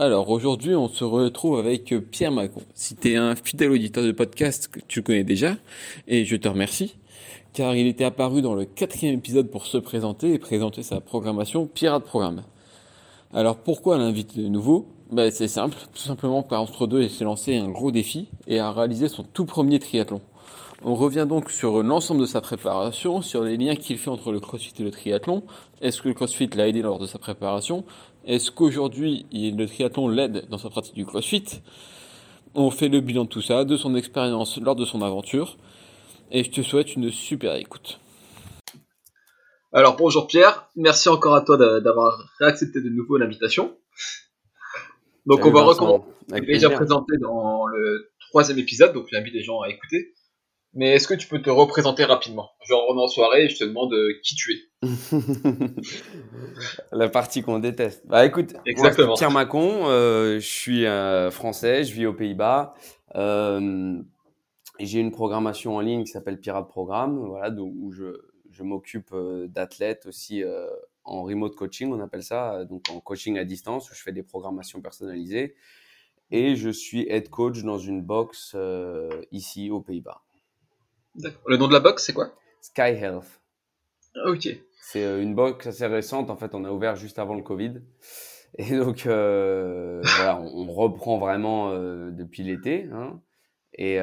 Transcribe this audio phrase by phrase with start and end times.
[0.00, 2.62] Alors aujourd'hui, on se retrouve avec Pierre Macon.
[2.72, 5.56] Si tu es un fidèle auditeur de podcast que tu connais déjà,
[6.06, 6.94] et je te remercie,
[7.52, 11.66] car il était apparu dans le quatrième épisode pour se présenter et présenter sa programmation
[11.66, 12.44] Pirate Programme.
[13.34, 14.86] Alors pourquoi l'inviter de nouveau?
[15.10, 18.60] Ben, C'est simple, tout simplement parce qu'entre deux, il s'est lancé un gros défi et
[18.60, 20.20] a réalisé son tout premier triathlon.
[20.82, 24.38] On revient donc sur l'ensemble de sa préparation, sur les liens qu'il fait entre le
[24.38, 25.42] crossfit et le triathlon.
[25.80, 27.84] Est-ce que le crossfit l'a aidé lors de sa préparation?
[28.24, 31.62] Est-ce qu'aujourd'hui le triathlon l'aide dans sa pratique du crossfit?
[32.54, 35.56] On fait le bilan de tout ça, de son expérience lors de son aventure.
[36.30, 37.98] Et je te souhaite une super écoute.
[39.72, 43.76] Alors bonjour Pierre, merci encore à toi d'avoir réaccepté de nouveau l'invitation.
[45.26, 46.04] Donc on va recommencer.
[46.46, 50.14] Déjà présenté dans le troisième épisode, donc j'invite les gens à écouter.
[50.74, 52.50] Mais est-ce que tu peux te représenter rapidement?
[52.66, 54.58] Genre on est en soirée et je te demande euh, qui tu es.
[56.92, 58.06] La partie qu'on déteste.
[58.06, 59.14] Bah écoute, Exactement.
[59.14, 62.74] Pierre Macon, euh, je suis euh, français, je vis aux Pays-Bas.
[63.14, 68.04] j'ai une programmation en ligne qui s'appelle Pirate Programme, voilà, où je,
[68.50, 69.14] je m'occupe
[69.46, 70.44] d'athlètes aussi
[71.04, 74.22] en remote coaching, on appelle ça, donc en coaching à distance, où je fais des
[74.22, 75.56] programmations personnalisées.
[76.30, 78.54] Et je suis head coach dans une box
[79.32, 80.22] ici aux Pays-Bas.
[81.46, 83.40] Le nom de la box, c'est quoi Sky Health.
[84.14, 84.48] Ah, ok.
[84.80, 86.30] C'est euh, une box assez récente.
[86.30, 87.82] En fait, on a ouvert juste avant le Covid.
[88.56, 92.88] Et donc, euh, voilà, on, reprend vraiment euh, depuis l'été.
[92.92, 93.20] Hein.
[93.74, 93.98] Et,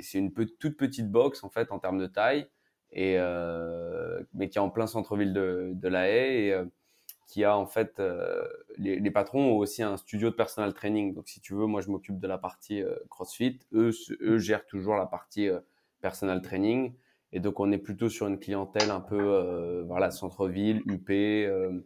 [0.00, 2.46] c'est une toute petite box, en fait, en termes de taille,
[2.92, 3.16] et,
[4.34, 6.50] mais qui est en plein centre-ville de, de, La Haye.
[6.50, 6.62] Et,
[7.26, 8.02] qui a en fait
[8.76, 11.14] les, les, patrons ont aussi un studio de personal training.
[11.14, 13.60] Donc si tu veux, moi je m'occupe de la partie CrossFit.
[13.72, 15.48] Eux, eux gèrent toujours la partie
[16.04, 16.92] personal training.
[17.32, 21.80] Et donc, on est plutôt sur une clientèle un peu, euh, voilà, centre-ville, UP, euh,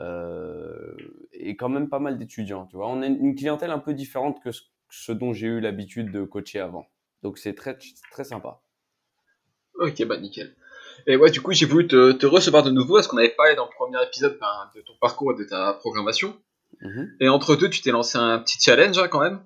[0.00, 0.94] euh,
[1.32, 2.88] et quand même pas mal d'étudiants, tu vois.
[2.88, 4.50] On a une clientèle un peu différente que
[4.90, 6.86] ce, dont j'ai eu l'habitude de coacher avant.
[7.22, 7.78] Donc, c'est très,
[8.12, 8.60] très sympa.
[9.80, 10.54] Ok, bah nickel.
[11.06, 13.64] Et ouais, du coup, j'ai voulu te, recevoir de nouveau, parce qu'on avait parlé dans
[13.64, 16.36] le premier épisode ben, de ton parcours et de ta programmation?
[16.82, 17.16] Mhm.
[17.20, 19.40] Et entre deux, tu t'es lancé un petit challenge hein, quand même.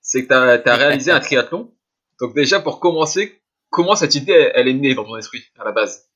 [0.00, 1.74] C'est que tu as, réalisé un triathlon.
[2.22, 5.72] Donc déjà, pour commencer, comment cette idée, elle, est née dans ton esprit, à la
[5.72, 6.08] base?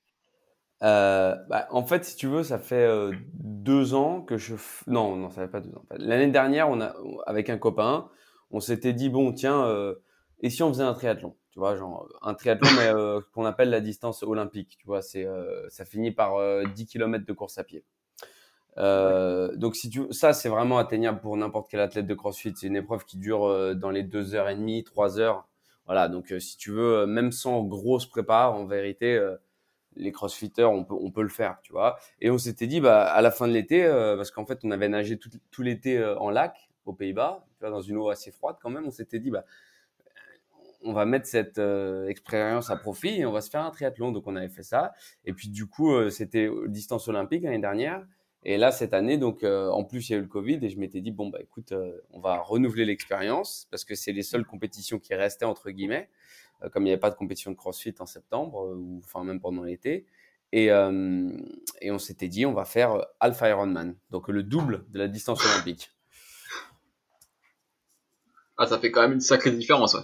[0.85, 4.55] Euh, bah, en fait, si tu veux, ça fait euh, deux ans que je.
[4.87, 5.85] Non, non, ça fait pas deux ans.
[5.97, 6.95] L'année dernière, on a,
[7.27, 8.09] avec un copain,
[8.53, 9.97] on s'était dit bon, tiens, euh,
[10.39, 11.35] et si on faisait un triathlon?
[11.51, 12.93] Tu vois, genre un triathlon, mais
[13.35, 14.77] qu'on appelle la distance olympique.
[14.79, 15.27] Tu vois, c'est
[15.71, 16.39] ça finit par
[16.73, 17.85] 10 km de course à pied.
[18.77, 22.53] donc si tu ça c'est vraiment atteignable pour n'importe quel athlète de CrossFit.
[22.55, 25.49] C'est une épreuve qui dure dans les deux heures et demie, trois heures
[25.87, 29.37] voilà, donc euh, si tu veux, euh, même sans grosse prépa, en vérité, euh,
[29.95, 31.97] les crossfitters, on peut, on peut le faire, tu vois.
[32.21, 33.87] Et on s'était dit, bah, à la fin de l'été,
[34.17, 37.97] parce qu'en fait, on avait nagé tout, tout l'été en lac, aux Pays-Bas, dans une
[37.97, 39.45] eau assez froide quand même, on s'était dit, bah,
[40.83, 41.59] on va mettre cette
[42.09, 44.13] expérience à profit et on va se faire un triathlon.
[44.13, 44.93] Donc, on avait fait ça.
[45.25, 48.07] Et puis, du coup, c'était distance olympique l'année dernière.
[48.49, 50.69] Et là, cette année, donc, euh, en plus, il y a eu le Covid et
[50.69, 54.23] je m'étais dit, bon, bah, écoute, euh, on va renouveler l'expérience parce que c'est les
[54.23, 56.09] seules compétitions qui restaient, entre guillemets,
[56.63, 59.41] euh, comme il n'y avait pas de compétition de CrossFit en septembre, ou enfin, même
[59.41, 60.07] pendant l'été.
[60.53, 65.09] Et, et on s'était dit, on va faire Alpha Ironman, donc le double de la
[65.09, 65.91] distance olympique.
[68.57, 70.03] Ah, ça fait quand même une sacrée différence, ouais.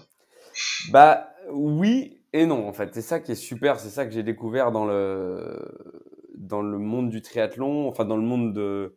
[0.91, 2.93] Bah, oui et non, en fait.
[2.93, 6.02] C'est ça qui est super, c'est ça que j'ai découvert dans le
[6.37, 8.97] dans le monde du triathlon, enfin dans le monde de,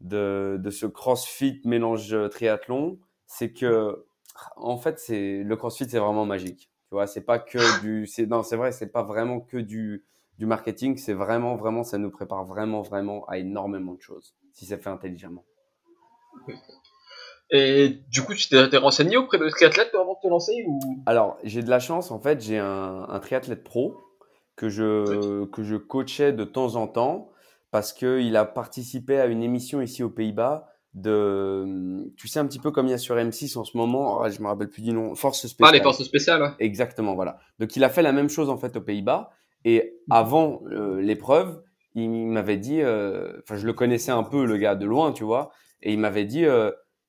[0.00, 4.06] de, de ce CrossFit mélange euh, triathlon, c'est que
[4.56, 6.70] en fait c'est le CrossFit c'est vraiment magique.
[6.88, 10.04] Tu vois, c'est pas que du c'est non, c'est vrai, c'est pas vraiment que du
[10.38, 14.66] du marketing, c'est vraiment vraiment ça nous prépare vraiment vraiment à énormément de choses si
[14.66, 15.44] c'est fait intelligemment.
[17.50, 20.80] Et du coup, tu t'es renseigné auprès de triathlètes avant de te lancer ou?
[21.06, 23.96] Alors, j'ai de la chance en fait, j'ai un, un triathlète pro
[24.56, 27.30] que je, que je coachais de temps en temps
[27.70, 32.58] parce qu'il a participé à une émission ici aux Pays-Bas de, tu sais, un petit
[32.58, 34.80] peu comme il y a sur M6 en ce moment, oh, je me rappelle plus
[34.80, 35.68] du nom, Force Spéciale.
[35.68, 37.38] Ah, les Forces Spéciales, Exactement, voilà.
[37.58, 39.30] Donc il a fait la même chose en fait aux Pays-Bas.
[39.66, 41.62] Et avant euh, l'épreuve,
[41.94, 45.24] il m'avait dit, euh, enfin je le connaissais un peu le gars de loin, tu
[45.24, 45.50] vois,
[45.82, 46.46] Et il m'avait dit,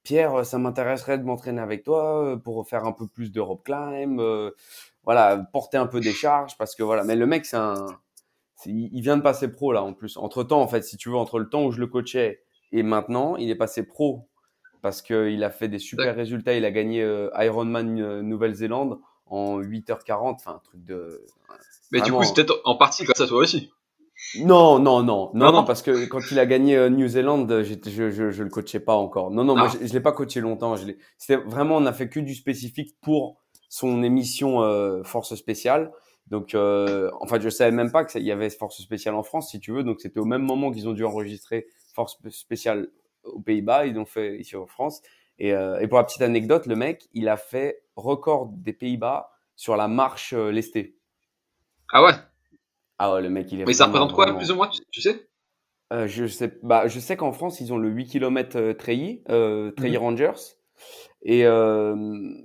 [0.08, 4.22] Pierre, ça m'intéresserait de m'entraîner avec toi pour faire un peu plus de rope climb,
[5.04, 7.04] voilà, porter un peu des charges, parce que voilà.
[7.04, 7.88] Mais le mec, c'est un,
[8.66, 10.16] il vient de passer pro là en plus.
[10.16, 12.84] Entre temps, en fait, si tu veux, entre le temps où je le coachais et
[12.84, 14.30] maintenant, il est passé pro
[14.82, 16.54] parce qu'il a fait des super résultats.
[16.54, 17.02] Il a gagné
[17.36, 21.26] Ironman Nouvelle-Zélande en 8h40, enfin un truc de.
[21.92, 23.74] Mais du coup, c'est peut-être en partie grâce à toi aussi.
[24.36, 27.64] Non, non, non, non, non, parce que quand il a gagné euh, New Zealand, je,
[27.64, 29.32] je, je, je, le coachais pas encore.
[29.32, 29.78] Non, non, moi, ah.
[29.82, 30.76] je, je l'ai pas coaché longtemps.
[31.18, 35.92] C'était vraiment, on a fait que du spécifique pour son émission euh, Force Spéciale.
[36.28, 39.52] Donc, euh, en fait, je savais même pas qu'il y avait Force Spéciale en France,
[39.52, 39.84] si tu veux.
[39.84, 42.90] Donc, c'était au même moment qu'ils ont dû enregistrer Force Spéciale
[43.24, 43.86] aux Pays-Bas.
[43.86, 45.02] Ils l'ont fait ici en France.
[45.40, 49.32] Et, euh, et, pour la petite anecdote, le mec, il a fait record des Pays-Bas
[49.56, 50.98] sur la marche euh, lestée.
[51.94, 52.14] Ah ouais?
[53.00, 53.66] Ah ouais, le mec, il est.
[53.66, 55.28] Mais ça représente quoi, plus ou moins, tu, sais?
[55.94, 59.24] Euh, je sais, bah, je sais qu'en France, ils ont le 8 km euh, Treillis,
[59.30, 60.04] euh, Treillis mhm.
[60.04, 60.58] Rangers.
[61.24, 61.96] Et euh,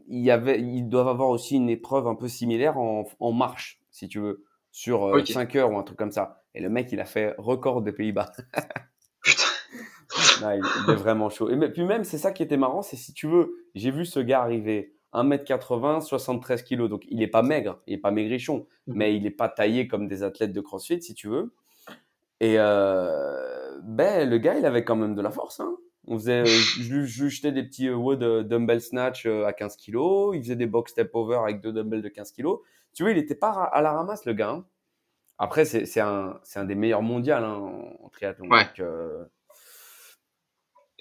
[0.08, 3.80] il y avait, ils doivent avoir aussi une épreuve un peu similaire en, en marche,
[3.90, 6.42] si tu veux, sur euh, 5 heures ou un truc comme ça.
[6.54, 8.32] Et le mec, il a fait record des Pays-Bas.
[9.22, 10.56] Putain.
[10.56, 11.48] il, est vraiment chaud.
[11.50, 14.20] Et puis même, c'est ça qui était marrant, c'est si tu veux, j'ai vu ce
[14.20, 16.88] gars arriver 1m80, 73 kg.
[16.88, 18.94] Donc, il n'est pas maigre, il n'est pas maigrichon, mhm.
[18.96, 21.52] mais il n'est pas taillé comme des athlètes de crossfit, si tu veux.
[22.40, 25.60] Et euh, ben, le gars, il avait quand même de la force.
[25.60, 25.76] Hein.
[26.08, 30.34] On faisait, je, je, jetais des petits euh, wood euh, dumbbell snatch à 15 kg.
[30.34, 32.46] Il faisait des box step over avec deux dumbbells de 15 kg.
[32.94, 34.50] Tu vois, il n'était pas à la ramasse, le gars.
[34.50, 34.64] Hein.
[35.38, 38.48] Après, c'est un, un, des meilleurs mondiaux hein, en, triathlon.
[38.48, 38.64] Ouais.
[38.64, 38.84] Donc,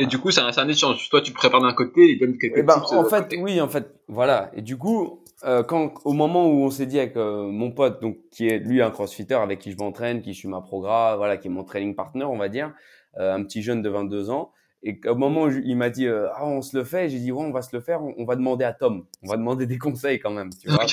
[0.02, 1.10] et du coup, c'est un, un, échange.
[1.10, 3.68] Toi, tu prépares d'un côté, il donne quelques et eh ben, En fait, oui, en
[3.68, 4.50] fait, voilà.
[4.56, 8.02] Et du coup, euh, quand, au moment où on s'est dit avec euh, mon pote,
[8.02, 11.38] donc qui est lui un crossfitter avec qui je m'entraîne, qui suit ma programme, voilà,
[11.38, 12.74] qui est mon training partner, on va dire,
[13.20, 14.52] euh, un petit jeune de 22 ans.
[14.82, 17.44] Et au moment où il m'a dit, ah, on se le fait, j'ai dit, ouais,
[17.44, 19.06] on va se le faire, on, va demander à Tom.
[19.22, 20.86] On va demander des conseils quand même, tu vois,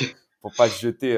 [0.42, 1.12] pour pas se jeter.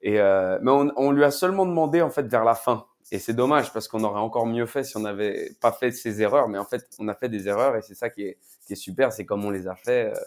[0.00, 2.86] et, mais on, on lui a seulement demandé, en fait, vers la fin.
[3.12, 6.22] Et c'est dommage parce qu'on aurait encore mieux fait si on n'avait pas fait ces
[6.22, 6.48] erreurs.
[6.48, 8.76] Mais en fait, on a fait des erreurs et c'est ça qui est, qui est
[8.76, 9.12] super.
[9.12, 10.20] C'est comme on les a fait, euh,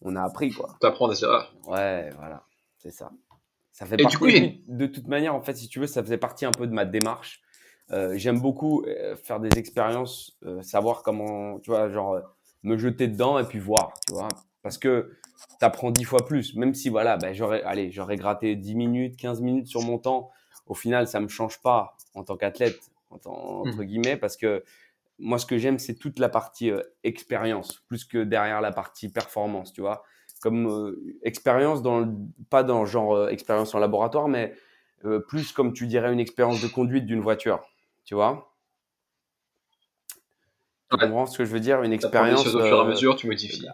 [0.00, 0.76] on a appris quoi.
[0.80, 1.52] apprends des erreurs.
[1.66, 2.44] Ouais, voilà,
[2.78, 3.10] c'est ça.
[3.72, 6.04] Ça fait et partie, du coup, de toute manière, en fait, si tu veux, ça
[6.04, 7.42] faisait partie un peu de ma démarche.
[7.90, 12.20] Euh, J'aime beaucoup euh, faire des expériences, euh, savoir comment, tu vois, genre
[12.62, 14.28] me jeter dedans et puis voir, tu vois.
[14.62, 15.16] Parce que
[15.58, 16.54] tu apprends dix fois plus.
[16.54, 20.30] Même si, voilà, ben, j'aurais, allez, j'aurais gratté 10 minutes, 15 minutes sur mon temps
[20.70, 23.84] au final, ça me change pas en tant qu'athlète, entre mmh.
[23.84, 24.62] guillemets, parce que
[25.18, 29.08] moi, ce que j'aime, c'est toute la partie euh, expérience, plus que derrière la partie
[29.08, 30.04] performance, tu vois.
[30.40, 32.08] Comme euh, expérience, dans
[32.50, 34.54] pas dans genre euh, expérience en laboratoire, mais
[35.28, 37.60] plus comme tu dirais une expérience de conduite d'une voiture,
[38.04, 38.54] tu vois.
[40.90, 41.82] Tu comprends ce que je veux dire?
[41.82, 42.46] Une expérience.
[42.46, 43.66] Au fur et à mesure, tu modifies.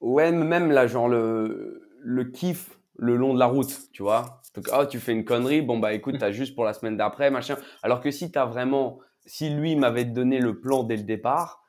[0.00, 4.42] Ouais, même là, genre le, le kiff le long de la route, tu vois.
[4.54, 7.30] Donc, oh, tu fais une connerie, bon, bah écoute, t'as juste pour la semaine d'après,
[7.30, 7.56] machin.
[7.82, 11.62] Alors que si t'as vraiment, si lui m'avait donné le plan dès le départ,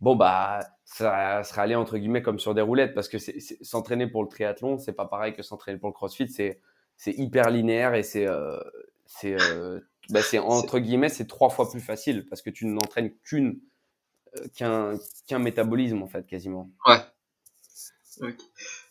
[0.00, 3.18] bon, bah, ça serait allé entre guillemets comme sur des roulettes parce que
[3.62, 6.60] s'entraîner pour le triathlon, c'est pas pareil que s'entraîner pour le crossfit, c'est
[7.06, 8.60] hyper linéaire et c'est euh,
[9.06, 13.58] c'est euh, bah, entre guillemets c'est trois fois plus facile parce que tu n'entraînes qu'une
[14.36, 14.92] euh, qu'un
[15.26, 16.70] qu'un métabolisme en fait quasiment.
[16.86, 16.98] Ouais.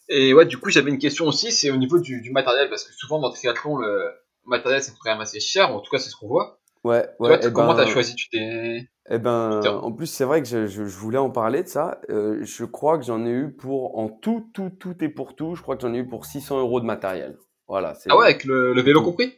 [0.09, 2.83] Et ouais, du coup, j'avais une question aussi, c'est au niveau du, du, matériel, parce
[2.83, 4.11] que souvent dans le triathlon, le
[4.45, 6.59] matériel c'est quand même assez cher, en tout cas c'est ce qu'on voit.
[6.83, 7.39] Ouais, ouais.
[7.39, 8.89] Toi, comment ben, t'as choisi Tu t'es.
[9.09, 12.01] Eh ben, en plus, c'est vrai que je, je, je, voulais en parler de ça.
[12.09, 15.55] Euh, je crois que j'en ai eu pour, en tout, tout, tout et pour tout,
[15.55, 17.37] je crois que j'en ai eu pour 600 euros de matériel.
[17.67, 17.93] Voilà.
[18.09, 19.33] Ah ouais, avec le, le vélo compris?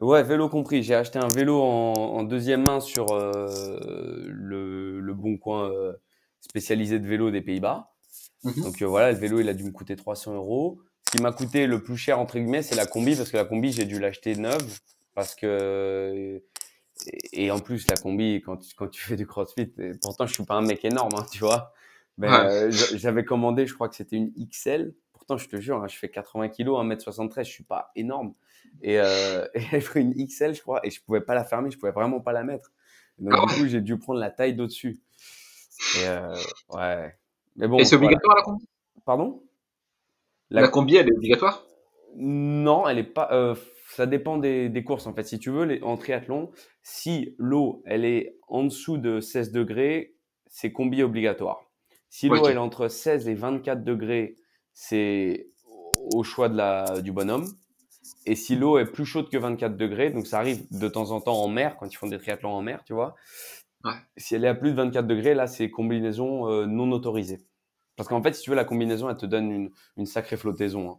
[0.00, 0.82] Ouais, vélo compris.
[0.82, 3.46] J'ai acheté un vélo en, en deuxième main sur euh,
[4.28, 5.92] le, le bon coin euh,
[6.40, 7.90] spécialisé de vélo des Pays-Bas.
[8.44, 8.62] Mhm.
[8.62, 10.80] Donc euh, voilà, le vélo, il a dû me coûter 300 euros.
[11.06, 13.44] Ce qui m'a coûté le plus cher, entre guillemets, c'est la combi, parce que la
[13.44, 14.78] combi, j'ai dû l'acheter neuve,
[15.14, 16.42] parce que...
[17.32, 20.44] Et en plus, la combi, quand tu, quand tu fais du crossfit, pourtant, je suis
[20.44, 21.72] pas un mec énorme, hein, tu vois.
[22.18, 24.94] Mais euh, j'avais commandé, je crois que c'était une XL.
[25.14, 28.34] Pourtant, je te jure, hein, je fais 80 kg, 1m73, je suis pas énorme.
[28.82, 31.78] Et, euh, et pris une XL, je crois, et je pouvais pas la fermer, je
[31.78, 32.72] pouvais vraiment pas la mettre.
[33.18, 35.00] Donc, ah du coup, j'ai dû prendre la taille d'au-dessus.
[35.98, 36.36] Et euh,
[36.70, 37.16] ouais,
[37.58, 38.64] et c'est obligatoire la combi?
[39.04, 39.42] Pardon?
[40.50, 40.68] La...
[40.68, 41.66] combi, elle est obligatoire?
[42.16, 43.28] Non, elle est pas.
[43.32, 43.54] Euh,
[43.94, 45.24] ça dépend des, des, courses en fait.
[45.24, 46.50] Si tu veux, les, en triathlon,
[46.82, 50.14] si l'eau elle est en dessous de 16 degrés,
[50.46, 51.70] c'est combi obligatoire.
[52.08, 54.36] Si l'eau elle est entre 16 et 24 degrés,
[54.72, 55.50] c'est
[56.14, 57.46] au choix de la, du bonhomme.
[58.26, 61.20] Et si l'eau est plus chaude que 24 degrés, donc ça arrive de temps en
[61.20, 63.14] temps en mer, quand ils font des triathlons en mer, tu vois,
[64.16, 67.38] Si elle est à plus de 24 degrés, là, c'est combinaison euh, non autorisée.
[67.96, 70.90] Parce qu'en fait, si tu veux, la combinaison, elle te donne une, une sacrée flottaison.
[70.90, 70.98] Hein.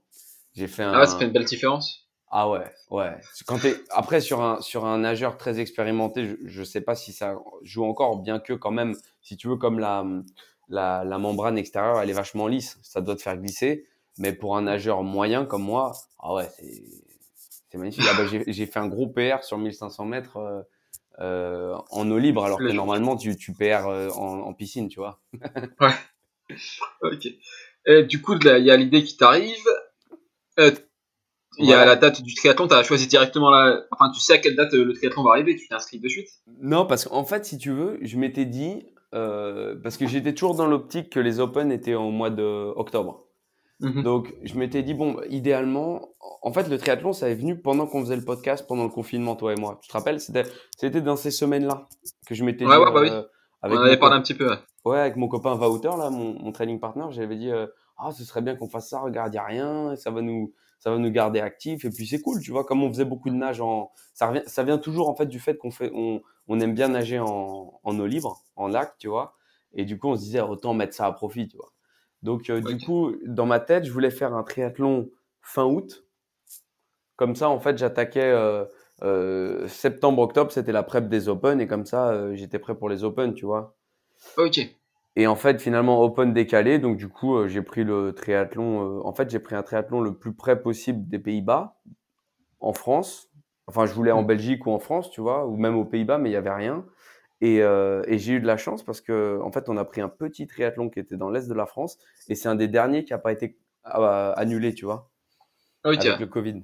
[0.53, 0.93] J'ai fait un...
[0.93, 2.07] Ah, ça fait une belle différence?
[2.29, 3.17] Ah ouais, ouais.
[3.45, 3.59] Quand
[3.89, 7.83] Après, sur un, sur un nageur très expérimenté, je ne sais pas si ça joue
[7.83, 10.05] encore, bien que quand même, si tu veux, comme la,
[10.69, 13.85] la, la membrane extérieure, elle est vachement lisse, ça doit te faire glisser.
[14.17, 16.49] Mais pour un nageur moyen comme moi, ah ouais,
[17.69, 18.05] c'est magnifique.
[18.09, 20.61] Ah bah, j'ai fait un gros PR sur 1500 mètres euh,
[21.21, 24.99] euh, en eau libre, alors que normalement, tu, tu PR euh, en, en, piscine, tu
[24.99, 25.21] vois.
[25.79, 25.93] ouais.
[27.01, 27.27] Ok.
[27.85, 29.63] Et du coup, il y a l'idée qui t'arrive.
[30.59, 30.71] Euh,
[31.57, 33.83] il y a la date du triathlon, tu as choisi directement la.
[33.91, 36.29] Enfin, tu sais à quelle date le triathlon va arriver, tu t'inscris de suite?
[36.59, 38.85] Non, parce qu'en fait, si tu veux, je m'étais dit.
[39.13, 43.27] Euh, parce que j'étais toujours dans l'optique que les Open étaient au mois d'octobre.
[43.81, 44.03] Mhm.
[44.03, 46.09] Donc, je m'étais dit, bon, idéalement,
[46.41, 49.35] en fait, le triathlon, ça est venu pendant qu'on faisait le podcast, pendant le confinement,
[49.35, 49.79] toi et moi.
[49.81, 50.19] Tu te rappelles?
[50.19, 51.87] C'était dans ces semaines-là
[52.25, 52.71] que je m'étais dit.
[52.71, 53.09] Ouais, bah oui.
[53.09, 53.23] Euh,
[53.61, 54.49] avec On avait parlé un petit peu.
[54.85, 54.99] Ouais.
[54.99, 57.51] avec mon copain Wouter, là, mon, mon training partner, j'avais dit,
[57.97, 60.89] ah, ce serait bien qu'on fasse ça, regarde, il a rien, ça va nous ça
[60.89, 63.35] va nous garder actifs et puis c'est cool, tu vois, comme on faisait beaucoup de
[63.35, 66.59] nage en, ça revient, ça vient toujours en fait du fait qu'on fait, on, on
[66.59, 69.35] aime bien nager en, en eau libre, en lac, tu vois,
[69.75, 71.70] et du coup on se disait autant mettre ça à profit, tu vois.
[72.23, 75.09] Donc euh, du coup dans ma tête je voulais faire un triathlon
[75.41, 76.05] fin août,
[77.15, 78.65] comme ça en fait j'attaquais euh,
[79.03, 83.03] euh, septembre octobre c'était la prep des Open et comme ça j'étais prêt pour les
[83.03, 83.75] Open, tu vois.
[84.37, 84.59] Ok.
[85.17, 86.79] Et en fait, finalement, open décalé.
[86.79, 89.05] Donc, du coup, j'ai pris le triathlon.
[89.05, 91.81] En fait, j'ai pris un triathlon le plus près possible des Pays-Bas,
[92.61, 93.29] en France.
[93.67, 94.27] Enfin, je voulais en mmh.
[94.27, 96.85] Belgique ou en France, tu vois, ou même aux Pays-Bas, mais il y avait rien.
[97.41, 99.99] Et, euh, et j'ai eu de la chance parce que, en fait, on a pris
[100.01, 101.97] un petit triathlon qui était dans l'est de la France,
[102.29, 105.09] et c'est un des derniers qui n'a pas été annulé, tu vois,
[105.83, 106.63] avec le Covid.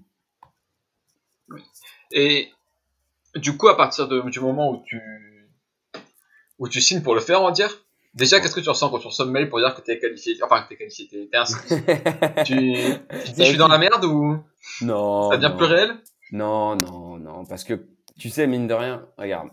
[2.12, 2.50] Et
[3.36, 5.02] du coup, à partir de, du moment où tu
[6.60, 7.72] où tu signes pour le faire, on va dire,
[8.18, 10.36] Déjà, qu'est-ce que tu ressens quand tu reçois le mail pour dire que t'es qualifié
[10.42, 11.76] Enfin, que t'es qualifié, t'es inscrit?
[12.46, 12.56] tu,
[13.26, 14.40] tu dis, je suis dans la merde ou
[14.82, 15.30] Non.
[15.30, 15.96] Ça devient plus réel
[16.32, 17.46] Non, non, non.
[17.46, 17.86] Parce que,
[18.18, 19.50] tu sais, mine de rien, regarde.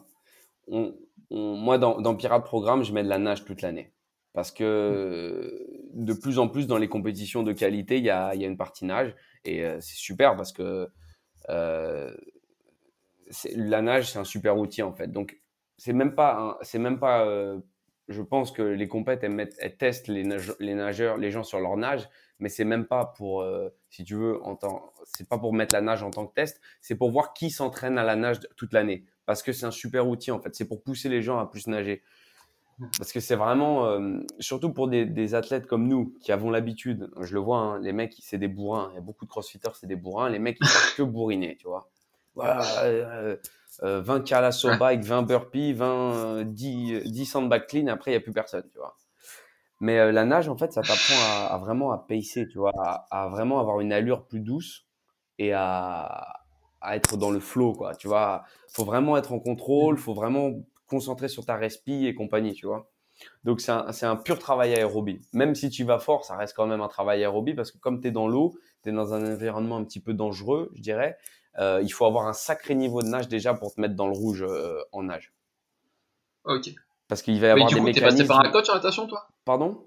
[0.69, 0.95] On,
[1.31, 3.93] moi, dans, Pirate Programme, je mets de la nage toute l'année.
[4.33, 8.57] Parce que de plus en plus, dans les compétitions de qualité, il y a, une
[8.57, 9.15] partie nage.
[9.45, 10.89] Et euh, c'est super parce que
[11.51, 12.15] euh,
[13.55, 15.09] la nage, c'est un super outil, en fait.
[15.09, 15.41] Donc,
[15.77, 17.59] c'est même pas, c'est même pas euh,
[18.09, 22.49] je pense que les compètes, elles, testent les, nageurs, les gens sur leur nage, mais
[22.49, 23.47] c'est même pas pour,
[23.89, 24.41] si tu veux,
[25.05, 27.97] c'est pas pour mettre la nage en tant que test, c'est pour voir qui s'entraîne
[27.97, 29.05] à la nage toute l'année.
[29.27, 30.55] Parce que c'est un super outil, en fait.
[30.55, 32.03] C'est pour pousser les gens à plus nager.
[32.99, 37.09] Parce que c'est vraiment, euh, surtout pour des, des, athlètes comme nous, qui avons l'habitude,
[37.21, 38.89] je le vois, hein, les mecs, c'est des bourrins.
[38.93, 40.29] Il y a beaucoup de crossfitters, c'est des bourrins.
[40.29, 41.89] Les mecs, ils savent que bourriner, tu vois.
[42.35, 43.37] Voilà, euh,
[43.81, 48.33] 20 calasso bike, 20 burpees, 20, 10, 10 sandbag clean, après, il n'y a plus
[48.33, 48.97] personne, tu vois.
[49.81, 51.15] Mais euh, la nage, en fait, ça t'apprend
[51.49, 52.73] à, vraiment à pacer, tu vois,
[53.11, 54.87] à, vraiment avoir une allure plus douce
[55.39, 56.44] et à,
[56.85, 58.45] à être dans le flow, quoi, tu vois.
[58.69, 60.53] faut vraiment être en contrôle, faut vraiment
[60.87, 62.91] concentrer sur ta respi et compagnie, tu vois.
[63.45, 65.21] Donc, c'est un, un, pur travail aérobie.
[65.33, 68.01] Même si tu vas fort, ça reste quand même un travail aérobie parce que comme
[68.01, 71.17] tu es dans l'eau, tu es dans un environnement un petit peu dangereux, je dirais.
[71.59, 74.15] Euh, il faut avoir un sacré niveau de nage déjà pour te mettre dans le
[74.17, 75.33] rouge euh, en nage.
[76.45, 76.71] Ok.
[77.09, 78.17] Parce qu'il va y avoir des mécanismes.
[78.17, 79.29] T'es passé par un coach en natation, toi?
[79.45, 79.87] Pardon?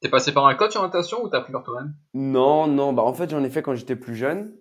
[0.00, 1.94] T'es passé par un coach en natation ou t'as pris par toi-même?
[2.14, 2.92] Non, non.
[2.92, 4.54] Bah en fait, j'en ai fait quand j'étais plus jeune.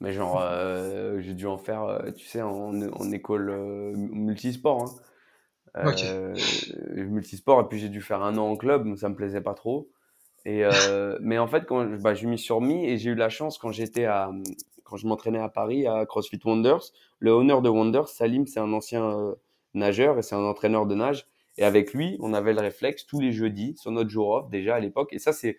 [0.00, 3.50] Mais genre, euh, j'ai dû en faire, tu sais, en, en école
[3.96, 5.00] multisport.
[5.74, 5.94] Hein.
[6.96, 9.54] Multisport, et puis j'ai dû faire un an en club, mais ça me plaisait pas
[9.54, 9.90] trop.
[10.46, 10.64] Et
[11.20, 13.72] mais en fait, quand bah, je m'y suis remis et j'ai eu la chance quand
[13.72, 14.30] j'étais à,
[14.90, 16.92] quand je m'entraînais à Paris à CrossFit Wonders.
[17.20, 19.34] Le owner de Wonders, Salim, c'est un ancien euh,
[19.72, 21.28] nageur et c'est un entraîneur de nage.
[21.56, 24.74] Et avec lui, on avait le réflexe tous les jeudis sur notre jour off déjà
[24.74, 25.12] à l'époque.
[25.12, 25.58] Et ça, c'est,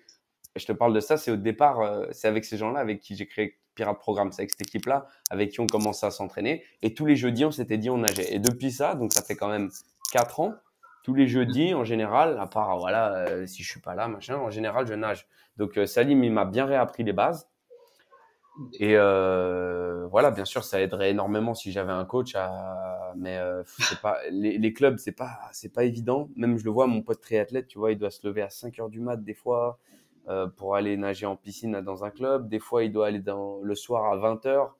[0.57, 3.15] je te parle de ça, c'est au départ, euh, c'est avec ces gens-là avec qui
[3.15, 3.57] j'ai créé
[3.99, 4.31] Programme.
[4.31, 6.63] C'est avec cette équipe-là avec qui on commençait à s'entraîner.
[6.81, 8.33] Et tous les jeudis, on s'était dit on nageait.
[8.33, 9.69] Et depuis ça, donc ça fait quand même
[10.11, 10.53] quatre ans,
[11.03, 14.37] tous les jeudis, en général, à part voilà, euh, si je suis pas là, machin,
[14.37, 15.27] en général, je nage.
[15.57, 17.47] Donc Salim, il m'a bien réappris les bases.
[18.79, 22.35] Et euh, voilà, bien sûr, ça aiderait énormément si j'avais un coach.
[23.15, 23.63] Mais euh,
[24.01, 26.29] pas les, les, clubs, c'est pas c'est pas évident.
[26.35, 28.79] Même je le vois, mon pote triathlète, tu vois, il doit se lever à 5
[28.79, 29.79] heures du mat des fois
[30.27, 32.47] euh, pour aller nager en piscine dans un club.
[32.49, 34.75] Des fois, il doit aller dans le soir à 20 heures.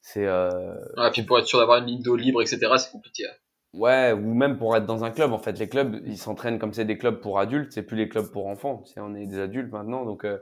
[0.00, 0.26] C'est.
[0.26, 0.74] Euh...
[0.96, 3.24] Ah, puis pour être sûr d'avoir une ligne d'eau libre, etc., c'est compliqué.
[3.26, 3.34] Hein.
[3.74, 5.32] Ouais, ou même pour être dans un club.
[5.32, 8.08] En fait, les clubs, ils s'entraînent comme c'est des clubs pour adultes, c'est plus les
[8.08, 8.82] clubs pour enfants.
[8.86, 10.38] C'est on est des adultes maintenant, donc euh,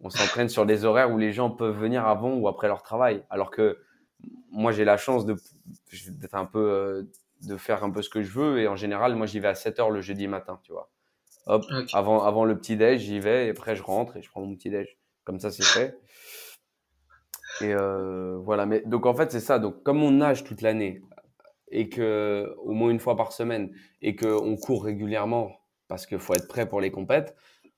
[0.00, 3.22] on s'entraîne sur des horaires où les gens peuvent venir avant ou après leur travail.
[3.28, 3.78] Alors que
[4.50, 5.36] moi, j'ai la chance de
[6.08, 7.02] d'être un peu, euh,
[7.42, 8.60] de faire un peu ce que je veux.
[8.60, 10.90] Et en général, moi, j'y vais à 7 heures le jeudi matin, tu vois.
[11.46, 14.42] Hop, avant, avant le petit déj, j'y vais et après je rentre et je prends
[14.42, 14.98] mon petit déj.
[15.24, 15.98] Comme ça, c'est fait.
[17.60, 18.66] Et euh, voilà.
[18.66, 19.58] Mais donc en fait, c'est ça.
[19.58, 21.02] Donc comme on nage toute l'année
[21.70, 25.52] et que au moins une fois par semaine et que on court régulièrement
[25.88, 27.36] parce qu'il faut être prêt pour les compètes,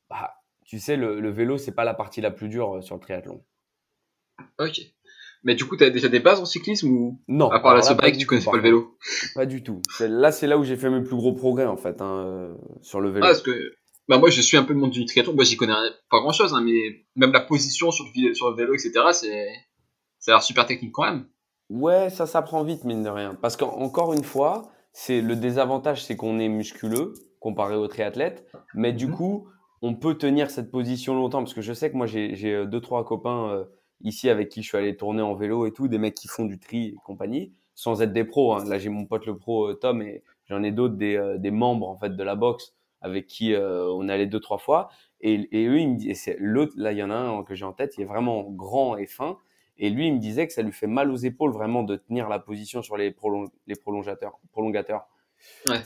[0.08, 2.94] bah, tu sais, le, le vélo c'est pas la partie la plus dure euh, sur
[2.96, 3.44] le triathlon.
[4.58, 4.80] Ok.
[5.44, 7.50] Mais du coup, tu as déjà des bases en cyclisme ou Non.
[7.50, 8.96] À part la bike, tu connais pas le vélo
[9.34, 9.82] Pas du tout.
[10.00, 13.00] Là, c'est là où j'ai fait mes plus gros progrès en fait hein, euh, sur
[13.00, 13.24] le vélo.
[13.24, 13.72] Ah, parce que
[14.08, 15.34] bah moi, je suis un peu le monde du triathlon.
[15.34, 15.74] Moi, j'y connais
[16.10, 19.48] pas grand chose, hein, mais même la position sur le, sur le vélo, etc., c'est
[20.18, 21.26] ça a l'air super technique quand même.
[21.68, 23.34] Ouais, ça s'apprend vite, mine de rien.
[23.40, 28.92] Parce qu'encore une fois, c'est le désavantage, c'est qu'on est musculeux comparé aux triathlètes, mais
[28.92, 29.14] du mhm.
[29.14, 29.48] coup,
[29.80, 31.38] on peut tenir cette position longtemps.
[31.38, 33.64] Parce que je sais que moi, j'ai euh, deux, trois copains euh,
[34.02, 36.44] ici avec qui je suis allé tourner en vélo et tout, des mecs qui font
[36.44, 38.54] du tri et compagnie, sans être des pros.
[38.54, 38.64] Hein.
[38.66, 41.88] Là, j'ai mon pote le pro euh, Tom et j'en ai d'autres des, des, membres
[41.88, 44.88] en fait de la boxe avec qui on est allé deux, trois fois.
[45.20, 47.72] Et, et eux, me disent, l'autre, là, il y en a un que j'ai en
[47.72, 49.38] tête, il est vraiment grand et fin.
[49.78, 52.28] Et lui, il me disait que ça lui fait mal aux épaules vraiment de tenir
[52.28, 53.14] la position sur les,
[53.66, 54.38] les prolongateurs.
[54.52, 55.08] prolongateurs.
[55.66, 55.80] Ouais.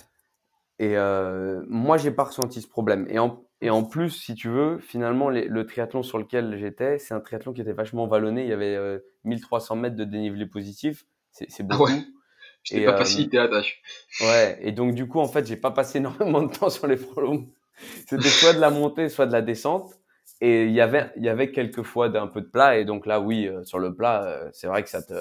[0.78, 3.06] Et euh, moi, j'ai pas ressenti ce problème.
[3.08, 7.14] Et en, et en plus, si tu veux, finalement, le triathlon sur lequel j'étais, c'est
[7.14, 8.42] un triathlon qui était vachement vallonné.
[8.42, 11.06] Il y avait 1300 euh, mètres de dénivelé positif.
[11.32, 11.84] C'est ah beaucoup.
[11.84, 12.04] ouais.
[12.62, 13.80] Je pas euh, facilité la tâche.
[14.20, 14.58] Ouais.
[14.60, 17.48] Et donc, du coup, en fait, j'ai pas passé énormément de temps sur les prolongs.
[18.06, 19.92] C'était soit de la montée, soit de la descente.
[20.40, 22.78] Et il y avait, il y avait quelques fois d'un peu de plat.
[22.78, 25.14] Et donc là, oui, euh, sur le plat, euh, c'est vrai que ça te,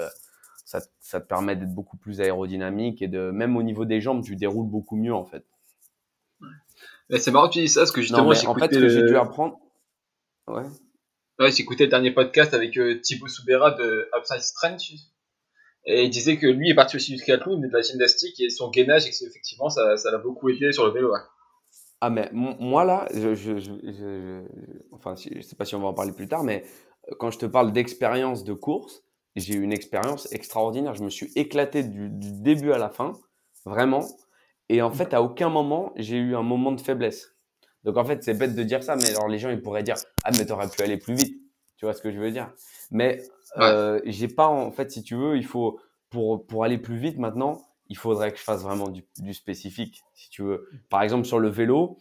[0.80, 4.22] ça, ça te permet d'être beaucoup plus aérodynamique et de, même au niveau des jambes,
[4.22, 5.44] tu déroules beaucoup mieux, en fait.
[7.10, 9.02] C'est marrant que tu dis ça, parce que justement, j'ai en fait, ce que j'ai
[9.02, 9.58] dû apprendre.
[10.48, 10.64] Ouais.
[11.38, 14.82] Ouais, j'ai écouté le dernier podcast avec euh, Thibaut Soubera de Upside Strength.
[15.84, 18.50] Et il disait que lui est parti aussi du triathlon, mais de la gymnastique et
[18.50, 21.12] son gainage, et que effectivement, ça, ça l'a beaucoup aidé sur le vélo.
[22.00, 24.42] Ah, mais moi, là, je, je, je,
[24.90, 26.64] enfin, je sais pas si on va en parler plus tard, mais
[27.08, 29.04] euh, quand je te parle d'expérience de course,
[29.36, 30.94] j'ai eu une expérience extraordinaire.
[30.94, 33.12] Je me suis éclaté du, début à la fin,
[33.64, 34.04] vraiment.
[34.68, 37.36] Et en fait, à aucun moment, j'ai eu un moment de faiblesse.
[37.84, 39.96] Donc, en fait, c'est bête de dire ça, mais alors les gens, ils pourraient dire
[40.24, 41.40] Ah, mais t'aurais pu aller plus vite.
[41.76, 42.50] Tu vois ce que je veux dire?
[42.90, 43.22] Mais
[43.58, 45.78] euh, j'ai pas, en fait, si tu veux, il faut,
[46.10, 50.30] pour, pour aller plus vite maintenant, il faudrait que je fasse vraiment du, spécifique, si
[50.30, 50.68] tu veux.
[50.88, 51.98] Par exemple, sur le vélo,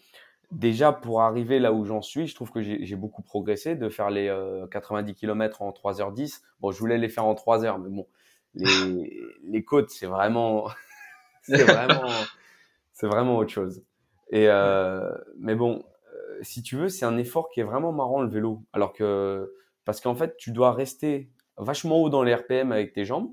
[0.55, 4.09] déjà pour arriver là où j'en suis, je trouve que j'ai beaucoup progressé de faire
[4.09, 4.27] les
[4.71, 6.41] 90 euh, km en 3h10.
[6.59, 8.07] Bon, je voulais les faire en 3 h mais bon,
[8.55, 9.13] les,
[9.43, 10.69] les côtes, c'est vraiment,
[11.43, 12.09] c'est vraiment,
[12.93, 13.83] c'est vraiment autre chose.
[14.29, 18.21] Et euh, mais bon, euh, si tu veux, c'est un effort qui est vraiment marrant
[18.21, 22.71] le vélo, alors que parce qu'en fait, tu dois rester vachement haut dans les RPM
[22.71, 23.29] avec tes jambes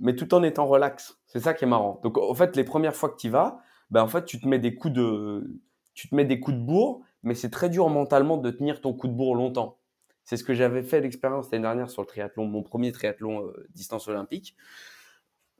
[0.00, 1.18] mais tout en étant relax.
[1.26, 2.00] C'est ça qui est marrant.
[2.02, 4.48] Donc, en fait, les premières fois que tu y vas, ben, en fait, tu te
[4.48, 5.60] mets des coups de,
[5.98, 8.92] tu te mets des coups de bourre, mais c'est très dur mentalement de tenir ton
[8.92, 9.78] coup de bourre longtemps.
[10.22, 13.66] C'est ce que j'avais fait l'expérience l'année dernière sur le triathlon, mon premier triathlon euh,
[13.74, 14.54] distance olympique.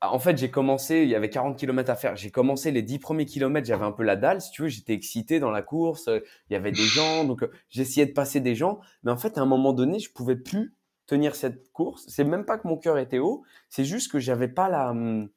[0.01, 2.15] Ah, en fait, j'ai commencé, il y avait 40 km à faire.
[2.15, 4.93] J'ai commencé les 10 premiers kilomètres, j'avais un peu la dalle, si tu veux, j'étais
[4.93, 8.55] excité dans la course, il y avait des gens, donc euh, j'essayais de passer des
[8.55, 8.79] gens.
[9.03, 10.73] Mais en fait, à un moment donné, je pouvais plus
[11.09, 12.05] tenir cette course.
[12.07, 14.91] C'est même pas que mon cœur était haut, c'est juste que j'avais pas la.
[14.91, 15.31] Hum,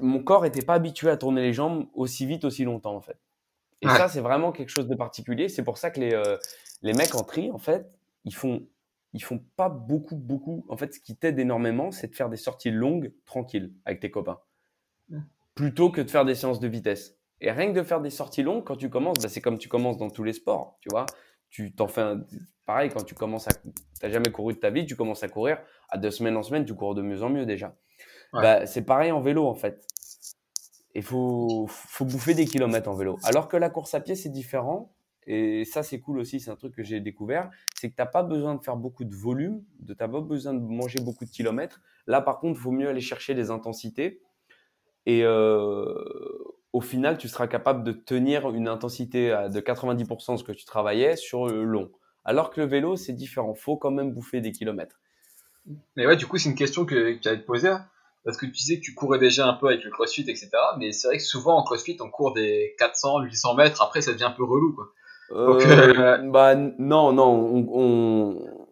[0.00, 3.18] mon corps était pas habitué à tourner les jambes aussi vite, aussi longtemps, en fait.
[3.82, 5.48] Et ça, c'est vraiment quelque chose de particulier.
[5.48, 6.38] C'est pour ça que les, euh,
[6.82, 7.86] les mecs en tri, en fait,
[8.24, 8.66] ils font,
[9.12, 10.64] ils font pas beaucoup, beaucoup.
[10.68, 14.10] En fait, ce qui t'aide énormément, c'est de faire des sorties longues, tranquilles, avec tes
[14.10, 14.38] copains.
[15.54, 17.16] Plutôt que de faire des séances de vitesse.
[17.40, 19.68] Et rien que de faire des sorties longues, quand tu commences, bah, c'est comme tu
[19.68, 21.06] commences dans tous les sports, tu vois
[21.52, 22.24] tu t'en fais un...
[22.66, 23.50] pareil quand tu commences à
[24.00, 25.58] t'as jamais couru de ta vie tu commences à courir
[25.90, 27.76] à deux semaines en semaine tu cours de mieux en mieux déjà
[28.32, 29.86] bah, c'est pareil en vélo en fait
[30.94, 34.28] il faut faut bouffer des kilomètres en vélo alors que la course à pied c'est
[34.28, 34.92] différent
[35.26, 38.22] et ça c'est cool aussi c'est un truc que j'ai découvert c'est que t'as pas
[38.22, 41.80] besoin de faire beaucoup de volume de t'as pas besoin de manger beaucoup de kilomètres
[42.06, 44.20] là par contre il vaut mieux aller chercher des intensités
[45.06, 45.94] et euh,
[46.72, 50.64] au final, tu seras capable de tenir une intensité de 90% de ce que tu
[50.64, 51.90] travaillais sur le long.
[52.24, 53.54] Alors que le vélo, c'est différent.
[53.54, 55.00] Faut quand même bouffer des kilomètres.
[55.96, 57.68] Mais ouais, du coup, c'est une question que tu allais te poser.
[57.68, 57.86] Hein.
[58.24, 60.50] Parce que tu disais que tu courais déjà un peu avec le crossfit, etc.
[60.78, 63.82] Mais c'est vrai que souvent en crossfit, on court des 400, 800 mètres.
[63.82, 64.74] Après, ça devient un peu relou.
[64.74, 64.92] Quoi.
[65.32, 65.60] Euh,
[65.98, 67.66] euh, bah, non, non.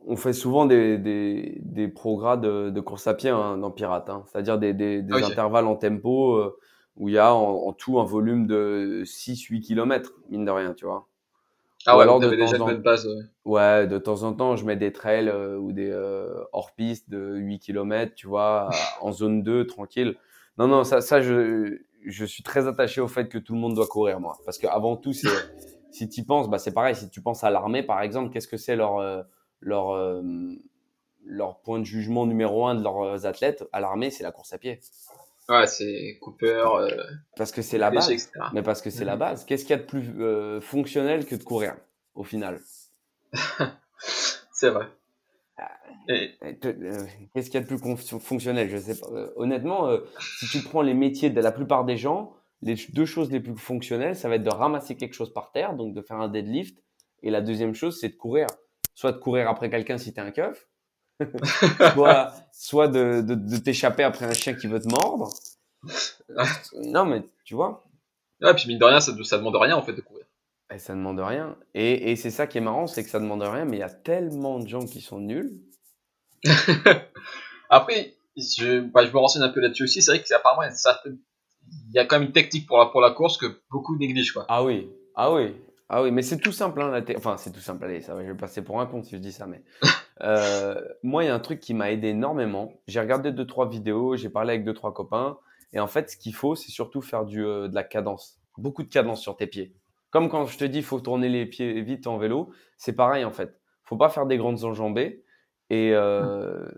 [0.06, 4.08] On, fait souvent des, des, progrès de, course à pied hein, dans Pirate.
[4.10, 4.24] Hein.
[4.26, 6.36] C'est-à-dire des, intervalles en tempo.
[6.36, 6.56] Euh,
[6.96, 10.84] où il y a en, tout un volume de 6-8 km, mine de rien, tu
[10.84, 11.08] vois.
[11.86, 13.08] Ah ouais, alors de déjà une bonne base.
[13.44, 13.86] Ouais.
[13.86, 17.58] de temps en temps, je mets des trails euh, ou des euh, hors-pistes de 8
[17.58, 18.68] km, tu vois,
[19.00, 20.16] en zone 2, tranquille.
[20.58, 23.74] Non, non, ça, ça je, je suis très attaché au fait que tout le monde
[23.74, 24.36] doit courir, moi.
[24.44, 25.12] Parce qu'avant tout,
[25.90, 26.94] si tu penses, bah, c'est pareil.
[26.94, 29.22] Si tu penses à l'armée, par exemple, qu'est-ce que c'est leur, euh,
[29.60, 30.22] leur,
[31.24, 33.64] leur point de jugement numéro un de leurs athlètes?
[33.72, 34.80] À l'armée C'est la course à pied.
[35.48, 36.64] Ouais, c'est Cooper.
[36.78, 37.02] Euh,
[37.36, 38.30] parce que c'est la base.
[38.52, 39.44] Mais parce que c'est la base.
[39.44, 41.76] Qu'est-ce qu'il y a de plus fonctionnel que de courir,
[42.14, 42.60] au final?
[44.52, 44.86] C'est vrai.
[46.06, 47.78] Qu'est-ce qu'il y a de plus
[48.20, 48.68] fonctionnel?
[48.68, 49.06] Je sais pas.
[49.36, 49.90] honnêtement,
[50.38, 53.56] si tu prends les métiers de la plupart des gens, les deux choses les plus
[53.56, 56.78] fonctionnelles, ça va être de ramasser quelque chose par terre, donc de faire un deadlift.
[57.22, 58.46] Et la deuxième chose, c'est de courir.
[58.94, 60.68] Soit de courir après quelqu'un si tu es un keuf,
[61.94, 65.30] soit, soit de, de, t'échapper après un chien qui veut te mordre.
[66.84, 67.84] non, mais tu vois.
[68.40, 70.24] Ouais, puis mine de rien, ça, ça demande rien en fait de courir.
[70.72, 71.56] Et ça demande rien.
[71.74, 73.84] Et, et c'est ça qui est marrant, c'est que ça demande rien, mais il y
[73.84, 75.60] a tellement de gens qui sont nuls.
[77.70, 80.02] Après, je, bah, je me renseigne un peu là-dessus aussi.
[80.02, 81.02] C'est vrai qu'apparemment, il y a
[81.88, 84.32] il y a quand même une technique pour la, pour la course que beaucoup négligent.
[84.32, 84.46] Quoi.
[84.48, 85.54] Ah oui, ah oui,
[85.88, 86.80] ah oui, mais c'est tout simple.
[86.80, 87.84] Hein, la enfin, c'est tout simple.
[87.84, 89.46] Allez, ça va, je vais passer pour un con si je dis ça.
[89.46, 89.62] Mais
[90.22, 92.72] euh, moi, il y a un truc qui m'a aidé énormément.
[92.86, 95.38] J'ai regardé deux trois vidéos, j'ai parlé avec deux trois copains,
[95.72, 98.82] et en fait, ce qu'il faut, c'est surtout faire du, euh, de la cadence, beaucoup
[98.82, 99.74] de cadence sur tes pieds.
[100.10, 103.32] Comme quand je te dis, faut tourner les pieds vite en vélo, c'est pareil en
[103.32, 103.60] fait.
[103.84, 105.24] Faut pas faire des grandes enjambées,
[105.70, 106.68] et euh,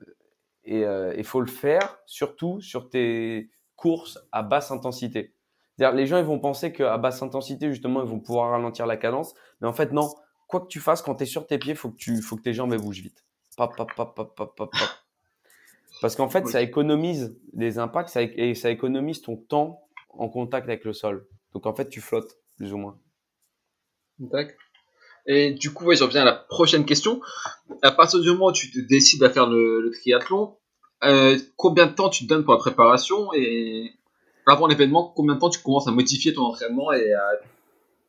[0.64, 0.84] et
[1.16, 5.34] il faut le faire surtout sur tes course à basse intensité.
[5.78, 9.34] Les gens ils vont penser qu'à basse intensité, justement, ils vont pouvoir ralentir la cadence.
[9.60, 10.08] Mais en fait, non.
[10.46, 12.76] Quoi que tu fasses, quand tu es sur tes pieds, faut, faut que tes jambes
[12.76, 13.24] bougent vite.
[16.00, 20.68] Parce qu'en fait, ça économise des impacts ça, et ça économise ton temps en contact
[20.68, 21.26] avec le sol.
[21.54, 22.98] Donc en fait, tu flottes, plus ou moins.
[24.18, 24.56] D'accord.
[25.26, 27.20] Et du coup, ouais, je reviens à la prochaine question.
[27.82, 30.56] À partir du moment où tu te décides à faire le triathlon,
[31.04, 33.92] euh, combien de temps tu te donnes pour la préparation et
[34.46, 37.30] avant l'événement, combien de temps tu commences à modifier ton entraînement et à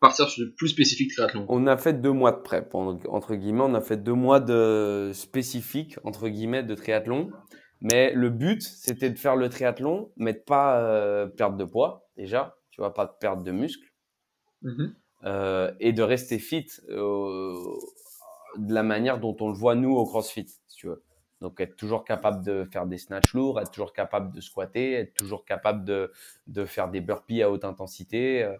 [0.04, 3.74] partir sur plus spécifique triathlon On a fait deux mois de prep, entre guillemets, on
[3.74, 7.32] a fait deux mois de spécifique, entre guillemets, de triathlon.
[7.80, 12.08] Mais le but, c'était de faire le triathlon, mais de pas euh, perdre de poids,
[12.18, 13.88] déjà, tu vois, pas de perdre de muscle,
[14.64, 14.94] mm-hmm.
[15.24, 20.48] euh, et de rester fit de la manière dont on le voit nous au CrossFit,
[20.68, 21.04] si tu veux.
[21.42, 25.14] Donc, être toujours capable de faire des snatchs lourds, être toujours capable de squatter, être
[25.14, 26.12] toujours capable de,
[26.48, 28.44] de faire des burpees à haute intensité.
[28.44, 28.56] Euh,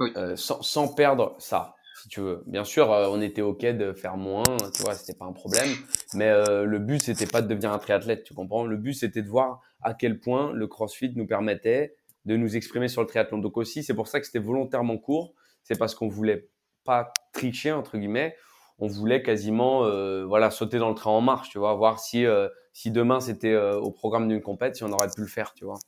[0.00, 2.42] Euh, sans, sans, perdre ça, si tu veux.
[2.46, 5.68] Bien sûr, euh, on était OK de faire moins, tu vois, c'était pas un problème.
[6.14, 6.30] Mais
[6.64, 8.64] le but, c'était pas de devenir un triathlète, tu comprends?
[8.64, 12.88] Le but, c'était de voir à quel point le CrossFit nous permettait de nous exprimer
[12.88, 13.38] sur le triathlon.
[13.38, 15.34] Donc aussi, c'est pour ça que c'était volontairement court.
[15.64, 16.48] C'est parce qu'on voulait
[16.84, 18.36] pas tricher, entre guillemets
[18.80, 22.24] on voulait quasiment euh, voilà sauter dans le train en marche, tu vois, voir si
[22.24, 25.52] euh, si demain c'était euh, au programme d'une compète, si on aurait pu le faire,
[25.54, 25.78] tu vois.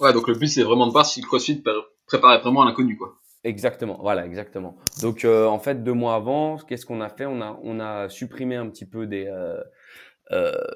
[0.00, 1.62] Ouais, donc le but c'est vraiment de voir si le CrossFit
[2.06, 3.14] préparait vraiment à l'inconnu, quoi.
[3.44, 4.76] Exactement, voilà, exactement.
[5.00, 7.26] Donc en fait, deux mois avant, qu'est-ce qu'on a fait?
[7.26, 9.32] On a on a supprimé un petit peu des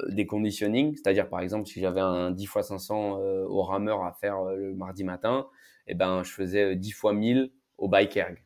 [0.08, 4.42] des conditioning, c'est-à-dire par exemple si j'avais un 10 x 500 au rameur à faire
[4.44, 5.48] le mardi matin,
[5.88, 8.42] eh ben je faisais 10 x 1000 au bike erg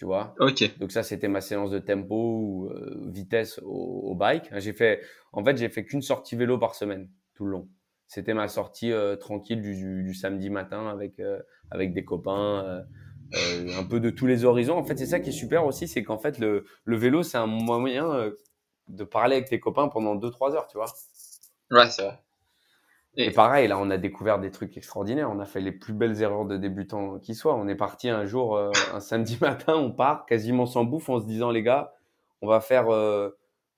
[0.00, 0.34] tu vois?
[0.38, 0.78] Ok.
[0.78, 4.48] Donc ça, c'était ma séance de tempo ou euh, vitesse au, bike.
[4.56, 5.02] J'ai fait,
[5.34, 7.68] en fait, j'ai fait qu'une sortie vélo par semaine, tout le long.
[8.06, 11.38] C'était ma sortie euh, tranquille du, samedi matin avec euh,
[11.70, 12.82] avec des copains,
[13.34, 14.76] un peu de tous les horizons.
[14.76, 17.38] En fait, c'est ça qui est super aussi, c'est qu'en fait, le, le vélo, c'est
[17.38, 18.30] un moyen
[18.88, 20.86] de parler avec tes copains pendant 2-3 heures, tu vois.
[21.70, 22.18] Ouais, c'est vrai.
[23.16, 25.30] Et, pareil, là, on a découvert des trucs extraordinaires.
[25.30, 27.54] On a fait les plus belles erreurs de débutants qui soient.
[27.54, 31.20] On est parti un jour, euh, un samedi matin, on part quasiment sans bouffe en
[31.20, 31.92] se disant, les gars,
[32.40, 33.30] on va faire, euh,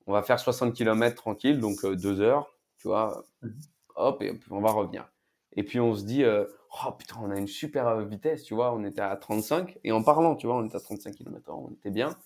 [0.06, 3.24] on va faire 60 km tranquille, donc euh, deux heures, tu vois.
[3.42, 3.54] Mhm.
[3.96, 5.08] Hop, et on va revenir.
[5.56, 8.72] Et puis on se dit, oh putain, on a une super vitesse, tu vois.
[8.74, 11.70] On était à 35 et en parlant, tu vois, on était à 35 km on
[11.72, 12.16] était bien.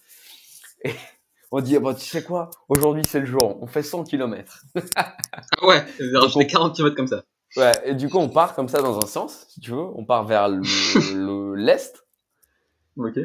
[0.84, 0.90] Et
[1.50, 4.64] on dit, bah, tu sais quoi, aujourd'hui c'est le jour, on fait 100 km.
[4.96, 5.16] ah
[5.62, 5.84] ouais,
[6.14, 7.22] on 40 km comme ça.
[7.56, 10.04] Ouais, et du coup on part comme ça dans un sens, si tu veux, on
[10.04, 10.48] part vers
[11.56, 12.06] l'est.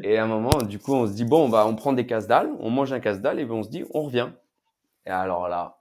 [0.04, 2.52] Et à un moment, du coup, on se dit, bon, bah, on prend des casse-dalles,
[2.60, 4.30] on mange un casse-dalle et on se dit, on revient.
[5.06, 5.81] Et alors là,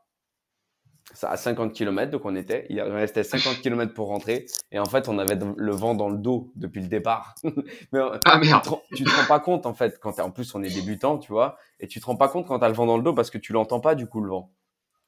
[1.23, 5.09] à 50 km, donc on était, il restait 50 km pour rentrer, et en fait,
[5.09, 7.35] on avait le vent dans le dos depuis le départ.
[7.93, 8.65] Mais, euh, ah merde.
[8.95, 11.57] Tu, te, rends pas compte, en fait, quand en plus, on est débutant, tu vois,
[11.79, 13.39] et tu te rends pas compte quand t'as le vent dans le dos parce que
[13.39, 14.53] tu l'entends pas, du coup, le vent.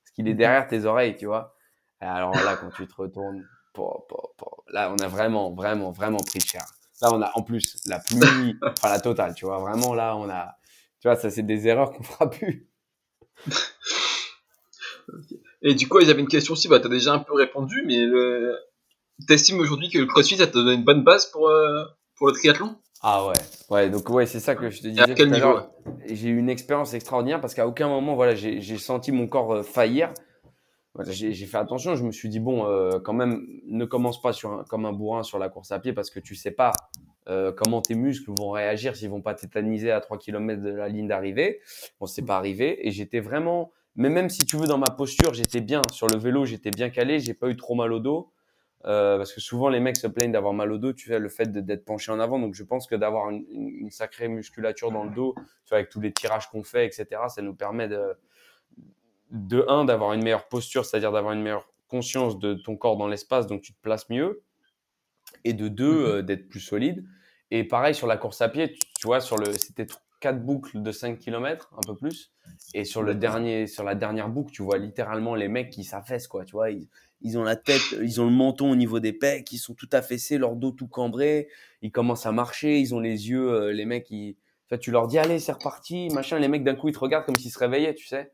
[0.03, 1.55] Parce qu'il est derrière tes oreilles, tu vois.
[2.01, 3.45] Et alors là, quand tu te retournes,
[4.69, 6.65] là, on a vraiment, vraiment, vraiment pris cher.
[7.01, 10.29] Là, on a, en plus, la pluie, enfin, la totale, tu vois, vraiment, là, on
[10.29, 10.57] a,
[11.01, 12.69] tu vois, ça, c'est des erreurs qu'on fera plus.
[15.63, 17.85] Et du coup, ils avaient une question aussi, bah, tu as déjà un peu répondu,
[17.87, 18.57] mais le...
[19.29, 21.85] t'estimes aujourd'hui que le crossfit, ça te donne une bonne base pour, euh,
[22.17, 22.77] pour le triathlon?
[23.05, 23.35] Ah ouais,
[23.71, 25.03] ouais, donc ouais, c'est ça que je te disais.
[25.03, 25.59] À quel niveau?
[26.07, 29.63] J'ai eu une expérience extraordinaire parce qu'à aucun moment, voilà, j'ai senti mon corps euh,
[29.63, 30.13] faillir.
[31.09, 34.65] J'ai fait attention, je me suis dit, bon, euh, quand même, ne commence pas sur
[34.69, 36.73] comme un bourrin sur la course à pied parce que tu sais pas
[37.29, 40.89] euh, comment tes muscles vont réagir s'ils vont pas tétaniser à 3 km de la
[40.89, 41.61] ligne d'arrivée.
[41.99, 45.35] Bon, c'est pas arrivé et j'étais vraiment mais même si tu veux, dans ma posture,
[45.35, 45.83] j'étais bien.
[45.93, 47.21] Sur le vélo, j'étais bien calé.
[47.21, 48.33] J'ai pas eu trop mal au dos.
[48.85, 50.93] Euh, parce que souvent, les mecs se plaignent d'avoir mal au dos.
[50.93, 52.39] Tu fais le fait d'être penché en avant.
[52.39, 55.91] Donc, je pense que d'avoir une, une, sacrée musculature dans le dos, tu vois, avec
[55.91, 58.17] tous les tirages qu'on fait, etc., ça nous permet de,
[59.31, 63.09] de un, d'avoir une meilleure posture, c'est-à-dire d'avoir une meilleure conscience de ton corps dans
[63.09, 64.43] l'espace, donc tu te places mieux.
[65.45, 66.11] Et de deux, mm-hmm.
[66.11, 67.05] euh, d'être plus solide.
[67.51, 69.87] Et pareil sur la course à pied, tu, tu vois, sur le, c'était
[70.23, 72.33] quatre boucles de 5 km, un peu plus.
[72.75, 76.29] Et sur le dernier, sur la dernière boucle, tu vois littéralement les mecs qui s'affaissent,
[76.29, 76.45] quoi.
[76.45, 79.59] Tu vois, ils, ont la tête, ils ont le menton au niveau des pecs, ils
[79.59, 81.49] sont tout affaissés, leur dos tout cambré,
[81.83, 84.37] ils commencent à marcher, ils ont les yeux, euh, les mecs, ils,
[84.79, 86.39] tu leur dis allez, c'est reparti, machin.
[86.39, 88.33] Les mecs d'un coup ils te regardent comme s'ils se réveillaient, tu sais.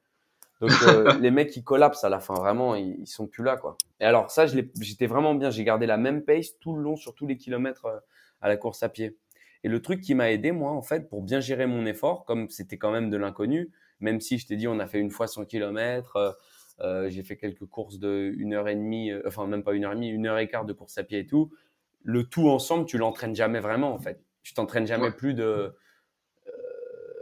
[0.60, 3.76] Donc euh, les mecs ils collapsent à la fin, vraiment, ils, sont plus là, quoi.
[4.00, 5.50] Et alors ça, j'étais vraiment bien.
[5.50, 7.98] J'ai gardé la même pace tout le long sur tous les kilomètres euh,
[8.40, 9.16] à la course à pied.
[9.64, 12.48] Et le truc qui m'a aidé, moi, en fait, pour bien gérer mon effort, comme
[12.48, 15.26] c'était quand même de l'inconnu, même si je t'ai dit, on a fait une fois
[15.26, 16.32] 100 km, euh,
[16.80, 19.84] euh, j'ai fait quelques courses de une heure et demie, euh, enfin même pas une
[19.84, 21.50] heure et demie, une heure et quart de course à pied et tout.
[22.04, 24.22] Le tout ensemble, tu l'entraînes jamais vraiment, en fait.
[24.42, 25.74] Tu t'entraînes jamais plus de.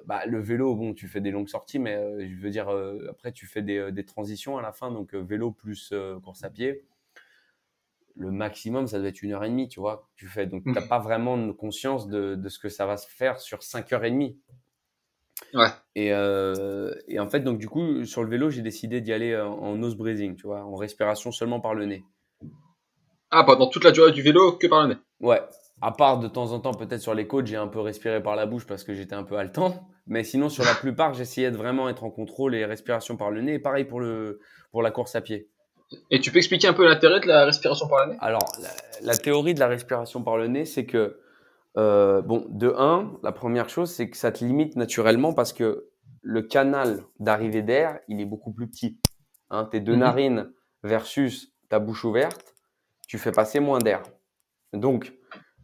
[0.05, 2.69] bah, le vélo, bon, tu fais des longues sorties, mais je veux dire,
[3.11, 6.85] après, tu fais des, des, transitions à la fin, donc vélo plus course à pied
[8.17, 10.47] le maximum, ça doit être une heure et demie, tu vois, tu fais.
[10.47, 10.89] Donc, tu n'as mmh.
[10.89, 14.11] pas vraiment conscience de, de, ce que ça va se faire sur cinq heures et
[14.11, 14.39] demie.
[15.53, 15.69] Ouais.
[15.95, 19.37] Et, euh, et, en fait, donc, du coup, sur le vélo, j'ai décidé d'y aller
[19.37, 22.05] en, nose breathing, tu vois, en respiration seulement par le nez.
[23.31, 25.43] Ah, pendant toute la durée du vélo, que par le nez Ouais.
[25.83, 28.35] À part de temps en temps, peut-être sur les côtes, j'ai un peu respiré par
[28.35, 29.87] la bouche parce que j'étais un peu haletant.
[30.07, 33.43] Mais sinon, sur la plupart, j'essayais de vraiment être en contrôle et respiration par le
[33.43, 33.55] nez.
[33.55, 35.51] Et pareil pour, le, pour la course à pied.
[36.11, 38.19] Et tu peux expliquer un peu l'intérêt de la respiration par le nez?
[38.21, 38.47] Alors,
[39.03, 41.21] la, théorie de la respiration par le nez, c'est que,
[41.77, 45.89] euh, bon, de un, la première chose, c'est que ça te limite naturellement parce que
[46.23, 48.99] le canal d'arrivée d'air, il est beaucoup plus petit.
[49.51, 50.01] Hein, tes deux mhm.
[50.01, 52.55] narines versus ta bouche ouverte,
[53.07, 54.03] tu fais passer moins d'air.
[54.73, 55.13] Donc,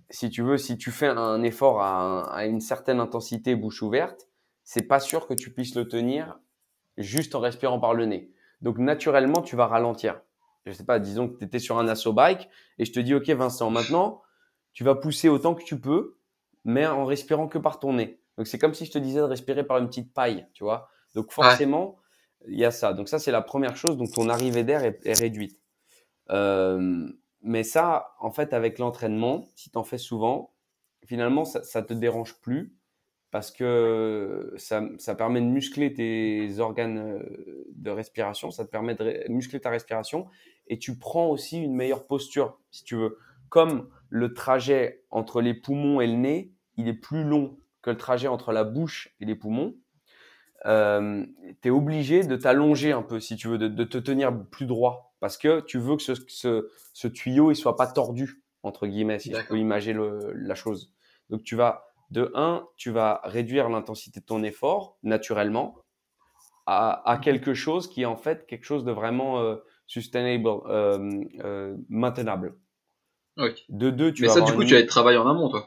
[0.09, 4.29] si tu veux, si tu fais un effort à, à une certaine intensité bouche ouverte,
[4.63, 6.39] c'est pas sûr que tu puisses le tenir
[6.97, 8.31] juste en respirant par le nez.
[8.63, 10.21] Donc naturellement, tu vas ralentir.
[10.65, 12.49] Je sais pas, disons que tu étais sur un assaut bike
[12.79, 14.23] et je te dis, OK Vincent, maintenant,
[14.73, 16.17] tu vas pousser autant que tu peux,
[16.65, 18.21] mais en respirant que par ton nez.
[18.39, 20.89] Donc c'est comme si je te disais de respirer par une petite paille, tu vois.
[21.15, 21.99] Donc forcément,
[22.47, 22.93] il y a ça.
[22.93, 23.97] Donc ça, c'est la première chose.
[23.97, 25.61] Donc ton arrivée d'air est, réduite.
[26.31, 27.09] Euh,
[27.43, 30.55] mais ça, en fait, avec l'entraînement, si tu en fais souvent,
[31.05, 32.75] finalement, ça ne te dérange plus
[33.33, 38.95] parce que ça, ça, permet de muscler tes organes euh, de respiration, ça te permet
[38.95, 40.27] de muscler ta respiration
[40.69, 43.19] et tu prends aussi une meilleure posture, si tu veux.
[43.49, 47.97] Comme le trajet entre les poumons et le nez, il est plus long que le
[47.97, 49.75] trajet entre la bouche et les poumons,
[50.67, 51.25] euh,
[51.63, 54.67] tu es obligé de t'allonger un peu, si tu veux, de, de, te tenir plus
[54.67, 58.87] droit, parce que tu veux que ce, ce, ce tuyau il soit pas tordu, entre
[58.87, 60.93] guillemets, si je peux imaginer le, la chose.
[61.31, 65.77] Donc tu vas de 1, tu vas réduire l'intensité de ton effort naturellement
[66.67, 71.77] à, quelque chose qui est en fait quelque chose de vraiment euh, sustainable, euh, euh,
[71.89, 72.55] maintenable.
[73.69, 75.67] De 2, tu Mais ça, du coup, tu vas travailler en amont, toi.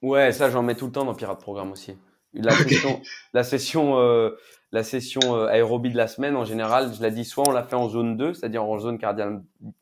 [0.00, 1.98] Ouais, ça, j'en mets tout le temps dans Pirate Programme aussi.
[2.32, 3.02] La session,
[3.34, 4.30] la session,
[4.72, 7.76] la session aérobie de la semaine, en général, je l'ai dit, soit on l'a fait
[7.76, 8.98] en zone 2, c'est-à-dire en zone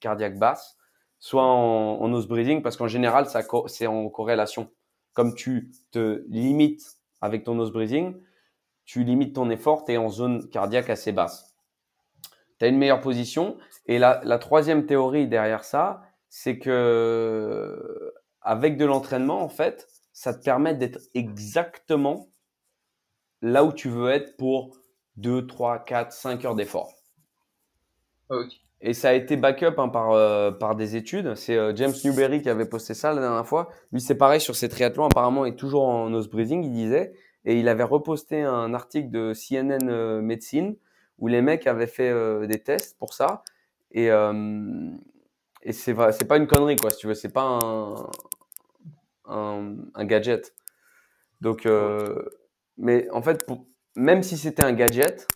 [0.01, 0.77] cardiaque, basse,
[1.19, 3.27] soit en, en nose breathing, parce qu'en général,
[3.67, 4.71] c'est en corrélation
[5.19, 8.15] comme tu te limites avec ton nose breathing,
[8.85, 11.57] tu limites ton effort, tu es en zone cardiaque assez basse.
[12.61, 13.59] Tu as une meilleure position.
[13.87, 20.45] Et la, troisième théorie derrière ça, c'est que avec de l'entraînement, en fait, ça te
[20.45, 22.29] permet d'être exactement
[23.43, 24.77] là où tu veux être pour
[25.17, 26.95] 2, 3, 4, 5 heures d'effort.
[28.81, 31.35] Et ça a été backup hein, par, euh, par des études.
[31.35, 33.71] C'est euh, James Newberry qui avait posté ça la dernière fois.
[33.93, 35.05] Lui, c'est pareil sur ses triathlons.
[35.07, 37.13] Apparemment, il est toujours en nose breathing, il disait.
[37.45, 40.77] Et il avait reposté un article de CNN euh, Medicine
[41.19, 42.13] où les mecs avaient fait
[42.47, 43.43] des tests pour ça.
[43.91, 47.15] Et, et c'est c'est pas une connerie, quoi, si tu veux.
[47.15, 47.95] C'est pas un,
[49.25, 50.55] un, un gadget.
[51.41, 51.67] Donc,
[52.77, 55.27] mais en fait, pour, même si c'était un gadget,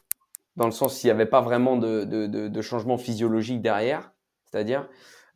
[0.56, 4.12] dans le sens s'il n'y avait pas vraiment de, de, de, changement physiologique derrière,
[4.44, 4.88] c'est-à-dire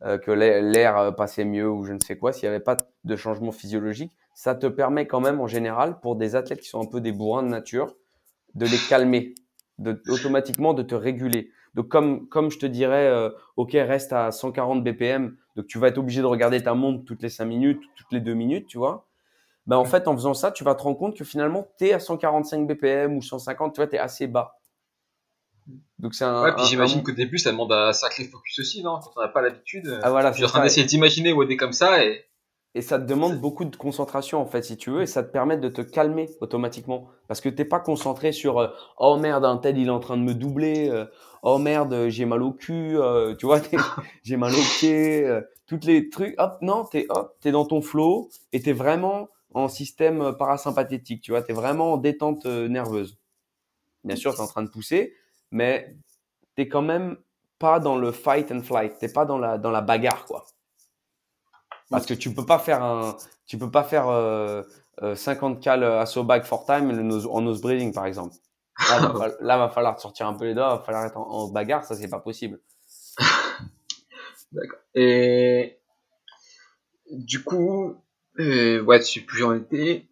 [0.03, 2.77] euh, que l'air euh, passait mieux ou je ne sais quoi, s'il n'y avait pas
[3.03, 6.81] de changement physiologique, ça te permet quand même en général, pour des athlètes qui sont
[6.81, 7.95] un peu des bourrins de nature,
[8.53, 9.33] de les calmer,
[9.79, 11.49] de, automatiquement de te réguler.
[11.73, 15.87] Donc comme, comme je te dirais, euh, ok, reste à 140 BPM, donc tu vas
[15.87, 18.77] être obligé de regarder ta montre toutes les 5 minutes, toutes les 2 minutes, tu
[18.77, 19.07] vois.
[19.65, 21.93] Ben, en fait, en faisant ça, tu vas te rendre compte que finalement, tu es
[21.93, 24.57] à 145 BPM ou 150, tu vois, tu es assez bas.
[25.99, 26.43] Donc c'est un.
[26.43, 28.99] Ouais, puis j'imagine qu'au début, ça demande un sacré focus aussi, non?
[28.99, 29.99] Quand on n'a pas l'habitude.
[30.03, 30.31] Ah voilà.
[30.31, 32.27] Tu es en train d'essayer d'imaginer des comme ça et.
[32.77, 35.31] Et ça te demande beaucoup de concentration en fait, si tu veux, et ça te
[35.31, 38.67] permet de te calmer automatiquement, parce que t'es pas concentré sur euh,
[38.99, 41.05] oh merde, un tel il est en train de me doubler, euh,
[41.41, 43.61] oh merde, j'ai mal au cul, euh, tu vois,
[44.23, 45.27] j'ai mal au pied,
[45.65, 46.35] toutes les trucs.
[46.37, 51.31] Hop, non, t'es hop, t'es dans ton flow et t'es vraiment en système parasympathétique, tu
[51.31, 53.17] vois, t'es vraiment en détente nerveuse.
[54.03, 55.15] Bien sûr, t'es en train de pousser,
[55.51, 55.95] mais
[56.55, 57.17] t'es quand même
[57.59, 60.45] pas dans le fight and flight, t'es pas dans la dans la bagarre quoi.
[61.89, 64.63] Parce que tu peux pas faire un, tu peux pas faire euh,
[65.15, 68.35] 50 euh, cal à bag for time en nose breathing par exemple.
[68.89, 71.83] Là, va, là, va falloir sortir un peu les doigts, va falloir être en, bagarre,
[71.83, 72.59] ça c'est pas possible.
[74.51, 74.79] D'accord.
[74.93, 75.79] Et
[77.11, 77.95] du coup,
[78.39, 80.06] euh, ouais, je sais plus en été.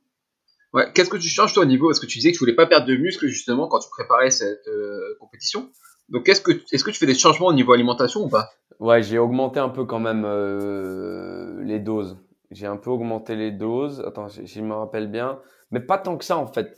[0.75, 2.53] Ouais, qu'est-ce que tu changes toi au niveau Parce que tu disais que tu voulais
[2.53, 5.69] pas perdre de muscle justement quand tu préparais cette euh, compétition.
[6.09, 8.49] Donc, est-ce que, est-ce que tu fais des changements au niveau alimentation ou pas?
[8.81, 12.17] Ouais, j'ai augmenté un peu quand même euh, les doses.
[12.51, 14.03] J'ai un peu augmenté les doses.
[14.05, 15.39] Attends, si je me rappelle bien,
[15.71, 16.77] mais pas tant que ça en fait,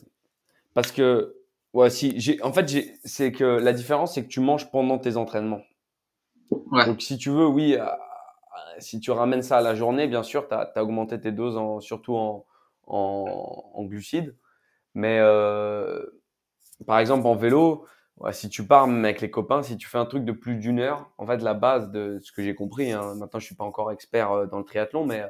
[0.75, 1.35] parce que
[1.73, 4.99] ouais, si j'ai, en fait, j'ai, c'est que la différence, c'est que tu manges pendant
[4.99, 5.61] tes entraînements.
[6.51, 6.85] Ouais.
[6.85, 7.85] Donc, si tu veux, oui, euh,
[8.77, 11.79] si tu ramènes ça à la journée, bien sûr, tu as, augmenté tes doses, en,
[11.79, 12.45] surtout en,
[12.87, 14.35] en, en glucides.
[14.93, 16.03] Mais euh,
[16.85, 17.85] par exemple, en vélo,
[18.31, 20.79] si tu pars même avec les copains, si tu fais un truc de plus d'une
[20.79, 23.63] heure, en fait, la base de ce que j'ai compris, hein, maintenant je suis pas
[23.63, 25.23] encore expert euh, dans le triathlon, mais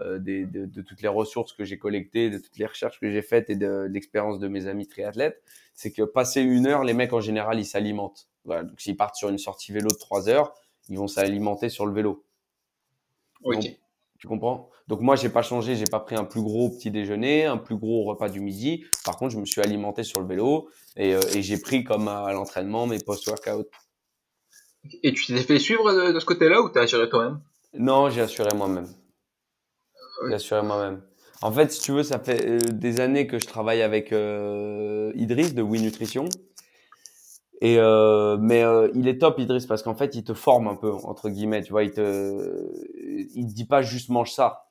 [0.00, 3.08] euh, des, de, de, toutes les ressources que j'ai collectées, de toutes les recherches que
[3.08, 5.40] j'ai faites et de, l'expérience de mes amis triathlètes,
[5.74, 8.28] c'est que passer une heure, les mecs en général, ils s'alimentent.
[8.44, 10.52] Voilà, donc s'ils partent sur une sortie vélo de trois heures,
[10.88, 12.24] ils vont s'alimenter sur le vélo.
[14.24, 14.70] Tu comprends?
[14.88, 17.76] Donc moi, j'ai pas changé, j'ai pas pris un plus gros petit déjeuner, un plus
[17.76, 18.86] gros repas du midi.
[19.04, 22.08] Par contre, je me suis alimenté sur le vélo et, euh, et j'ai pris comme
[22.08, 23.68] à l'entraînement mes post-workout.
[25.02, 27.38] Et tu t'es fait suivre de, ce côté-là ou t'as assuré toi-même?
[27.74, 28.88] Non, j'ai assuré moi-même.
[30.26, 31.02] J'ai assuré moi-même.
[31.42, 35.12] En fait, si tu veux, ça fait euh, des années que je travaille avec euh,
[35.16, 36.24] Idriss de We Nutrition.
[37.60, 40.74] Et euh, mais euh, il est top Idriss parce qu'en fait il te forme un
[40.74, 42.68] peu entre guillemets, tu vois, il te
[43.34, 44.66] il te dit pas juste mange ça.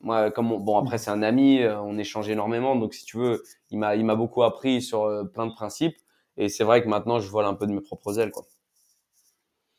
[0.00, 3.42] Moi comme bon après c'est un ami, euh, on échange énormément donc si tu veux,
[3.70, 5.96] il m'a il m'a beaucoup appris sur euh, plein de principes
[6.36, 8.44] et c'est vrai que maintenant je vole un peu de mes propres ailes quoi.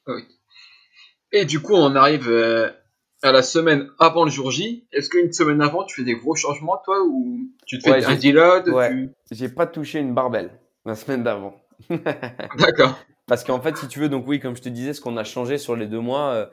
[0.07, 0.21] Oui.
[1.31, 2.27] Et du coup, on arrive
[3.21, 4.87] à la semaine avant le jour J.
[4.91, 8.15] Est-ce qu'une semaine avant, tu fais des gros changements, toi, ou tu te fais un
[8.15, 9.09] deload Ouais.
[9.29, 11.53] J'ai pas touché une barbelle la semaine d'avant.
[12.57, 12.99] D'accord.
[13.27, 15.23] Parce qu'en fait, si tu veux, donc oui, comme je te disais, ce qu'on a
[15.23, 16.47] changé sur les deux mois, euh,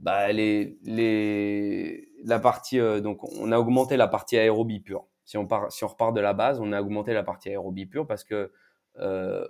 [0.00, 5.06] bah, les, les, la partie, euh, donc on a augmenté la partie aérobie pure.
[5.24, 7.86] Si on, part, si on repart de la base, on a augmenté la partie aérobie
[7.86, 8.52] pure parce que
[8.98, 9.46] euh,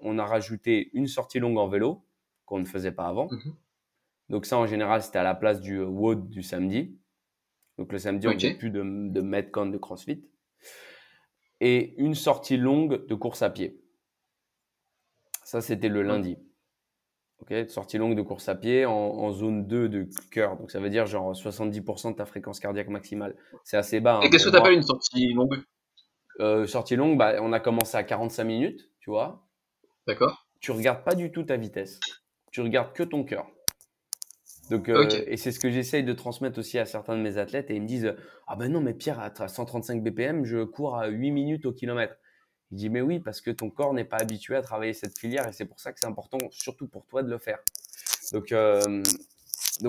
[0.00, 2.04] on a rajouté une sortie longue en vélo
[2.44, 3.28] qu'on ne faisait pas avant.
[3.30, 3.54] Mhm.
[4.28, 6.96] Donc ça, en général, c'était à la place du WOD du samedi.
[7.78, 10.24] Donc le samedi, on faisait plus de, de Metcon de CrossFit.
[11.60, 13.79] Et une sortie longue de course à pied.
[15.50, 16.38] Ça, c'était le lundi.
[17.40, 20.56] Ok, sortie longue de course à pied en, zone 2 de cœur.
[20.56, 23.34] Donc, ça veut dire genre 70% de ta fréquence cardiaque maximale.
[23.64, 24.18] C'est assez bas.
[24.18, 25.60] Hein, Et qu'est-ce que tu appelles une sortie longue?
[26.38, 29.44] Euh, Sortie longue, bah, on a commencé à 45 minutes, tu vois.
[30.06, 30.46] D'accord.
[30.60, 31.98] Tu regardes pas du tout ta vitesse.
[32.52, 33.48] Tu regardes que ton cœur.
[34.70, 37.72] Donc, euh, Et c'est ce que j'essaye de transmettre aussi à certains de mes athlètes.
[37.72, 38.14] Et ils me disent
[38.46, 42.14] Ah ben non, mais Pierre, à 135 BPM, je cours à 8 minutes au kilomètre.
[42.72, 45.48] Il dit mais oui parce que ton corps n'est pas habitué à travailler cette filière
[45.48, 47.58] et c'est pour ça que c'est important surtout pour toi de le faire.
[48.32, 49.02] Donc euh,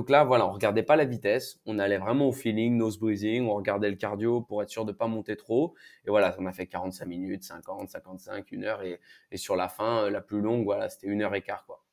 [0.10, 3.54] là voilà on regardait pas la vitesse, on allait vraiment au feeling, nose breathing, on
[3.54, 5.76] regardait le cardio pour être sûr de pas monter trop
[6.06, 9.00] et voilà on a fait 45 minutes, 50, 55, une heure et,
[9.36, 11.84] sur la fin la plus longue voilà c'était une heure et quart quoi.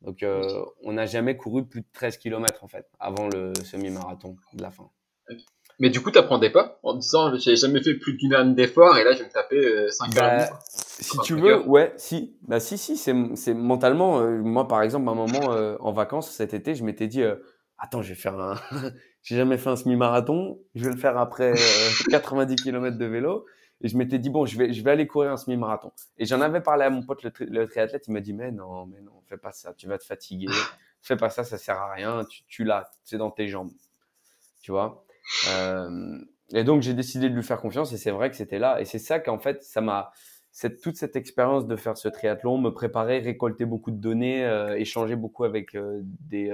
[0.00, 4.36] Donc euh, on n'a jamais couru plus de 13 km en fait avant le semi-marathon
[4.52, 4.90] de la fin.
[5.78, 9.04] Mais du coup, t'apprendais pas en disant j'ai jamais fait plus d'une heure d'effort et
[9.04, 10.58] là je vais me taper 5 euh, bah, heures.
[10.66, 12.36] Si tu veux, ouais, si.
[12.42, 14.20] Bah si, si, c'est mentalement.
[14.20, 17.22] Euh, moi, par exemple, à un moment euh, en vacances cet été, je m'étais dit
[17.78, 18.60] attends, je vais faire un.
[19.22, 21.54] j'ai jamais fait un semi-marathon, je vais le faire après
[22.10, 23.46] 90 km de vélo
[23.80, 25.92] Et je m'étais dit, bon, je vais, je vais aller courir un semi-marathon.
[26.18, 28.04] Et j'en avais parlé à mon pote, le, triathlète.
[28.06, 29.74] Il m'a dit, mais non, mais non, fais pas ça.
[29.74, 30.46] Tu vas te fatiguer.
[31.02, 32.24] fais pas ça, ça sert à rien.
[32.24, 33.72] Tu, tu l'as, c'est dans tes jambes.
[34.60, 35.04] Tu vois?
[35.48, 36.18] Euh,
[36.54, 37.92] et donc, j'ai décidé de lui faire confiance.
[37.92, 38.80] Et c'est vrai que c'était là.
[38.80, 40.12] Et c'est ça qu'en fait, ça m'a,
[40.50, 44.76] cette, toute cette expérience de faire ce triathlon, me préparer, récolter beaucoup de données, euh,
[44.76, 46.52] échanger beaucoup avec euh, des,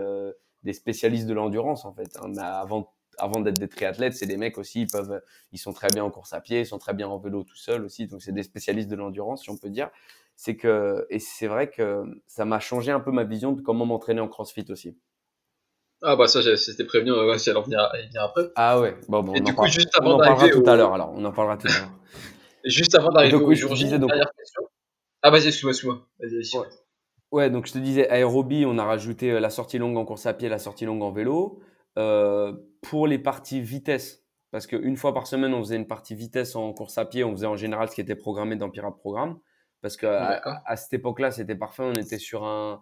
[0.62, 2.16] des spécialistes de l'endurance, en fait.
[2.22, 2.32] Hein.
[2.38, 5.20] avant avant d'être des triathlètes, c'est des mecs aussi, ils peuvent,
[5.52, 7.56] ils sont très bien en course à pied, ils sont très bien en vélo tout
[7.56, 9.90] seuls aussi, donc c'est des spécialistes de l'endurance, si on peut dire.
[10.36, 13.86] C'est que, et c'est vrai que ça m'a changé un peu ma vision de comment
[13.86, 14.96] m'entraîner en CrossFit aussi.
[16.02, 17.90] Ah bah ça, c'était prévenu, si elle en venir,
[18.20, 18.42] après.
[18.54, 20.94] Ah ouais, bon, bon on, en, coup, juste avant on en parlera tout à l'heure,
[20.94, 21.90] alors, on en parlera tout à l'heure.
[22.64, 24.12] juste avant d'arriver au jour J, donc...
[24.12, 24.62] question.
[25.22, 26.62] Ah vas-y, excuse-moi, excuse-moi.
[26.62, 26.68] Ouais.
[27.32, 27.50] ouais.
[27.50, 30.34] donc je te disais, aérobie, on a rajouté euh, la sortie longue en course à
[30.34, 31.60] pied, la sortie longue en vélo.
[31.98, 36.54] Euh, pour les parties vitesse, parce qu'une fois par semaine, on faisait une partie vitesse
[36.54, 39.40] en course à pied, on faisait en général ce qui était programmé dans Pirate Programme,
[39.82, 42.80] parce qu'à à, cette époque-là, c'était parfait, on était sur un,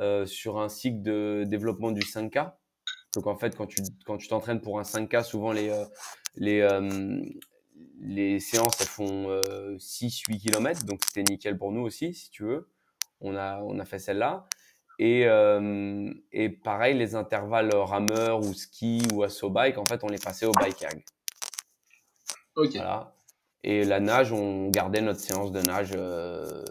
[0.00, 2.52] euh, sur un cycle de développement du 5K.
[3.14, 5.84] Donc en fait, quand tu quand tu t'entraînes pour un 5K, souvent les, euh,
[6.36, 6.66] les,
[8.00, 9.28] les séances, elles font
[9.78, 12.70] 6-8 km, donc c'était nickel pour nous aussi, si tu veux.
[13.20, 14.46] On a, on a fait celle-là.
[15.02, 20.08] Et, euh, et pareil, les intervalles rameur ou ski ou assaut bike, en fait, on
[20.08, 21.02] les passait au bike hag.
[22.54, 22.72] Ok.
[22.74, 23.14] Voilà.
[23.62, 26.62] Et la nage, on gardait notre séance de nage euh,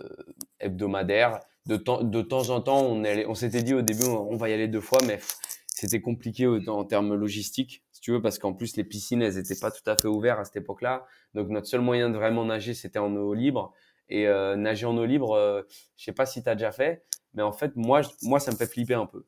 [0.59, 1.39] hebdomadaire.
[1.65, 4.53] De, temps, de temps en temps, on, on s'était dit au début, on, va y
[4.53, 5.19] aller deux fois, mais
[5.67, 9.59] c'était compliqué en termes logistiques, si tu veux, parce qu'en plus, les piscines, elles n'étaient
[9.59, 11.05] pas tout à fait ouvertes à cette époque-là.
[11.35, 13.73] Donc, notre seul moyen de vraiment nager, c'était en eau libre.
[14.09, 15.61] Et euh, nager en eau libre, euh,
[15.95, 17.03] je sais pas si tu as déjà fait,
[17.33, 19.25] mais en fait, moi, moi, ça me fait flipper un peu,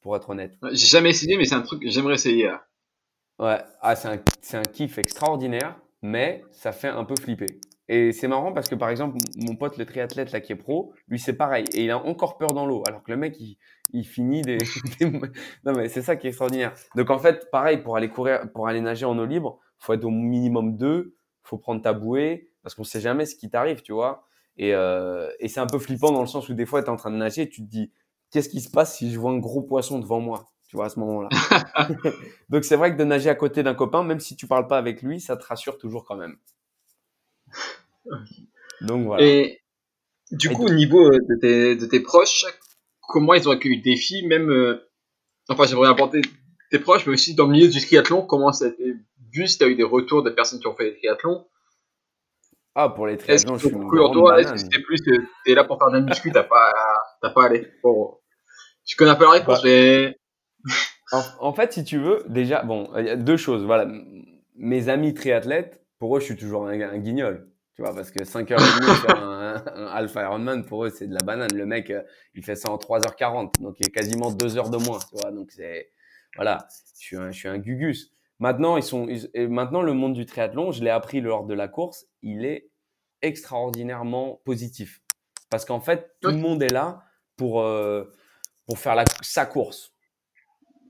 [0.00, 0.56] pour être honnête.
[0.72, 2.50] J'ai jamais essayé, mais c'est un truc que j'aimerais essayer.
[3.38, 7.60] Ouais, ah, c'est un, un kiff extraordinaire, mais ça fait un peu flipper.
[7.88, 10.94] Et c'est marrant parce que par exemple, mon pote le triathlète là qui est pro,
[11.08, 13.58] lui c'est pareil et il a encore peur dans l'eau alors que le mec il,
[13.92, 14.56] il finit des,
[15.64, 16.72] Non mais c'est ça qui est extraordinaire.
[16.96, 20.04] Donc en fait, pareil pour aller courir pour aller nager en eau libre, faut être
[20.04, 23.92] au minimum deux, faut prendre ta bouée parce qu'on sait jamais ce qui t'arrive, tu
[23.92, 24.26] vois?
[24.56, 26.90] Et, euh, et c'est un peu flippant dans le sens où des fois, tu es
[26.90, 27.92] en train de nager et tu te dis,
[28.30, 30.88] qu'est-ce qui se passe si je vois un gros poisson devant moi Tu vois, à
[30.88, 31.28] ce moment-là?
[32.48, 34.78] Donc c'est vrai que de nager à côté d'un copain, même si tu parles pas
[34.78, 36.36] avec lui, ça te rassure toujours quand même.
[38.80, 39.24] Donc voilà.
[39.24, 39.60] Et
[40.30, 42.44] du coup, au niveau euh, de tes, de tes proches,
[43.08, 44.90] comment ils ont accueilli le défi Même, euh,
[45.48, 46.22] enfin, j'aimerais apporter
[46.70, 48.94] tes proches, mais aussi dans le milieu du triathlon, comment ça a été
[49.32, 51.46] vu Si tu as eu des retours de personnes qui ont fait des triathlons
[52.76, 55.12] ah, pour les triathlons, je suis Est-ce que c'était plus que
[55.44, 56.72] t'es là pour faire de la muscu, t'as pas,
[57.22, 58.18] t'as pas allé bon,
[58.84, 60.18] Je connais un peu la réponse, bah, mais...
[61.38, 63.64] en, fait, si tu veux, déjà, bon, il y a deux choses.
[63.64, 63.86] Voilà,
[64.56, 67.50] mes amis triathlètes, pour eux, je suis toujours un, guignol.
[67.74, 71.24] Tu vois, parce que 5h30 faire un, un, Alpha Ironman, pour eux, c'est de la
[71.24, 71.52] banane.
[71.54, 72.02] Le mec, euh,
[72.34, 75.32] il fait ça en 3h40, donc il est quasiment 2 heures de moins, tu vois.
[75.32, 75.90] Donc c'est,
[76.36, 76.66] voilà,
[76.98, 78.12] je suis un, je suis un gugus.
[78.38, 81.68] Maintenant, ils sont, et maintenant, le monde du triathlon, je l'ai appris lors de la
[81.68, 82.68] course, il est
[83.22, 85.00] extraordinairement positif.
[85.50, 87.02] Parce qu'en fait, tout le monde est là
[87.36, 88.04] pour, euh,
[88.66, 89.93] pour faire la, sa course.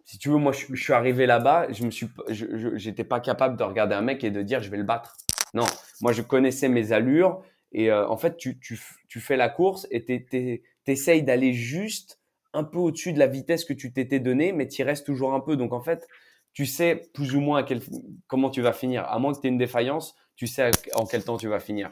[0.04, 3.62] Si tu veux, moi, je, suis arrivé là-bas, je me suis, j'étais pas capable de
[3.62, 5.16] regarder un mec et de dire je vais le battre.
[5.54, 5.64] Non,
[6.00, 7.42] moi, je connaissais mes allures
[7.72, 12.20] et euh, en fait, tu, tu, tu, fais la course et tu essayes d'aller juste
[12.52, 15.40] un peu au-dessus de la vitesse que tu t'étais donné, mais tu restes toujours un
[15.40, 15.56] peu.
[15.56, 16.06] Donc, en fait,
[16.52, 17.80] tu sais plus ou moins à quel,
[18.26, 19.04] comment tu vas finir.
[19.04, 21.90] À moins que tu aies une défaillance, tu sais en quel temps tu vas finir.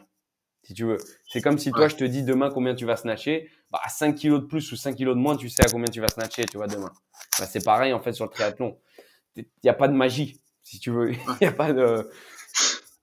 [0.62, 0.98] Si tu veux.
[1.28, 3.50] C'est comme si toi, je te dis demain combien tu vas snatcher.
[3.70, 5.90] Bah, à 5 kilos de plus ou 5 kilos de moins, tu sais à combien
[5.90, 6.92] tu vas snatcher, tu vois, demain.
[7.38, 8.78] Bah, c'est pareil, en fait, sur le triathlon.
[9.36, 11.10] Il n'y a pas de magie, si tu veux.
[11.12, 12.08] Il n'y a pas de,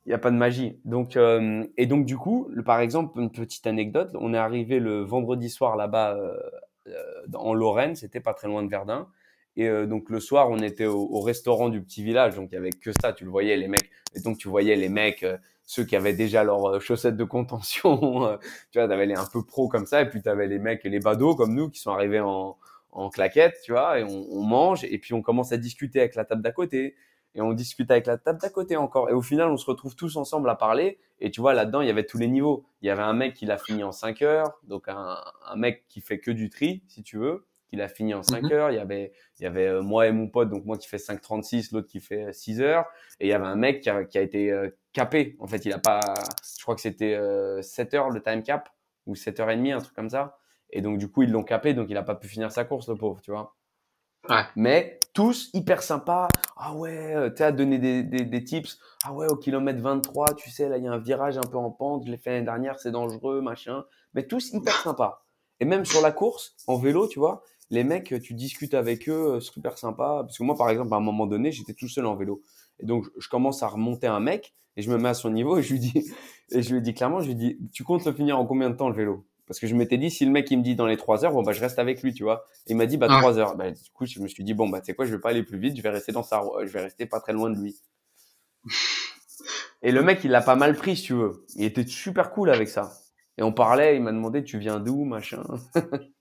[0.06, 0.80] il y a pas de magie.
[0.86, 4.12] Donc, euh, et donc, du coup, le, par exemple, une petite anecdote.
[4.20, 6.36] On est arrivé le vendredi soir là-bas, euh,
[6.88, 6.94] euh
[7.36, 7.96] en Lorraine.
[7.96, 9.08] C'était pas très loin de Verdun.
[9.56, 12.58] Et euh, donc le soir, on était au, restaurant du petit village, donc il y
[12.58, 13.14] avait que ça.
[13.14, 13.90] Tu le voyais, les mecs.
[14.16, 17.24] Et donc tu voyais les mecs, euh, ceux qui avaient déjà leurs euh, chaussettes de
[17.24, 18.38] contention.
[18.72, 20.86] tu vois, t'avais les un peu pros comme ça, et puis tu avais les mecs
[20.86, 22.58] et les badauds comme nous qui sont arrivés en,
[22.92, 24.00] en claquette, tu vois.
[24.00, 26.96] Et on, on, mange, et puis on commence à discuter avec la table d'à côté.
[27.36, 29.10] Et on discute avec la table d'à côté encore.
[29.10, 31.00] Et au final, on se retrouve tous ensemble à parler.
[31.20, 32.66] Et tu vois, là-dedans, il y avait tous les niveaux.
[32.82, 35.86] Il y avait un mec qui l'a fini en 5 heures, donc un, un mec
[35.90, 38.52] qui fait que du tri, si tu veux qu'il a fini en 5 mhm.
[38.52, 38.72] heures.
[38.72, 40.98] Il y avait, il y avait euh, moi et mon pote, donc moi qui fait
[40.98, 42.86] 5,36, l'autre qui fait 6 heures.
[43.20, 45.36] Et il y avait un mec qui a, qui a été euh, capé.
[45.40, 46.02] En fait, il a pas,
[46.58, 47.18] je crois que c'était
[47.62, 48.70] 7 euh, heures le time cap
[49.06, 50.38] ou 7 heures et demie, un truc comme ça.
[50.72, 52.90] Et donc, du coup, ils l'ont capé, donc il a pas pu finir sa course,
[52.90, 53.56] le pauvre, tu vois.
[54.28, 54.44] Ouais.
[54.56, 56.28] Mais tous hyper sympas.
[56.58, 58.78] ah ouais, tu as donné des, des, des, tips.
[59.06, 61.58] Ah ouais, au kilomètre 23, tu sais, là, il y a un virage un peu
[61.58, 62.06] en pente.
[62.06, 63.86] Je l'ai fait l'année dernière, c'est dangereux, machin.
[64.14, 65.24] Mais tous hyper sympa.
[65.60, 69.36] Et même sur la course, en vélo, tu vois, les mecs, tu discutes avec eux,
[69.36, 70.22] euh, super sympa.
[70.22, 72.42] Parce que moi, par exemple, à un moment donné, j'étais tout seul en vélo.
[72.80, 75.58] Et donc, je commence à remonter un mec et je me mets à son niveau
[75.58, 76.12] et je lui dis,
[76.52, 78.76] et je lui dis clairement, je lui dis, tu comptes le finir en combien de
[78.76, 79.26] temps le vélo?
[79.46, 81.34] Parce que je m'étais dit, si le mec il me dit dans les 3 heures,
[81.34, 82.46] bon bah je reste avec lui, tu vois.
[82.68, 83.56] Et il m'a dit bah 3 heures.
[83.56, 85.30] Bah, du coup, je me suis dit bon bah tu sais quoi, je vais pas
[85.30, 87.60] aller plus vite, je vais rester dans sa, je vais rester pas très loin de
[87.60, 87.76] lui.
[89.82, 91.46] et le mec, il l'a pas mal pris, si tu veux.
[91.56, 92.92] Il était super cool avec ça.
[93.40, 95.44] Et on parlait, il m'a demandé tu viens d'où, machin?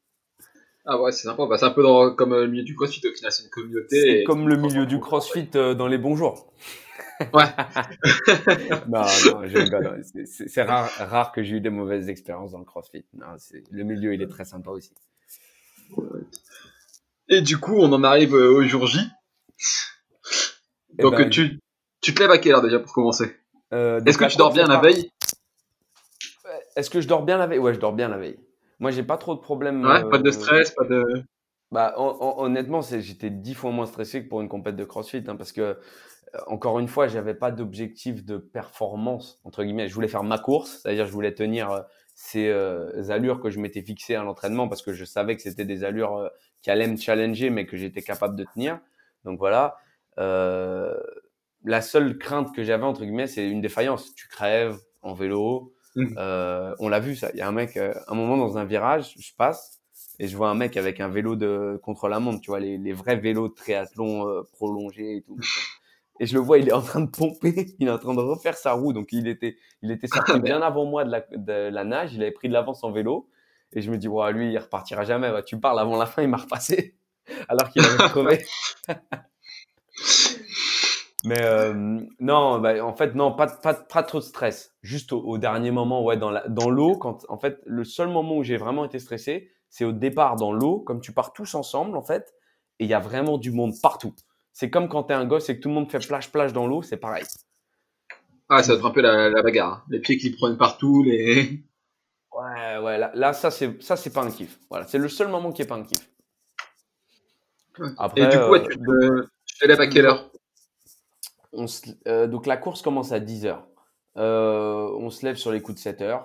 [0.90, 1.44] Ah ouais, c'est sympa.
[1.46, 1.82] Bah, c'est un peu
[2.16, 4.00] comme le milieu du crossfit, au final, c'est une communauté.
[4.00, 6.50] C'est comme le milieu du crossfit euh, dans les bons jours.
[7.34, 7.44] Ouais.
[8.88, 10.02] non, non.
[10.24, 13.04] C'est rare, rare que j'ai eu des mauvaises expériences dans le crossfit.
[13.12, 13.26] Non,
[13.70, 14.94] le milieu, il est très sympa aussi.
[17.28, 19.00] Et du coup, on en arrive euh, au jour J.
[20.98, 21.60] Eh Donc, ben, tu,
[22.00, 23.36] tu te lèves à quelle heure déjà pour commencer?
[23.74, 25.12] Euh, Est-ce que tu dors bien la veille?
[26.76, 27.58] Est-ce que je dors bien la veille?
[27.58, 28.38] Ouais, je dors bien la veille.
[28.78, 29.84] Moi, j'ai pas trop de problèmes.
[29.84, 31.24] Ouais, pas de stress, pas de.
[31.70, 35.52] Bah, honnêtement, j'étais dix fois moins stressé que pour une compète de CrossFit, hein, parce
[35.52, 35.78] que
[36.34, 39.88] euh, encore une fois, j'avais pas d'objectif de performance entre guillemets.
[39.88, 41.80] Je voulais faire ma course, c'est-à-dire je voulais tenir euh,
[42.14, 45.64] ces euh, allures que je m'étais fixées à l'entraînement, parce que je savais que c'était
[45.64, 46.30] des allures
[46.62, 48.80] qui allaient me challenger, mais que j'étais capable de tenir.
[49.24, 49.76] Donc voilà.
[50.16, 54.14] la seule crainte que j'avais entre guillemets, c'est une défaillance.
[54.14, 56.14] Tu crèves en vélo, Mmh.
[56.16, 57.30] Euh, on l'a vu ça.
[57.32, 59.80] Il y a un mec, euh, un moment dans un virage, je passe
[60.18, 62.92] et je vois un mec avec un vélo de contre la montre, tu vois, les,
[62.92, 65.38] vrais vélos de triathlon euh, prolongés et tout.
[66.20, 68.20] Et je le vois, il est en train de pomper, il est en train de
[68.20, 68.92] refaire sa roue.
[68.92, 72.22] Donc il était, il était sorti bien avant moi de la, de la nage, il
[72.22, 73.28] avait pris de l'avance en vélo.
[73.72, 75.30] Et je me dis, ouais, lui, il repartira jamais.
[75.30, 76.96] Bah, tu parles avant la fin, il m'a repassé.
[77.48, 78.44] Alors qu'il avait crevé.
[81.28, 84.74] Mais euh, non, bah, en fait, non, pas, pas, pas trop de stress.
[84.80, 88.38] Juste au, dernier moment, ouais, dans l'eau, dans l'eau, quand, en fait, le seul moment
[88.38, 91.98] où j'ai vraiment été stressé, c'est au départ dans l'eau, comme tu pars tous ensemble,
[91.98, 92.34] en fait,
[92.78, 94.14] et il y a vraiment du monde partout.
[94.54, 96.80] C'est comme quand t'es un gosse et que tout le monde fait plage-plage dans l'eau,
[96.80, 97.24] c'est pareil.
[98.48, 99.72] Ah, ça va être un peu la, la bagarre.
[99.72, 99.84] Hein.
[99.90, 101.62] Les pieds qui prennent partout, les.
[102.30, 104.60] Ouais, ouais, là, là ça, c'est, ça, c'est pas un kiff.
[104.70, 106.08] Voilà, c'est le seul moment qui est pas un kiff.
[107.96, 110.30] Après, et du coup, tu, te, tu te lèves à quelle heure?
[112.06, 113.58] Euh, donc la course commence à 10 h
[114.16, 116.22] euh, on se lève sur les coups de 7 h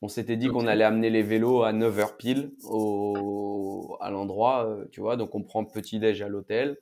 [0.00, 4.64] On s'était dit qu'on allait amener les vélos à 9 h pile au, à l'endroit,
[4.64, 5.16] euh, tu vois.
[5.16, 6.78] Donc on prend petit déj à l'hôtel.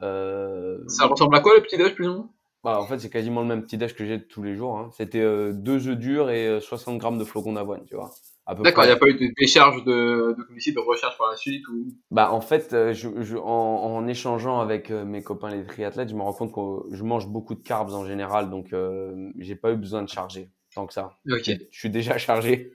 [0.00, 2.30] Ça ressemble à quoi le petit déj plus ou moins?
[2.64, 4.76] Bah, en fait, c'est quasiment le même petit déj que j'ai tous les jours.
[4.76, 4.90] Hein.
[4.92, 8.10] C'était deux œufs durs et 60 grammes de flocons d'avoine, tu vois.
[8.46, 11.66] D'accord, il n'y a pas eu de décharge de, de, de recherche par la suite
[11.68, 11.86] ou...
[12.10, 16.08] Bah en fait, euh, je, je, en, en, échangeant avec euh, mes copains les triathlètes,
[16.08, 19.54] je me rends compte que je mange beaucoup de carbs en général, donc euh, j'ai
[19.54, 21.18] pas eu besoin de charger tant que ça.
[21.30, 21.50] Ok.
[21.70, 22.74] Je suis déjà chargé.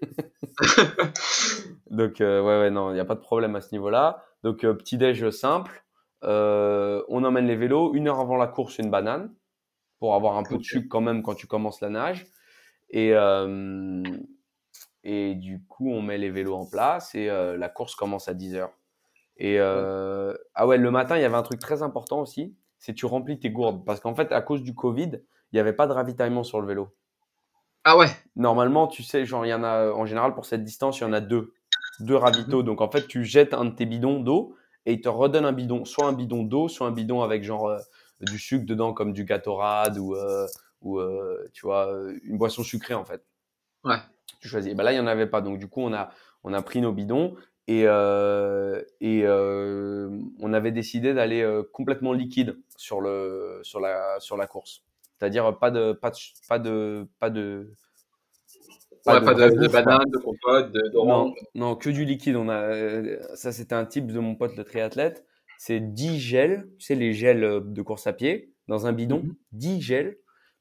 [1.92, 4.24] donc ouais ouais non, il n'y a pas de problème à ce niveau-là.
[4.44, 5.84] Donc petit déj simple.
[6.22, 9.34] on emmène les vélos une heure avant la course une banane
[10.00, 12.26] pour avoir un peu de sucre quand même quand tu commences la nage
[12.90, 13.14] et
[15.04, 18.34] et du coup, on met les vélos en place et euh, la course commence à
[18.34, 18.74] 10 heures.
[19.38, 22.94] Et euh, ah ouais, le matin, il y avait un truc très important aussi, c'est
[22.94, 23.86] tu remplis tes gourdes.
[23.86, 26.68] Parce qu'en fait, à cause du Covid, il n'y avait pas de ravitaillement sur le
[26.68, 26.96] vélo.
[27.84, 31.00] Ah ouais Normalement, tu sais, genre, il y en a, en général, pour cette distance,
[31.00, 31.54] il y en a deux.
[32.00, 32.64] Deux ravitaux.
[32.64, 35.54] Donc, en fait, tu jettes un de tes bidons d'eau et il te redonne un
[35.54, 35.86] bidon.
[35.86, 37.80] Soit un bidon d'eau, soit un bidon avec genre euh,
[38.22, 40.16] du sucre dedans, comme du Gatorade ou,
[40.82, 41.00] ou
[41.54, 41.90] tu vois,
[42.24, 43.24] une boisson sucrée, en fait.
[43.84, 44.00] Ouais
[44.40, 44.74] tu choisis.
[44.74, 45.42] Ben là, il n'y en avait pas.
[45.42, 46.10] Donc, du coup, on a,
[46.44, 47.36] on a pris nos bidons
[47.68, 50.10] et, euh, et euh,
[50.40, 54.84] on avait décidé d'aller euh, complètement liquide sur, le, sur, la, sur la course.
[55.20, 56.18] C'est-à-dire pas de, pas de,
[56.48, 57.74] pas de, pas de,
[59.04, 61.34] pas, de, de, banane, de compote, d'orange.
[61.56, 62.36] Non, non, que du liquide.
[62.36, 65.26] On a, ça, c'était un type de mon pote, le triathlète.
[65.58, 69.24] C'est 10 gels, tu sais, les gels de course à pied, dans un bidon.
[69.54, 69.82] 10 mhm.
[69.82, 70.18] gels,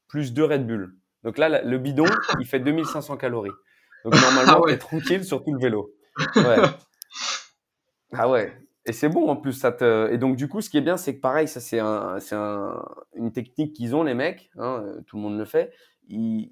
[0.07, 0.96] plus 2 Red Bull.
[1.23, 2.05] Donc là, le bidon,
[2.39, 3.51] il fait 2500 calories.
[4.03, 5.91] Donc normalement, ah tranquille sur tout le vélo.
[6.35, 6.57] Ouais.
[8.13, 8.53] ah ouais.
[8.85, 9.53] Et c'est bon en plus.
[9.53, 10.11] Ça te...
[10.11, 12.85] Et donc du coup, ce qui est bien, c'est que pareil, ça c'est un, un,
[13.15, 14.49] une technique qu'ils ont les mecs.
[14.57, 15.73] Hein, euh, tout le monde le fait.
[16.07, 16.51] Ils,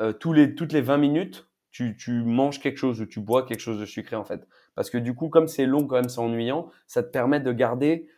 [0.00, 3.46] euh, tous les, toutes les 20 minutes, tu, tu, manges quelque chose ou tu bois
[3.46, 4.46] quelque chose de sucré en fait.
[4.74, 7.52] Parce que du coup, comme c'est long quand même, c'est ennuyant, ça te permet de
[7.52, 8.08] garder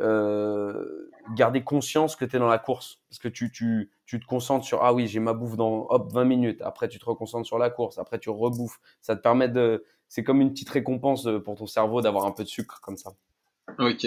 [0.00, 3.00] euh, garder conscience que tu es dans la course.
[3.08, 6.12] Parce que tu, tu, tu te concentres sur, ah oui, j'ai ma bouffe dans hop,
[6.12, 6.62] 20 minutes.
[6.62, 7.98] Après, tu te reconcentres sur la course.
[7.98, 8.80] Après, tu rebouffes.
[9.00, 9.84] Ça te permet de.
[10.08, 13.14] C'est comme une petite récompense pour ton cerveau d'avoir un peu de sucre comme ça.
[13.78, 14.06] Ok.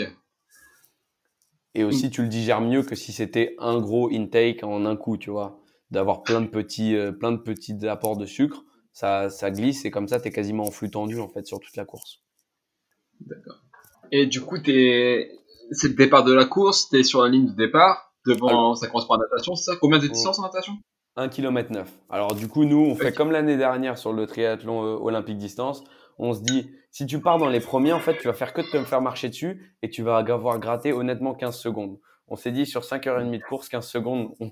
[1.74, 5.18] Et aussi, tu le digères mieux que si c'était un gros intake en un coup,
[5.18, 5.60] tu vois.
[5.91, 9.91] D'avoir plein de petits, euh, plein de petits apports de sucre, ça, ça glisse et
[9.91, 12.24] comme ça, tu es quasiment en flux tendu en fait sur toute la course.
[13.22, 13.62] D'accord.
[14.12, 15.32] Et du coup, es...
[15.72, 18.88] c'est le départ de la course, tu es sur la ligne de départ, devant, ça
[18.88, 19.78] correspond à natation, c'est ça?
[19.80, 20.73] Combien de distance en natation?
[21.15, 21.91] 1 km 9.
[22.09, 25.84] Alors du coup, nous, on fait comme l'année dernière sur le triathlon euh, olympique distance.
[26.19, 28.61] On se dit, si tu pars dans les premiers, en fait, tu vas faire que
[28.61, 31.99] de te faire marcher dessus et tu vas avoir gratté honnêtement 15 secondes.
[32.28, 34.51] On s'est dit, sur 5h30 de course, 15 secondes, on,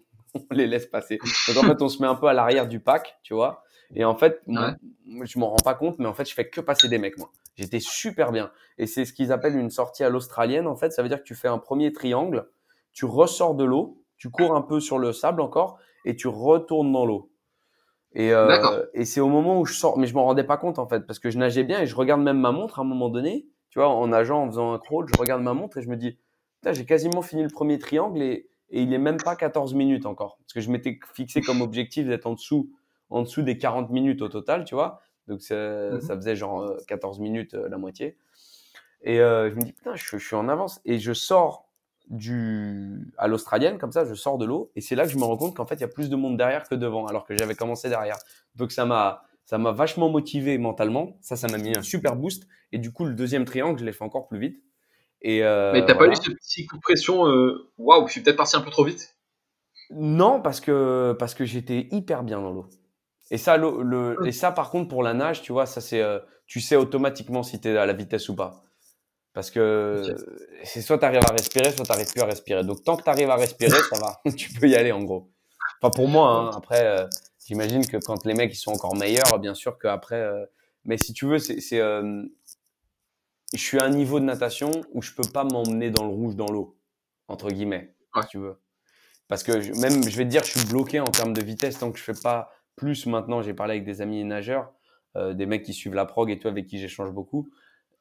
[0.52, 1.20] les laisse passer.
[1.48, 3.64] Donc en fait, on se met un peu à l'arrière du pack, tu vois.
[3.94, 4.76] Et en fait, moi,
[5.24, 7.32] je m'en rends pas compte, mais en fait, je fais que passer des mecs, moi.
[7.56, 8.52] J'étais super bien.
[8.78, 10.68] Et c'est ce qu'ils appellent une sortie à l'australienne.
[10.68, 12.50] En fait, ça veut dire que tu fais un premier triangle,
[12.96, 16.92] tu ressors de l'eau, tu cours un peu sur le sable encore, et tu retournes
[16.92, 17.30] dans l'eau.
[18.14, 20.80] Et, euh, et c'est au moment où je sors, mais je m'en rendais pas compte
[20.80, 22.86] en fait, parce que je nageais bien et je regarde même ma montre à un
[22.86, 23.46] moment donné.
[23.70, 25.98] Tu vois, en nageant, en faisant un crawl, je regarde ma montre et je me
[25.98, 26.18] dis,
[26.66, 30.38] j'ai quasiment fini le premier triangle et, et il est même pas 14 minutes encore.
[30.40, 32.72] Parce que je m'étais fixé comme objectif d'être en dessous,
[33.10, 35.02] en dessous des 40 minutes au total, tu vois.
[35.28, 38.18] Donc ça, ça faisait genre 14 euh, minutes euh, la moitié.
[39.02, 40.82] Et euh, je me dis, putain, je, je, suis en avance.
[40.86, 41.65] Et je sors
[42.10, 45.24] du à l'australienne comme ça je sors de l'eau et c'est là que je me
[45.24, 47.36] rends compte qu'en fait il y a plus de monde derrière que devant alors que
[47.36, 48.18] j'avais commencé derrière.
[48.56, 51.18] Donc ça m'a ça m'a vachement motivé mentalement.
[51.22, 52.48] Ça ça m'a mis un super boost.
[52.72, 54.64] Et du coup le deuxième triangle je l'ai fait encore plus vite.
[55.22, 58.22] Et euh, mais t'as pas eu ce petit coup de pression euh, waouh je suis
[58.22, 59.16] peut-être parti un peu trop vite?
[59.92, 62.70] Non parce que parce que j'étais hyper bien dans l'eau.
[63.32, 66.20] Et ça le, et ça par contre pour la nage tu vois ça c'est euh,
[66.46, 68.64] tu sais automatiquement si tu es à la vitesse ou pas
[69.36, 70.16] parce que
[70.64, 72.64] c'est soit tu arrives à respirer, soit tu n'arrives plus à respirer.
[72.64, 74.22] Donc tant que tu arrives à respirer, ça va.
[74.38, 75.30] tu peux y aller en gros.
[75.82, 77.06] Enfin pour moi, hein, après, euh,
[77.46, 80.22] j'imagine que quand les mecs ils sont encore meilleurs, bien sûr qu'après.
[80.22, 80.46] Euh,
[80.86, 82.24] mais si tu veux, c'est, c'est euh,
[83.54, 86.38] je suis à un niveau de natation où je peux pas m'emmener dans le rouge
[86.38, 86.78] dans l'eau,
[87.28, 88.56] entre guillemets, si tu veux.
[89.28, 91.92] Parce que même, je vais te dire, je suis bloqué en termes de vitesse tant
[91.92, 93.42] que je fais pas plus maintenant.
[93.42, 94.72] J'ai parlé avec des amis nageurs,
[95.16, 97.50] des mecs qui suivent la prog et tout, avec qui j'échange beaucoup.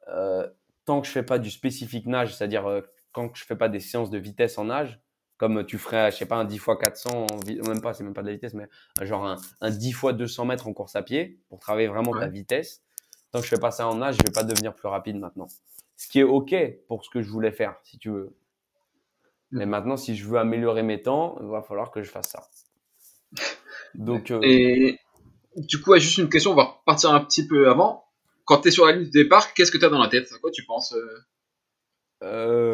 [0.09, 0.47] Euh,
[0.85, 2.81] tant que je fais pas du spécifique nage, c'est-à-dire euh,
[3.11, 5.01] quand je fais pas des séances de vitesse en nage,
[5.37, 7.27] comme tu ferais, je sais pas, un 10 x 400,
[7.67, 8.69] même pas, c'est même pas de la vitesse, mais
[9.01, 12.27] genre un, un 10 x 200 mètres en course à pied pour travailler vraiment ta
[12.27, 12.83] vitesse.
[13.31, 15.47] Tant que je fais pas ça en nage, je vais pas devenir plus rapide maintenant.
[15.97, 16.55] Ce qui est ok
[16.87, 18.35] pour ce que je voulais faire, si tu veux.
[19.51, 22.47] Mais maintenant, si je veux améliorer mes temps, il va falloir que je fasse ça.
[23.93, 24.31] Donc.
[24.31, 24.99] Euh, Et
[25.57, 28.04] du coup, juste une question, on va repartir un petit peu avant
[28.45, 30.31] quand tu es sur la ligne de départ, qu'est-ce que tu as dans la tête?
[30.33, 32.23] À quoi tu penses euh...
[32.23, 32.71] euh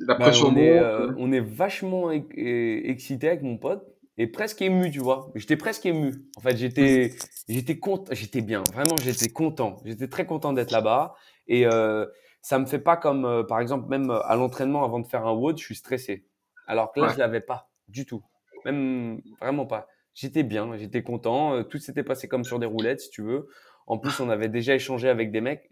[0.00, 3.84] la bah, pression on, est, euh, on est vachement excité avec mon pote
[4.16, 5.30] et presque ému, tu vois.
[5.34, 6.14] J'étais presque ému.
[6.36, 7.14] En fait, j'étais,
[7.48, 8.62] j'étais content, j'étais bien.
[8.72, 9.76] Vraiment, j'étais content.
[9.84, 11.14] J'étais très content d'être là-bas.
[11.48, 12.06] Et euh,
[12.40, 15.32] ça me fait pas comme, euh, par exemple, même à l'entraînement avant de faire un
[15.32, 16.26] WOD, je suis stressé.
[16.66, 18.22] Alors que là, je l'avais pas du tout.
[18.64, 19.88] Même vraiment pas.
[20.14, 21.64] J'étais bien, j'étais content.
[21.64, 23.48] Tout s'était passé comme sur des roulettes, si tu veux.
[23.86, 25.68] En plus, on avait déjà échangé avec des mecs.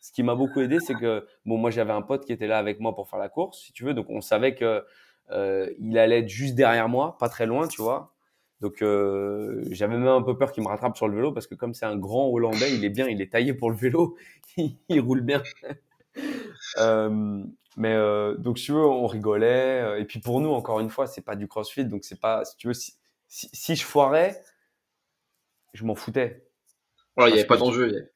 [0.00, 2.58] Ce qui, m'a beaucoup aidé, c'est que bon, moi j'avais un pote qui était là
[2.58, 3.94] avec moi pour faire la course, si tu veux.
[3.94, 4.84] Donc on savait que
[5.30, 8.14] euh, il allait être juste derrière moi, pas très loin, tu vois.
[8.60, 11.56] Donc euh, j'avais même un peu peur qu'il me rattrape sur le vélo parce que
[11.56, 14.16] comme c'est un grand Hollandais, il est bien, il est taillé pour le vélo,
[14.56, 15.42] il, roule bien.
[16.78, 17.44] euh,
[17.76, 17.96] mais
[18.38, 20.00] donc si tu veux, on rigolait.
[20.00, 22.56] Et puis pour nous, encore une fois, c'est pas du CrossFit, donc c'est pas, si
[22.56, 22.74] tu veux,
[23.28, 24.42] si je foirais,
[25.74, 26.51] je m'en foutais
[27.18, 28.10] il n'y avait pas d'enjeu.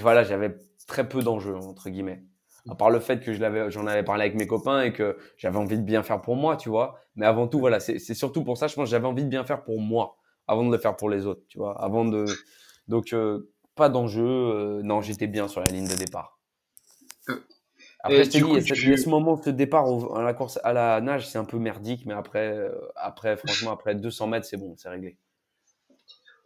[0.00, 0.56] Voilà, j'avais
[0.86, 2.22] très peu d'enjeux, entre guillemets.
[2.68, 5.18] À part le fait que je l'avais, j'en avais parlé avec mes copains et que
[5.36, 6.98] j'avais envie de bien faire pour moi, tu vois.
[7.14, 9.62] Mais avant tout, voilà, c'est surtout pour ça, je pense, j'avais envie de bien faire
[9.64, 10.16] pour moi
[10.46, 11.80] avant de le faire pour les autres, tu vois.
[11.82, 12.24] Avant de,
[12.88, 14.24] donc euh, pas d'enjeu.
[14.24, 16.38] Euh, non, j'étais bien sur la ligne de départ.
[17.28, 17.40] Euh,
[18.00, 20.72] après, je t'ai dit, il y, a ce moment de départ à la course, à
[20.72, 24.74] la nage, c'est un peu merdique, mais après, après, franchement, après 200 mètres, c'est bon,
[24.76, 25.16] c'est réglé.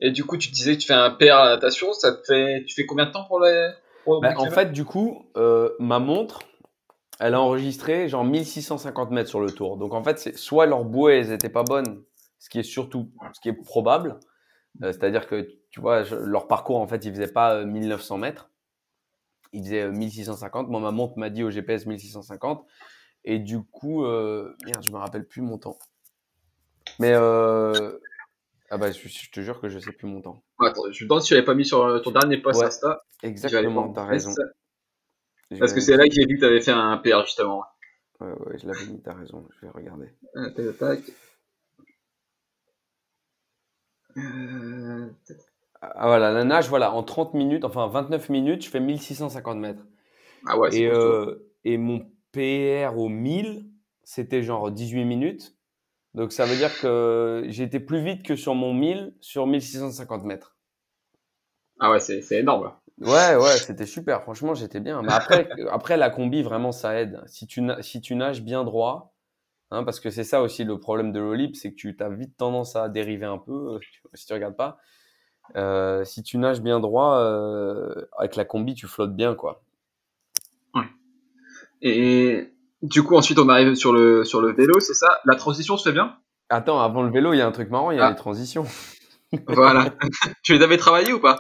[0.01, 2.65] Et du coup, tu disais que tu fais un PR à natation, ça te fait,
[2.67, 3.71] tu fais combien de temps pour les.
[4.07, 6.41] Bah, en fait, du coup, euh, ma montre,
[7.21, 9.77] elle a enregistré genre 1650 mètres sur le tour.
[9.77, 12.03] Donc en fait, c'est soit leurs bouées, elles étaient pas bonnes,
[12.39, 14.19] ce qui est surtout, ce qui est probable.
[14.83, 18.51] Euh, c'est-à-dire que, tu vois, leur parcours, en fait, ils faisaient pas 1900 euh, mètres.
[19.53, 20.69] Ils faisaient 1650.
[20.69, 22.65] Moi, ma montre m'a dit au GPS 1650.
[23.25, 25.79] Et du coup, merde, je me rappelle plus mon temps.
[26.99, 27.15] Mais
[28.71, 30.43] ah bah, je, te jure que je sais plus mon temps.
[30.61, 33.03] Attends, je me demande si tu l'avais pas mis sur euh, ton dernier post Insta.
[33.23, 34.35] Exactement, t'as raison.
[35.59, 37.65] Parce que c'est là que j'ai vu que t'avais fait un PR justement.
[38.21, 40.09] Ouais, ouais, je l'avais mis, t'as raison, je vais regarder.
[40.37, 40.51] Euh,
[45.81, 49.85] ah voilà, la nage, voilà, en 30 minutes, enfin 29 minutes, je fais 1650 mètres.
[50.47, 52.01] Ah ouais, et, euh, et mon
[52.33, 53.71] PR au 1000,
[54.03, 55.58] c'était genre 18 minutes.
[56.19, 60.25] Donc ça veut dire que j'ai été plus vite que sur mon 1000 sur 1650
[60.25, 60.57] mètres.
[61.79, 62.73] Ah ouais, c'est énorme.
[63.01, 64.23] Ouais, ouais, c'était super.
[64.23, 65.01] Franchement, j'étais bien.
[65.03, 67.23] Mais après, après, la combi, vraiment, ça aide.
[67.27, 69.15] Si tu, si tu nages bien droit,
[69.71, 72.37] hein, parce que c'est ça aussi le problème de l'olip, c'est que tu as vite
[72.37, 73.79] tendance à dériver un peu euh,
[74.15, 74.79] si tu regardes pas.
[75.55, 79.63] Euh, si tu nages bien droit, euh, avec la combi, tu flottes bien, quoi.
[80.75, 80.83] Ouais.
[81.81, 85.21] Et du coup, ensuite, on arrive sur le, sur le vélo, c'est ça?
[85.25, 86.17] La transition se fait bien?
[86.49, 88.11] Attends, avant le vélo, il y a un truc marrant, il y a ah.
[88.11, 88.65] les transitions.
[89.49, 89.95] voilà.
[90.43, 91.39] tu les avais travaillées ou pas?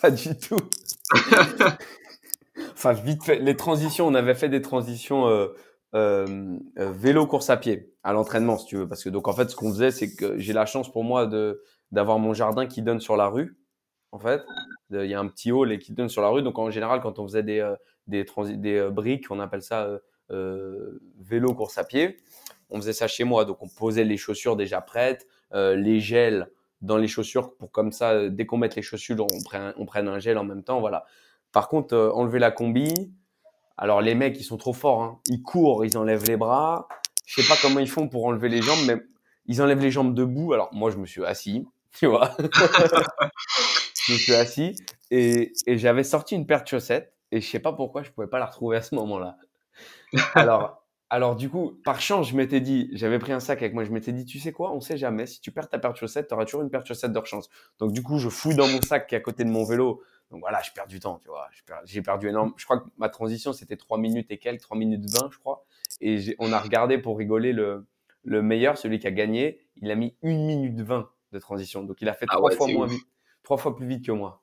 [0.00, 0.60] Pas du tout.
[2.72, 3.38] enfin, vite fait.
[3.38, 5.48] Les transitions, on avait fait des transitions euh,
[5.94, 8.88] euh, euh, vélo course à pied à l'entraînement, si tu veux.
[8.88, 11.26] Parce que donc en fait, ce qu'on faisait, c'est que j'ai la chance pour moi
[11.26, 13.58] de d'avoir mon jardin qui donne sur la rue.
[14.12, 14.42] En fait,
[14.90, 16.42] il y a un petit hall et qui donne sur la rue.
[16.42, 17.74] Donc en général, quand on faisait des
[18.06, 18.24] des,
[18.56, 19.88] des briques, on appelle ça
[20.30, 22.18] vélo course à pied.
[22.70, 23.44] On faisait ça chez moi.
[23.44, 26.48] Donc on posait les chaussures déjà prêtes, les gels
[26.80, 29.86] dans les chaussures pour comme ça, euh, dès qu'on met les chaussures, on prenne, on
[29.86, 30.80] prenne un gel en même temps.
[30.80, 31.04] Voilà.
[31.52, 33.12] Par contre, euh, enlever la combi,
[33.76, 35.02] alors les mecs, ils sont trop forts.
[35.02, 35.20] Hein.
[35.26, 36.88] Ils courent, ils enlèvent les bras.
[37.26, 38.96] Je sais pas comment ils font pour enlever les jambes, mais
[39.46, 40.52] ils enlèvent les jambes debout.
[40.52, 41.66] Alors moi, je me suis assis,
[41.98, 42.36] tu vois.
[42.38, 44.76] je me suis assis
[45.10, 48.26] et, et j'avais sorti une paire de chaussettes et je sais pas pourquoi je pouvais
[48.26, 49.36] pas la retrouver à ce moment-là.
[50.34, 53.84] Alors, alors du coup, par chance, je m'étais dit, j'avais pris un sac avec moi,
[53.84, 55.96] je m'étais dit, tu sais quoi, on sait jamais, si tu perds ta paire de
[55.96, 57.48] chaussettes, tu auras toujours une paire de chaussettes de chance.
[57.78, 60.02] Donc du coup, je fouille dans mon sac qui est à côté de mon vélo.
[60.30, 61.48] Donc voilà, je perds du temps, tu vois.
[61.84, 62.52] J'ai perdu énorme.
[62.56, 65.64] Je crois que ma transition, c'était 3 minutes et quelques, 3 minutes 20, je crois.
[66.02, 67.86] Et on a regardé pour rigoler le,
[68.24, 71.82] le meilleur, celui qui a gagné, il a mis 1 minute 20 de transition.
[71.82, 73.06] Donc il a fait ah fois moins vite,
[73.42, 74.42] trois fois plus vite que moi.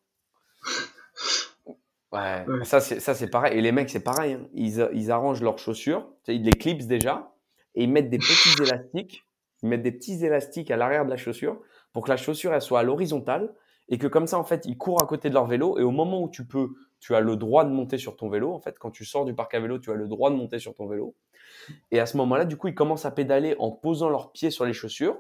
[2.16, 3.58] Ouais, ça c'est ça c'est pareil.
[3.58, 4.34] Et les mecs c'est pareil.
[4.34, 4.48] Hein.
[4.54, 7.34] Ils, ils arrangent leurs chaussures, ils les clipsent déjà
[7.76, 9.24] et ils mettent des petits élastiques.
[9.64, 11.60] Ils mettent des petits élastiques à l'arrière de la chaussure
[11.94, 13.54] pour que la chaussure elle soit à l'horizontale
[13.90, 15.92] et que comme ça en fait ils courent à côté de leur vélo et au
[15.92, 18.54] moment où tu peux, tu as le droit de monter sur ton vélo.
[18.54, 20.60] En fait, quand tu sors du parc à vélo, tu as le droit de monter
[20.60, 21.16] sur ton vélo.
[21.92, 24.66] Et à ce moment-là, du coup, ils commencent à pédaler en posant leurs pieds sur
[24.66, 25.18] les chaussures.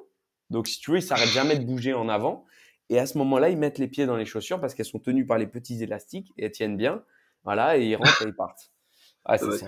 [0.49, 2.45] Donc si tu veux, ils s'arrêtent jamais de bouger en avant
[2.89, 5.25] et à ce moment-là, ils mettent les pieds dans les chaussures parce qu'elles sont tenues
[5.25, 7.03] par les petits élastiques et elles tiennent bien.
[7.43, 8.71] Voilà, et ils rentrent et ils partent.
[9.27, 9.65] Ah, c'est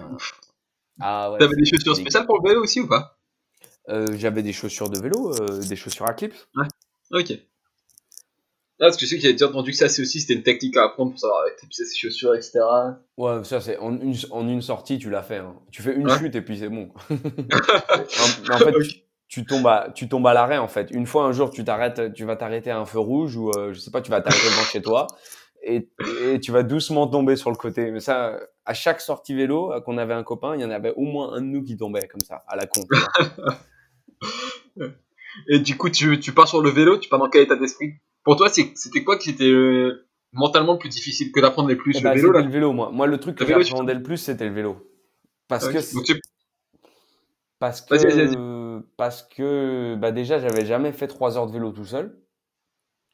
[0.99, 3.17] ah, ouais, T'avais des chaussures spéciales pour le vélo aussi ou pas?
[3.89, 6.35] Euh, J'avais des chaussures de vélo, euh, des chaussures à clips.
[6.55, 6.67] Ouais,
[7.11, 7.31] ok.
[8.79, 10.43] Ah, parce que je sais que j'avais déjà entendu que ça, c'est aussi, c'était une
[10.43, 12.59] technique à apprendre pour savoir avec tes pieds, ses chaussures, etc.
[13.17, 15.37] Ouais, ça, c'est en une, en une sortie, tu l'as fait.
[15.37, 15.55] Hein.
[15.71, 16.91] Tu fais une chute et puis c'est bon.
[17.09, 18.73] en, en, fait,
[19.27, 20.89] tu tombes à, tu tombes à l'arrêt en fait.
[20.91, 23.73] Une fois un jour tu t'arrêtes, tu vas t'arrêter à un feu rouge ou euh,
[23.73, 25.07] je sais pas, tu vas t'arrêter devant chez toi
[25.63, 25.89] et,
[26.31, 27.91] et, tu vas doucement tomber sur le côté.
[27.91, 30.93] Mais ça, à chaque sortie vélo euh, qu'on avait un copain, il y en avait
[30.95, 32.81] au moins un de nous qui tombait comme ça à la con.
[35.49, 37.95] et du coup, tu, tu pars sur le vélo, tu pars dans quel état d'esprit?
[38.23, 41.93] Pour toi, c'était quoi qui était euh, mentalement le plus difficile que d'apprendre les plus
[41.95, 42.91] eh le ben, vélo le vélo, moi.
[42.91, 44.77] Moi, le truc que j'appréhendais le plus, c'était le vélo.
[45.47, 45.79] Parce que
[47.59, 47.95] parce que
[48.97, 52.19] parce que bah déjà j'avais jamais fait trois heures de vélo tout seul.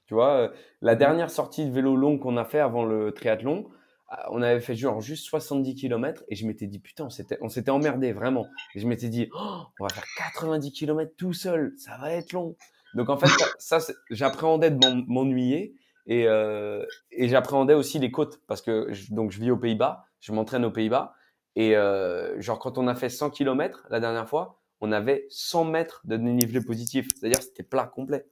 [0.05, 0.49] Tu vois, euh,
[0.81, 3.69] la mmh dernière sortie de vélo long qu'on a fait avant le triathlon,
[4.09, 7.37] ah, on avait fait genre juste 70 km et je m'étais dit putain, on s'était
[7.41, 8.47] on s'était emmerdé vraiment.
[8.75, 12.33] Et je m'étais dit oh, on va faire 90 km tout seul, ça va être
[12.33, 12.55] long.
[12.95, 13.29] Donc en fait
[13.59, 13.79] ça,
[14.09, 14.77] j'appréhendais de
[15.07, 15.75] m'ennuyer
[16.05, 20.31] et euh, et j'appréhendais aussi les côtes parce que donc je vis aux Pays-Bas, je
[20.31, 21.15] m'entraîne aux Pays-Bas
[21.55, 25.63] et euh, genre, quand on a fait 100 km la dernière fois, on avait 100
[25.63, 27.07] mètres de dénivelé positif.
[27.15, 28.25] C'est-à-dire c'était plat complet.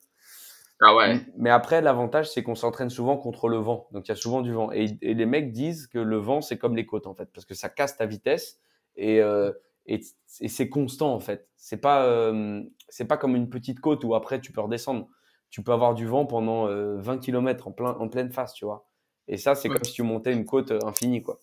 [0.82, 1.22] Ah ouais.
[1.38, 3.88] Mais après, l'avantage, c'est qu'on s'entraîne souvent contre le vent.
[3.93, 4.70] Donc, il y a souvent du vent.
[4.72, 7.30] Et, les mecs disent que le vent, c'est comme les côtes, en fait.
[7.34, 8.60] Parce que ça casse ta vitesse
[8.97, 9.54] et, euh,
[9.86, 11.47] et, c'est constant, en fait.
[11.56, 15.08] C'est pas, euh, c'est pas comme une petite côte où après, tu peux redescendre.
[15.52, 18.66] Tu peux avoir du vent pendant 20 euh, km en, plein, en pleine face, tu
[18.66, 18.88] vois.
[19.30, 21.39] Et ça, c'est comme si tu montais une côte infinie, quoi.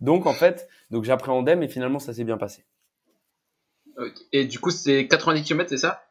[0.00, 2.64] Donc, en fait, donc j'appréhendais, mais finalement, ça s'est bien passé.
[4.32, 6.04] Et du coup, c'est 90 km, c'est ça?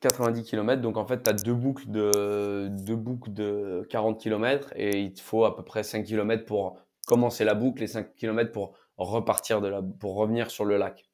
[0.00, 4.70] 90 km, donc en fait, tu as deux boucles, de, deux boucles de 40 km
[4.76, 8.14] et il te faut à peu près 5 km pour commencer la boucle et 5
[8.14, 11.08] km pour repartir de la, pour revenir sur le lac.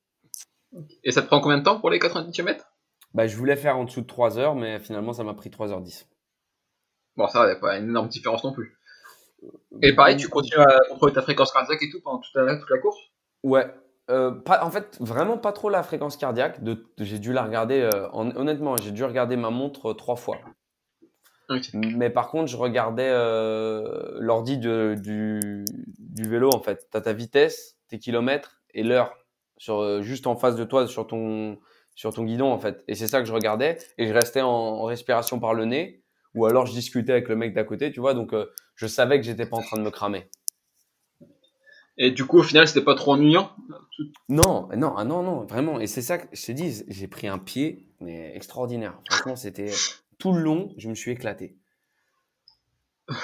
[1.05, 2.67] Et ça te prend combien de temps pour les 90 km
[3.15, 6.07] bah, Je voulais faire en dessous de 3 heures, mais finalement, ça m'a pris 3h10.
[7.17, 8.77] Bon, ça va, pas une énorme différence non plus.
[9.83, 12.71] Et pareil, tu continues à contrôler ta fréquence cardiaque et tout pendant toute la, toute
[12.71, 12.99] la course?
[13.45, 13.73] Ouais.
[14.11, 16.61] Euh, pas, en fait, vraiment pas trop la fréquence cardiaque.
[16.99, 20.39] j'ai dû la regarder, euh, honnêtement, j'ai dû regarder ma montre euh, trois fois.
[21.73, 23.11] Mais par contre, je regardais
[24.19, 24.97] l'ordi du,
[25.99, 26.89] du vélo, en fait.
[26.91, 29.15] Tu as ta vitesse, tes kilomètres et l'heure
[29.59, 31.59] sur juste en face de toi sur ton
[31.95, 32.83] sur ton guidon en fait.
[32.89, 36.03] Et c'est ça que je regardais et je restais en, respiration par le nez
[36.35, 38.15] ou alors je discutais avec le mec d'à côté, tu vois.
[38.15, 38.35] Donc
[38.75, 40.29] je savais que j'étais pas en train de me cramer.
[41.97, 43.53] Et du coup, au final, c'était pas trop ennuyant
[44.29, 45.81] Non, non, ah non, non, vraiment.
[45.81, 49.01] Et c'est ça que je te dis, j'ai pris un pied, mais extraordinaire.
[49.09, 49.71] Franchement, c'était
[50.19, 51.57] tout le long, je me suis éclaté.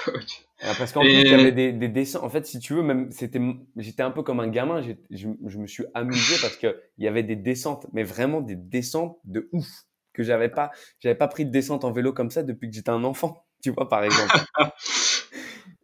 [0.63, 2.21] Ah, parce qu'en plus, il y avait des, des, dessins.
[2.23, 3.41] En fait, si tu veux, même c'était,
[3.77, 4.83] j'étais un peu comme un gamin.
[4.83, 8.57] Je, je, me suis amusé parce que il y avait des descentes, mais vraiment des
[8.57, 9.67] descentes de ouf
[10.13, 10.71] que j'avais pas.
[10.99, 13.47] J'avais pas pris de descente en vélo comme ça depuis que j'étais un enfant.
[13.63, 14.35] Tu vois, par exemple.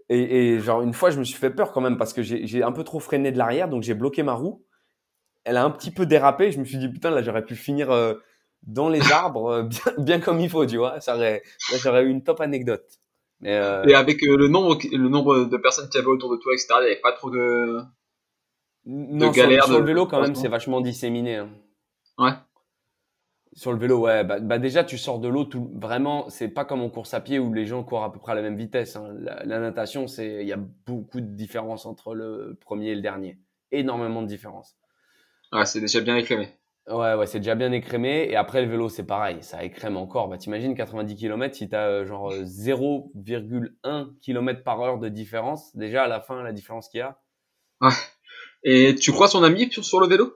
[0.08, 2.62] et, et, genre une fois, je me suis fait peur quand même parce que j'ai
[2.62, 4.64] un peu trop freiné de l'arrière, donc j'ai bloqué ma roue.
[5.44, 6.50] Elle a un petit peu dérapé.
[6.50, 7.90] Je me suis dit putain, là, j'aurais pu finir.
[7.90, 8.14] Euh,
[8.66, 11.00] dans les arbres euh, bien, bien, comme il faut, tu vois.
[11.00, 12.84] Ça aurait, ça aurait eu une top anecdote.
[13.44, 16.52] Euh, et avec euh, le nombre, le nombre de personnes qui avaient autour de toi,
[16.54, 17.80] etc., il n'y avait pas trop de,
[18.86, 19.64] de galères.
[19.64, 21.36] Sur, le vélo, quand même, c'est vachement disséminé.
[21.36, 21.50] Hein.
[22.18, 22.32] Ouais.
[23.56, 24.22] Sur le vélo, ouais.
[24.22, 27.20] Bah, bah déjà, tu sors de l'eau, tout, vraiment, c'est pas comme en course à
[27.20, 28.96] pied où les gens courent à peu près à la même vitesse.
[28.96, 29.14] Hein.
[29.18, 33.38] La, natation, c'est, il y a beaucoup de différences entre le premier et le dernier.
[33.72, 34.76] Énormément de différences.
[35.52, 36.50] Ah, c'est déjà bien écrémé.
[36.86, 38.28] Ouais, ouais, c'est déjà bien écrémé.
[38.30, 40.28] Et après, le vélo, c'est pareil, ça écrème encore.
[40.28, 45.74] Bah, t'imagines 90 km, si t'as euh, genre 0,1 euh, km par heure de différence,
[45.74, 47.18] déjà à la fin, la différence qu'il y a.
[47.80, 47.88] Ouais.
[48.64, 50.34] Et tu crois son ami sur le vélo?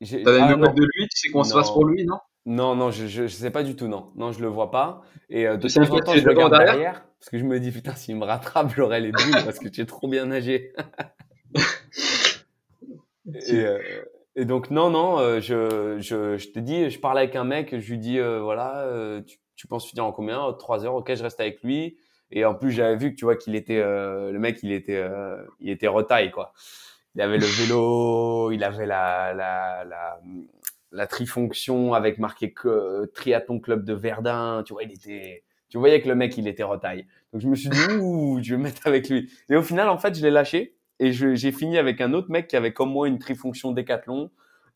[0.00, 2.18] T'as ah, une de lui, tu sais ça se passe pour lui, non?
[2.46, 4.10] Non, non, je, je, sais pas du tout, non.
[4.16, 5.02] Non, je le vois pas.
[5.28, 7.04] Et euh, de temps en temps, je regarde derrière.
[7.18, 9.82] parce que je me dis, putain, s'il me rattrape, j'aurai les bulles parce que tu
[9.82, 10.72] es trop bien nagé.
[13.34, 13.78] et, euh,
[14.36, 17.78] et donc non, non, euh, je, je, je te dis, je parle avec un mec,
[17.78, 20.52] je lui dis, euh, voilà, euh, tu, tu, penses finir en combien?
[20.54, 21.98] Trois heures, ok, je reste avec lui.
[22.30, 25.04] Et en plus, j'avais vu que tu vois qu'il était, le mec, il était,
[25.58, 26.52] il était retaille quoi.
[27.14, 30.20] Il avait le vélo, il avait la, la, la,
[30.92, 34.62] la trifonction avec marqué que, triathlon club de Verdun.
[34.64, 37.06] Tu vois, il était, tu voyais que le mec, il était retaille.
[37.32, 39.30] Donc je me suis dit, ouh, je vais me mettre avec lui.
[39.48, 42.46] Et au final, en fait, je l'ai lâché et j'ai fini avec un autre mec
[42.46, 44.30] qui avait comme moi une trifonction Décathlon,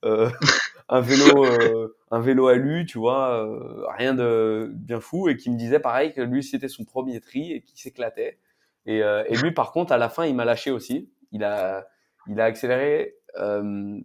[0.04, 0.30] euh,
[0.88, 5.50] un vélo, euh, un vélo alu, tu vois, euh, rien de bien fou, et qui
[5.50, 8.38] me disait pareil que lui c'était son premier tri et qui s'éclatait.
[8.86, 11.10] Et, euh, et, lui par contre à la fin il m'a lâché aussi.
[11.32, 11.86] Il a,
[12.28, 14.00] il a accéléré euh,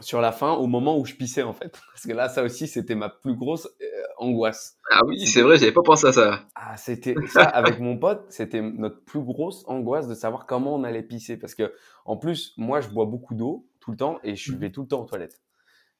[0.00, 1.78] sur la fin au moment où je pissais en fait.
[1.92, 4.78] Parce que là, ça aussi, c'était ma plus grosse euh, angoisse.
[4.90, 6.40] Ah oui, c'est vrai, j'avais pas pensé à ça.
[6.54, 10.84] Ah, c'était ça avec mon pote, c'était notre plus grosse angoisse de savoir comment on
[10.84, 11.36] allait pisser.
[11.36, 11.72] Parce que
[12.04, 14.88] en plus, moi, je bois beaucoup d'eau tout le temps et je vais tout le
[14.88, 15.40] temps aux toilettes,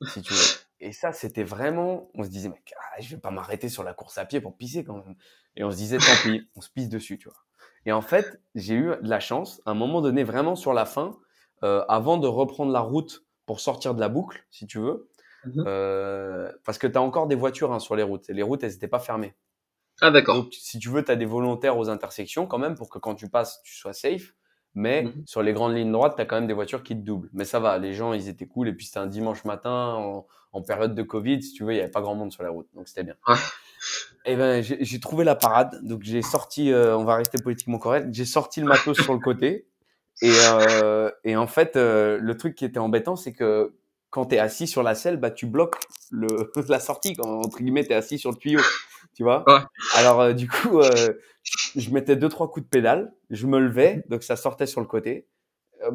[0.07, 0.61] si tu veux.
[0.83, 3.93] Et ça, c'était vraiment, on se disait, mec, ah, je vais pas m'arrêter sur la
[3.93, 5.15] course à pied pour pisser quand même.
[5.57, 7.37] Et on se disait, tant pis, on se pisse dessus, tu vois.
[7.85, 10.87] Et en fait, j'ai eu de la chance, à un moment donné, vraiment sur la
[10.87, 11.19] fin,
[11.63, 15.11] euh, avant de reprendre la route pour sortir de la boucle, si tu veux.
[15.45, 15.65] Mhm.
[15.67, 18.29] Euh, parce que tu as encore des voitures hein, sur les routes.
[18.31, 19.35] Et les routes, elles n'étaient pas fermées.
[20.01, 20.37] Ah, d'accord.
[20.37, 23.15] Donc, si tu veux, tu as des volontaires aux intersections quand même pour que quand
[23.15, 24.35] tu passes, tu sois safe.
[24.75, 25.25] Mais mhm.
[25.27, 27.29] sur les grandes lignes droites, tu as quand même des voitures qui te doublent.
[27.33, 28.69] Mais ça va, les gens, ils étaient cool.
[28.69, 31.43] Et puis, c'était un dimanche matin en, période de Covid.
[31.43, 32.69] Si tu veux, il n'y avait pas grand monde sur les routes.
[32.75, 33.17] Donc, c'était bien.
[34.27, 35.81] Et eh ben, j'ai trouvé la parade.
[35.83, 39.19] Donc, j'ai sorti, euh, on va rester politiquement correct, j'ai sorti le matos sur le
[39.19, 39.67] côté.
[40.23, 43.75] Et, euh, et en fait, euh, le truc qui était embêtant, c'est que
[44.11, 45.77] quand tu es assis sur la selle, bah, tu bloques
[46.11, 46.29] le,
[46.69, 47.15] la sortie.
[47.15, 48.61] Quand, entre guillemets, tu es assis sur le tuyau.
[49.15, 49.45] Tu vois
[49.95, 51.15] Alors, euh, du coup, euh,
[51.77, 53.13] je mettais deux, trois coups de pédale.
[53.31, 55.27] Je me levais, donc ça sortait sur le côté.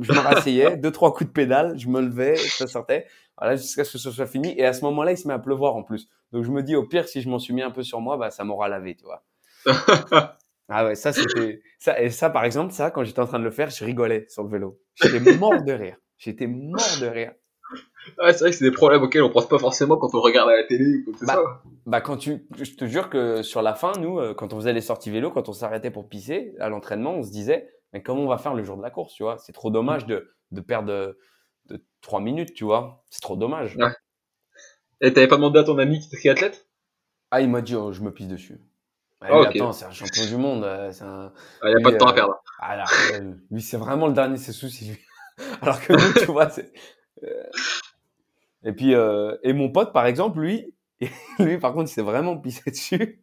[0.01, 1.77] Je me rasseyais, deux, trois coups de pédale.
[1.77, 3.05] Je me levais, ça sortait.
[3.37, 4.53] Voilà, jusqu'à ce que ce soit fini.
[4.57, 6.09] Et à ce moment-là, il se met à pleuvoir en plus.
[6.31, 8.17] Donc, je me dis, au pire, si je m'en suis mis un peu sur moi,
[8.17, 9.23] bah, ça m'aura lavé, tu vois.
[10.69, 13.43] Ah ouais, ça c'était ça et ça par exemple, ça quand j'étais en train de
[13.43, 14.79] le faire, je rigolais sur le vélo.
[14.95, 15.97] J'étais mort de rire.
[16.17, 17.33] J'étais mort de rire.
[18.19, 20.49] Ouais, c'est vrai que c'est des problèmes auxquels on pense pas forcément quand on regarde
[20.49, 21.43] à la télé ou bah, ça.
[21.85, 24.73] Bah quand tu je te jure que sur la fin nous euh, quand on faisait
[24.73, 28.21] les sorties vélo, quand on s'arrêtait pour pisser à l'entraînement, on se disait mais comment
[28.21, 29.37] on va faire le jour de la course, tu vois?
[29.39, 31.19] C'est trop dommage de de perdre de,
[31.69, 33.03] de 3 minutes, tu vois?
[33.09, 33.75] C'est trop dommage.
[33.77, 33.91] Ouais.
[35.01, 36.67] Et t'avais pas demandé à ton ami qui était athlète
[37.31, 38.59] Ah, il m'a dit oh, je me pisse dessus.
[39.21, 40.63] Ah, attends, c'est un champion du monde.
[40.63, 41.31] Euh, un...
[41.61, 42.43] Ah, il n'y a pas de temps à euh, perdre.
[42.59, 44.89] Alors, euh, lui, c'est vraiment le dernier ses soucis.
[44.89, 44.99] Lui.
[45.61, 46.71] Alors que nous, tu vois, c'est.
[48.63, 50.73] Et puis, et mon pote, par exemple, lui,
[51.39, 53.21] lui, par contre, il s'est vraiment pissé dessus.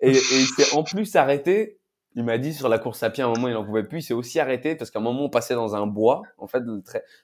[0.00, 1.78] Et, et il s'est en plus arrêté.
[2.14, 4.00] Il m'a dit sur la course à pied, à un moment, il n'en pouvait plus.
[4.00, 6.22] Il s'est aussi arrêté parce qu'à un moment, on passait dans un bois.
[6.36, 6.62] En fait,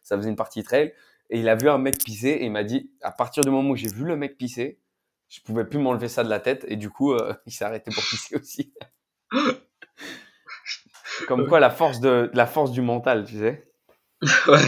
[0.03, 0.95] ça faisait une partie trail.
[1.31, 3.71] Et il a vu un mec pisser et il m'a dit, à partir du moment
[3.71, 4.79] où j'ai vu le mec pisser,
[5.29, 7.91] je pouvais plus m'enlever ça de la tête et du coup euh, il s'est arrêté
[7.93, 8.73] pour pisser aussi.
[11.27, 13.69] Comme quoi la force de la force du mental, tu sais.
[14.49, 14.61] ouais.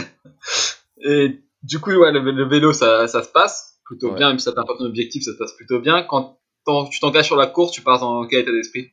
[1.03, 4.53] Et du coup, ouais, le, vélo, ça, ça, se passe plutôt bien, même si ça
[4.53, 6.03] t'importe un objectif, ça se passe plutôt bien.
[6.03, 6.37] Quand
[6.91, 8.91] tu t'engages sur la course, tu pars dans quel état d'esprit?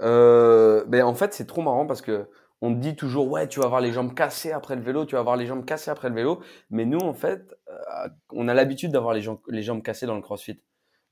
[0.00, 2.26] Euh, ben En fait, c'est trop marrant parce que
[2.60, 5.14] on te dit toujours, ouais, tu vas avoir les jambes cassées après le vélo, tu
[5.14, 6.40] vas avoir les jambes cassées après le vélo.
[6.70, 10.16] Mais nous, en fait, euh, on a l'habitude d'avoir les, jambes, les jambes cassées dans
[10.16, 10.60] le crossfit.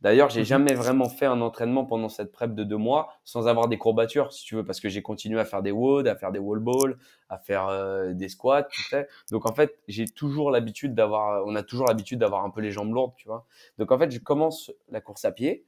[0.03, 0.47] D'ailleurs, j'ai mhm.
[0.47, 4.33] jamais vraiment fait un entraînement pendant cette prep de deux mois sans avoir des courbatures,
[4.33, 6.61] si tu veux, parce que j'ai continué à faire des WOD, à faire des wall
[6.61, 9.09] balls, à faire euh, des squats, tu sais.
[9.31, 12.71] Donc en fait, j'ai toujours l'habitude d'avoir, on a toujours l'habitude d'avoir un peu les
[12.71, 13.47] jambes lourdes, tu vois.
[13.79, 15.65] Donc en fait, je commence la course à pied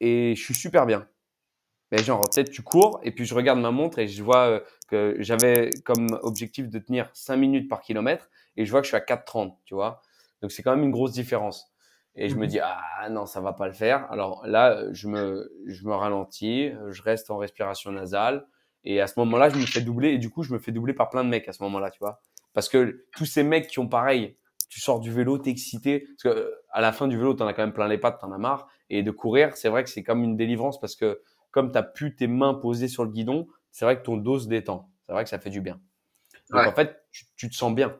[0.00, 1.06] et je suis super bien.
[1.92, 4.60] Mais genre, peut-être tu cours et puis je regarde ma montre et je vois euh,
[4.88, 8.88] que j'avais comme objectif de tenir 5 minutes par kilomètre et je vois que je
[8.88, 10.00] suis à 4,30, tu vois.
[10.42, 11.70] Donc c'est quand même une grosse différence.
[12.16, 12.46] Et je me mhm.
[12.46, 14.10] dis, ah non, ça va pas le faire.
[14.10, 18.46] Alors là, je me, je me ralentis, je reste en respiration nasale.
[18.84, 20.10] Et à ce moment-là, je me fais doubler.
[20.10, 21.98] Et du coup, je me fais doubler par plein de mecs à ce moment-là, tu
[21.98, 22.22] vois.
[22.54, 24.36] Parce que tous ces mecs qui ont pareil,
[24.68, 26.00] tu sors du vélo, t'es excité.
[26.00, 28.32] Parce que à la fin du vélo, t'en as quand même plein les pattes, t'en
[28.32, 28.68] as marre.
[28.88, 32.14] Et de courir, c'est vrai que c'est comme une délivrance parce que comme t'as plus
[32.14, 34.88] tes mains posées sur le guidon, c'est vrai que ton dos se détend.
[35.06, 35.80] C'est vrai que ça fait du bien.
[36.50, 37.98] Donc en fait, tu, tu te sens bien.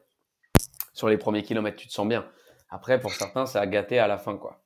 [0.92, 2.26] Sur les premiers kilomètres, tu te sens bien.
[2.68, 4.62] Après, pour certains, ça a gâté à la fin, quoi.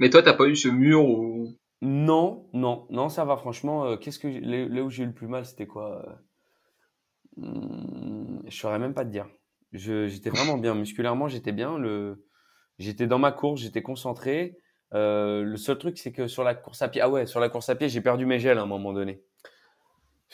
[0.00, 3.36] Mais toi, t'as pas eu ce mur ou Non, non, non, ça va.
[3.36, 6.20] Franchement, euh, qu'est-ce que là où j'ai eu le plus mal, c'était quoi
[7.36, 9.28] hmm, Je saurais même pas te dire.
[9.72, 11.78] J'étais vraiment bien musculairement, j'étais bien.
[11.78, 12.24] Le,
[12.78, 14.56] j'étais dans ma course, j'étais concentré.
[14.94, 17.50] Euh, le seul truc, c'est que sur la course à pied, ah ouais, sur la
[17.50, 19.22] course à pied, j'ai perdu mes gels à un moment donné.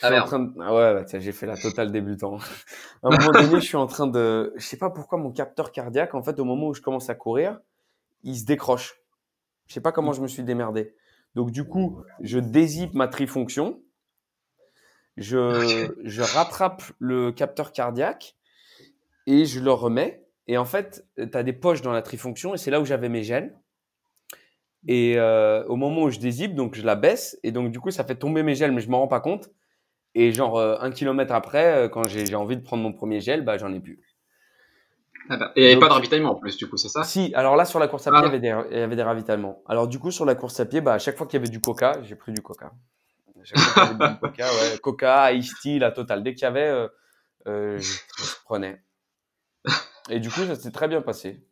[0.01, 2.37] Ah, ah, ouais, bah, j'ai fait la totale débutant.
[3.03, 5.71] à un moment donné, je suis en train de, je sais pas pourquoi mon capteur
[5.71, 7.59] cardiaque, en fait, au moment où je commence à courir,
[8.23, 8.99] il se décroche.
[9.67, 10.93] Je sais pas comment je me suis démerdé.
[11.33, 13.81] Donc du coup, je dézippe ma trifonction,
[15.17, 18.35] je, je rattrape le capteur cardiaque
[19.27, 20.23] et je le remets.
[20.47, 23.09] Et en fait, tu as des poches dans la trifonction et c'est là où j'avais
[23.09, 23.53] mes gènes.
[24.87, 27.89] Et euh, au moment où je dézippe, donc je la baisse et donc du coup
[27.89, 29.49] ça fait tomber mes gels, mais je m'en rends pas compte.
[30.15, 33.43] Et genre, euh, un kilomètre après, euh, quand j'ai envie de prendre mon premier gel,
[33.43, 33.99] bah, j'en ai plus.
[35.29, 37.03] Ah bah, et il n'y avait pas de ravitaillement en plus, du coup, c'est ça?
[37.03, 38.25] Si, alors là, sur la course à pied, ah.
[38.25, 39.61] il, y avait des, il y avait des ravitaillements.
[39.67, 41.51] Alors, du coup, sur la course à pied, bah, à chaque fois qu'il y avait
[41.51, 42.67] du coca, j'ai pris du coca.
[42.67, 44.77] À chaque fois qu'il y avait du coca, ouais.
[44.81, 46.23] Coca, Ice Tea, la totale.
[46.23, 46.87] Dès qu'il y avait,
[47.47, 47.99] euh, je,
[48.45, 48.81] prenais.
[50.09, 51.45] Et du coup, ça s'est très bien passé.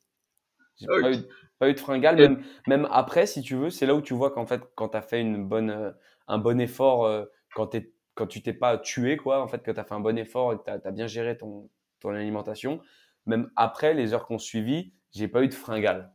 [0.79, 1.17] J'ai pas, eu,
[1.59, 2.15] pas eu de fringale.
[2.15, 4.97] Même, même après, si tu veux, c'est là où tu vois qu'en fait, quand tu
[4.97, 5.93] as fait une bonne,
[6.27, 9.71] un bon effort, quand tu es quand tu t'es pas tué, quoi, en fait, que
[9.71, 12.81] tu as fait un bon effort et que tu as, bien géré ton, ton alimentation,
[13.25, 16.11] même après les heures qu'on suivi, j'ai pas eu de fringale.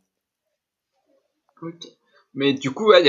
[1.62, 1.86] Ok.
[2.34, 3.02] Mais du coup, ouais,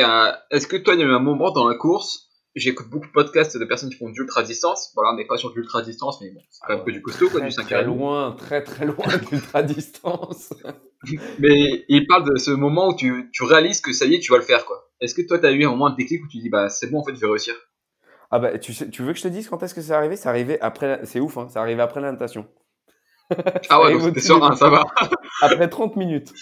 [0.52, 3.12] est-ce que toi, il y a eu un moment dans la course J'écoute beaucoup de
[3.12, 4.92] podcasts de personnes qui font de l'ultra distance.
[4.96, 7.02] Voilà, on n'est pas sur de l'ultra distance, mais bon, c'est quand même peu du
[7.02, 10.52] costaud, quoi, du 5 Très loin, très très loin de l'ultra distance.
[11.40, 14.32] mais il parle de ce moment où tu, tu réalises que ça y est, tu
[14.32, 14.90] vas le faire, quoi.
[15.00, 16.88] Est-ce que toi, tu as eu un moment de déclic où tu dis, bah, c'est
[16.90, 17.54] bon, en fait, je vais réussir?
[18.32, 20.16] Ah bah tu, sais, tu veux que je te dise quand est-ce que c'est arrivé?
[20.16, 22.48] C'est arrivé après, c'est ouf, hein, c'est arrivé après la natation.
[23.70, 24.84] ah ouais, donc sûr, ça va.
[25.42, 26.34] après 30 minutes.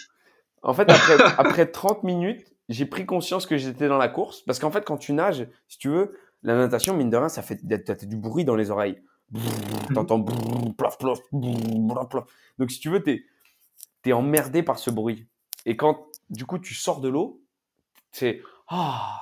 [0.61, 4.41] En fait, après, après 30 minutes, j'ai pris conscience que j'étais dans la course.
[4.41, 7.41] Parce qu'en fait, quand tu nages, si tu veux, la natation, mine de rien, ça
[7.41, 9.01] fait du bruit dans les oreilles.
[9.93, 11.19] T'entends plaf, plaf,
[12.09, 12.23] plaf.
[12.57, 13.23] Donc, si tu veux, t'es
[14.05, 15.27] es emmerdé par ce bruit.
[15.65, 17.41] Et quand, du coup, tu sors de l'eau,
[18.11, 19.19] c'est ah,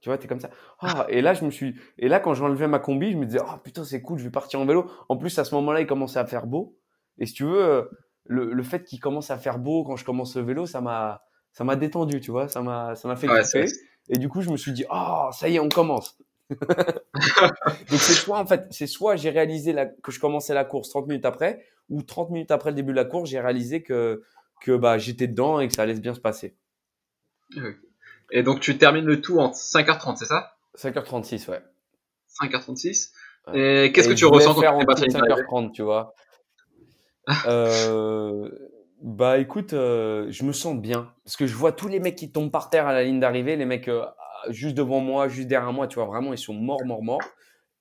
[0.00, 0.50] tu vois, t'es comme ça.
[0.80, 3.40] Ah, et là, je me suis, et là, quand j'enlevais ma combi, je me disais,
[3.42, 4.90] oh putain, c'est cool, je vais partir en vélo.
[5.08, 6.76] En plus, à ce moment-là, il commençait à faire beau.
[7.18, 7.82] Et si tu veux, euh,
[8.24, 11.22] le, le fait qu'il commence à faire beau quand je commence le vélo, ça m'a,
[11.52, 13.42] ça m'a détendu, tu vois, ça m'a, ça m'a fait ouais,
[14.08, 16.18] Et du coup, je me suis dit, oh, ça y est, on commence.
[16.50, 20.88] Donc c'est soit en fait, c'est soit j'ai réalisé la, que je commençais la course
[20.88, 24.22] 30 minutes après, ou 30 minutes après le début de la course, j'ai réalisé que
[24.62, 26.56] que bah j'étais dedans et que ça allait bien se passer.
[28.30, 30.52] Et donc tu termines le tout en 5h30, c'est ça?
[30.76, 31.62] 5h36, ouais.
[32.42, 33.10] 5h36.
[33.54, 36.14] Et qu'est-ce que tu ressens quand tu es 5h30, tu vois
[37.46, 38.48] euh,
[39.02, 41.12] Bah écoute, euh, je me sens bien.
[41.24, 43.56] Parce que je vois tous les mecs qui tombent par terre à la ligne d'arrivée,
[43.56, 44.04] les mecs euh,
[44.48, 47.22] juste devant moi, juste derrière moi, tu vois, vraiment, ils sont morts, morts, morts.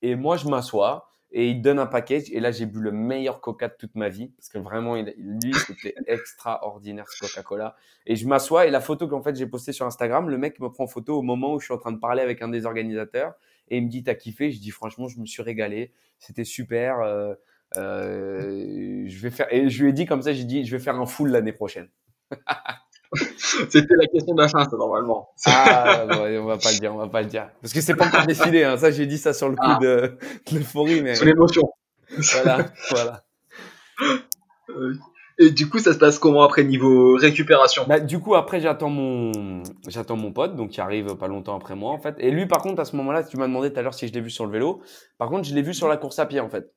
[0.01, 2.31] Et moi, je m'assois et il donne un package.
[2.31, 5.53] Et là, j'ai bu le meilleur Coca de toute ma vie parce que vraiment, lui,
[5.65, 7.75] c'était extraordinaire ce Coca-Cola.
[8.05, 10.69] Et je m'assois et la photo qu'en fait j'ai postée sur Instagram, le mec me
[10.69, 13.33] prend photo au moment où je suis en train de parler avec un des organisateurs
[13.69, 14.51] et il me dit t'as kiffé.
[14.51, 17.01] Je dis franchement, je me suis régalé, c'était super.
[17.01, 17.35] Euh,
[17.75, 20.81] euh, je vais faire et je lui ai dit comme ça, j'ai dit je vais
[20.81, 21.89] faire un full l'année prochaine.
[23.69, 25.29] C'était la question de la fin, ça, normalement.
[25.45, 27.49] Ah, on va pas le dire, on va pas le dire.
[27.61, 28.77] Parce que c'est pas encore décidé, hein.
[28.77, 29.79] Ça, j'ai dit ça sur le coup ah.
[29.81, 30.17] de,
[30.51, 31.15] l'euphorie, mais.
[31.15, 31.63] Sur l'émotion.
[32.33, 33.23] voilà, voilà.
[35.39, 37.85] Et du coup, ça se passe comment après niveau récupération?
[37.87, 41.75] Bah, Du coup, après, j'attends mon, j'attends mon pote, donc qui arrive pas longtemps après
[41.75, 42.15] moi, en fait.
[42.17, 44.13] Et lui, par contre, à ce moment-là, tu m'as demandé tout à l'heure si je
[44.13, 44.81] l'ai vu sur le vélo.
[45.19, 46.73] Par contre, je l'ai vu sur la course à pied, en fait.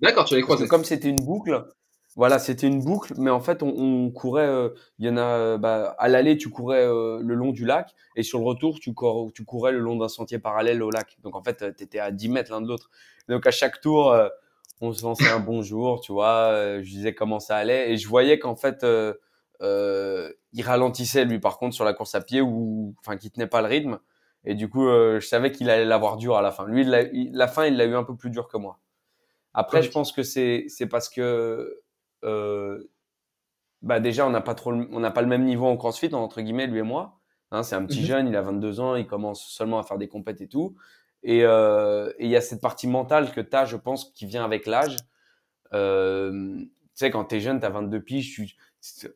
[0.00, 0.66] D'accord, tu l'as croisé.
[0.68, 1.66] Comme c'était une boucle,
[2.14, 4.46] voilà, c'était une boucle, mais en fait, on, on courait.
[4.46, 5.56] Euh, il y en a.
[5.56, 8.92] Bah, à l'aller, tu courais euh, le long du lac, et sur le retour, tu,
[8.92, 11.16] cours, tu courais le long d'un sentier parallèle au lac.
[11.22, 12.90] Donc en fait, tu étais à 10 mètres l'un de l'autre.
[13.28, 14.28] Donc à chaque tour, euh,
[14.82, 16.80] on se lançait un bonjour, tu vois.
[16.82, 18.84] je disais comment ça allait, et je voyais qu'en fait,
[19.62, 23.62] il ralentissait lui, par contre, sur la course à pied, ou enfin, qui tenait pas
[23.62, 23.98] le rythme.
[24.44, 26.66] Et du coup, je savais qu'il allait l'avoir dur à la fin.
[26.66, 28.80] Lui, la, la fin, il l'a eu un peu plus dur que moi.
[29.54, 31.81] Après, je pense que c'est c'est parce que euh,
[32.22, 36.40] bah déjà on n'a pas trop on n'a pas le même niveau en CrossFit entre
[36.40, 37.18] guillemets lui et moi.
[37.52, 38.06] Hein, c'est un petit mhm.
[38.06, 40.74] jeune, il a 22 ans, il commence seulement à faire des compètes et tout.
[41.22, 44.42] Et euh, il y a cette partie mentale que tu as, je pense, qui vient
[44.42, 44.96] avec l'âge.
[45.74, 48.56] Euh, tu sais, quand tu es jeune, tu as 22 piges, tu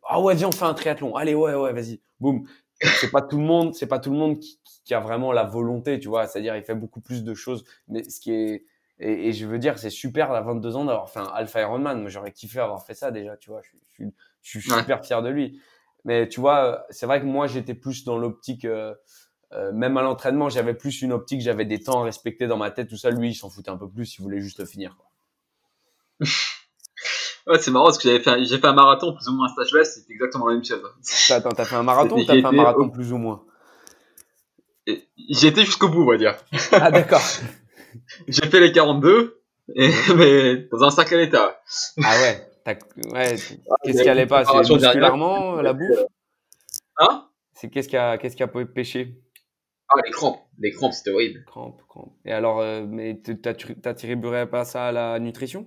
[0.06, 1.16] ah ouais, viens, on fait un triathlon.
[1.16, 2.00] Allez, ouais, ouais, vas-y.
[2.20, 2.46] Boum.
[3.00, 5.44] C'est pas tout le monde, c'est pas tout le monde qui, qui, a vraiment la
[5.44, 6.26] volonté, tu vois.
[6.26, 7.64] C'est-à-dire, il fait beaucoup plus de choses.
[7.88, 8.66] Mais ce qui est,
[8.98, 12.00] et, et, je veux dire, c'est super à 22 ans d'avoir fait un Alpha Ironman.
[12.00, 13.60] Moi, j'aurais kiffé avoir fait ça déjà, tu vois.
[13.62, 14.08] Je, je,
[14.42, 15.60] je suis super fier de lui.
[16.06, 18.94] Mais tu vois, c'est vrai que moi, j'étais plus dans l'optique, euh,
[19.52, 22.70] euh, même à l'entraînement, j'avais plus une optique, j'avais des temps à respecter dans ma
[22.70, 23.10] tête, tout ça.
[23.10, 24.96] Lui, il s'en foutait un peu plus, il voulait juste finir.
[24.96, 25.06] Quoi.
[27.48, 29.52] ouais, c'est marrant parce que j'avais fait, j'ai fait un marathon plus ou moins un
[29.52, 30.80] stage là, c'était exactement la même chose.
[31.30, 33.42] Attends, t'as fait un marathon ou t'as fait un marathon plus ou moins?
[34.86, 36.36] Été jusqu'au bout, on va dire.
[36.70, 37.20] Ah, d'accord.
[38.28, 39.42] J'ai fait les 42,
[39.74, 41.60] et, mais dans un sacré état.
[42.02, 42.48] Ah ouais,
[43.12, 43.36] ouais.
[43.84, 44.44] Qu'est-ce qui allait pas?
[44.44, 46.04] C'est musculairement la bouffe?
[46.98, 47.28] Hein?
[47.52, 49.18] C'est qu'est-ce qui a, qu'est-ce qui a pêché
[49.88, 51.44] Ah les crampes, les crampes c'était horrible.
[51.46, 52.12] Crampes, crampes.
[52.24, 55.66] Et alors, euh, mais t'attribuerais pas ça à la nutrition?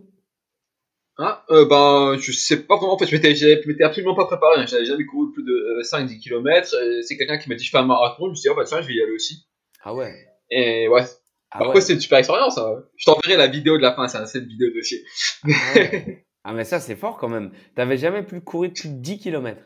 [1.18, 4.66] Ah, euh, ben, je sais pas comment, en fait, je m'étais absolument pas préparé, hein.
[4.66, 7.78] j'avais jamais couru plus de 5-10 euh, km, c'est quelqu'un qui m'a dit je fais
[7.78, 9.46] un marathon, je me suis dit, oh bah tiens, je vais y aller aussi.
[9.84, 10.14] Ah ouais.
[10.50, 11.04] Et ouais,
[11.52, 12.58] ah Après, c'est une super expérience.
[12.58, 12.84] Hein.
[12.96, 15.04] Je t'enverrai la vidéo de la fin, c'est set vidéo de chier.
[15.44, 15.50] Ah,
[16.44, 17.52] ah, mais ça, c'est fort quand même.
[17.76, 19.62] T'avais jamais pu courir plus de 10 km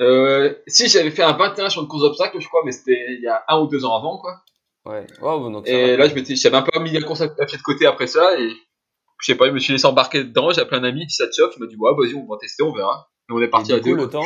[0.00, 3.22] euh, Si, j'avais fait un 21 sur une course d'obstacles, je crois, mais c'était il
[3.22, 4.42] y a un ou deux ans avant, quoi.
[4.84, 5.04] Ouais.
[5.20, 7.86] donc et là, je m'étais, j'avais un peu mis la course à pied de côté
[7.86, 10.84] après ça, et je sais pas, je me suis laissé embarquer dedans, j'ai appelé un
[10.84, 13.10] ami, qui ça te chauffe, il m'a dit, ouais, vas-y, on va tester, on verra.
[13.28, 13.96] Et on est parti à deux.
[13.96, 14.24] le temps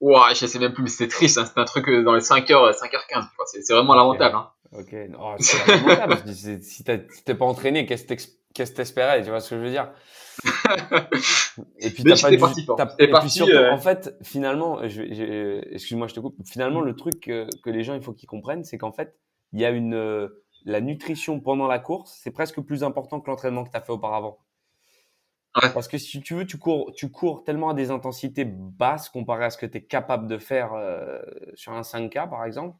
[0.00, 1.44] Ouais, je sais même plus, mais c'était triste, hein.
[1.46, 4.36] c'était un truc euh, dans les 5h, 5h15, c'est vraiment lamentable.
[4.36, 4.50] Hein.
[4.72, 6.22] Ok, non, c'est lamentable.
[6.34, 9.90] si t'es pas entraîné, qu'est-ce que t'espérais, tu vois ce que je veux dire?
[11.78, 12.66] Et puis t'as pas du, parti,
[12.98, 16.36] et puis surtout, euh, en fait, finalement, excuse-moi, je te coupe.
[16.46, 19.16] Finalement, le truc que, que les gens il faut qu'ils comprennent, c'est qu'en fait,
[19.52, 23.30] il y a une euh, la nutrition pendant la course, c'est presque plus important que
[23.30, 24.38] l'entraînement que tu as fait auparavant.
[25.54, 29.46] Parce que si tu veux, tu cours, tu cours tellement à des intensités basses comparé
[29.46, 31.20] à ce que tu es capable de faire euh,
[31.54, 32.76] sur un 5K, par exemple,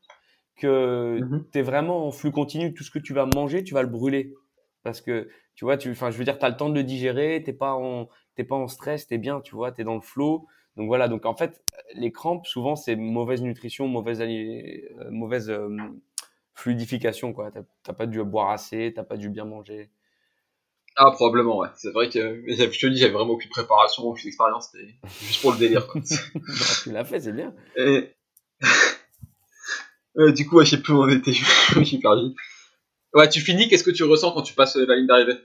[0.57, 1.51] que mm-hmm.
[1.51, 2.75] tu es vraiment en flux continu.
[2.75, 4.35] Tout ce que tu vas manger, tu vas le brûler.
[4.83, 6.85] Parce que, tu vois, tu, enfin, je veux dire, tu as le temps de le
[6.85, 8.09] digérer, tu pas, en,
[8.49, 10.47] pas en stress, tu es bien, tu vois, tu es dans le flow.
[10.77, 11.65] Donc voilà, donc en fait,
[11.95, 15.77] les crampes, souvent, c'est mauvaise nutrition, mauvaise, euh, mauvaise euh,
[16.55, 17.33] fluidification.
[17.33, 17.41] Tu
[17.89, 19.91] n'as pas dû boire assez, tu pas dû bien manger.
[21.01, 21.69] Ah, probablement, ouais.
[21.77, 25.53] C'est vrai que, je te dis, j'avais vraiment aucune préparation, aucune expérience, c'était juste pour
[25.53, 26.01] le délire, quoi.
[26.83, 27.55] tu l'as fait, c'est bien.
[27.77, 28.11] Et...
[30.19, 32.35] euh, du coup, ouais, je sais plus où on était, je suis perdu.
[33.15, 35.39] Ouais, tu finis, qu'est-ce que tu ressens quand tu passes la ligne d'arrivée?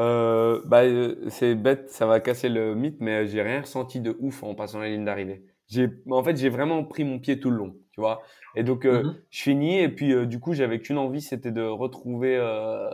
[0.00, 4.16] Euh, bah, euh, c'est bête, ça va casser le mythe, mais j'ai rien ressenti de
[4.18, 5.44] ouf en passant la ligne d'arrivée.
[5.68, 8.22] J'ai, en fait, j'ai vraiment pris mon pied tout le long, tu vois.
[8.56, 9.14] Et donc, euh, mm-hmm.
[9.30, 12.88] je finis, et puis, euh, du coup, j'avais qu'une envie, c'était de retrouver euh,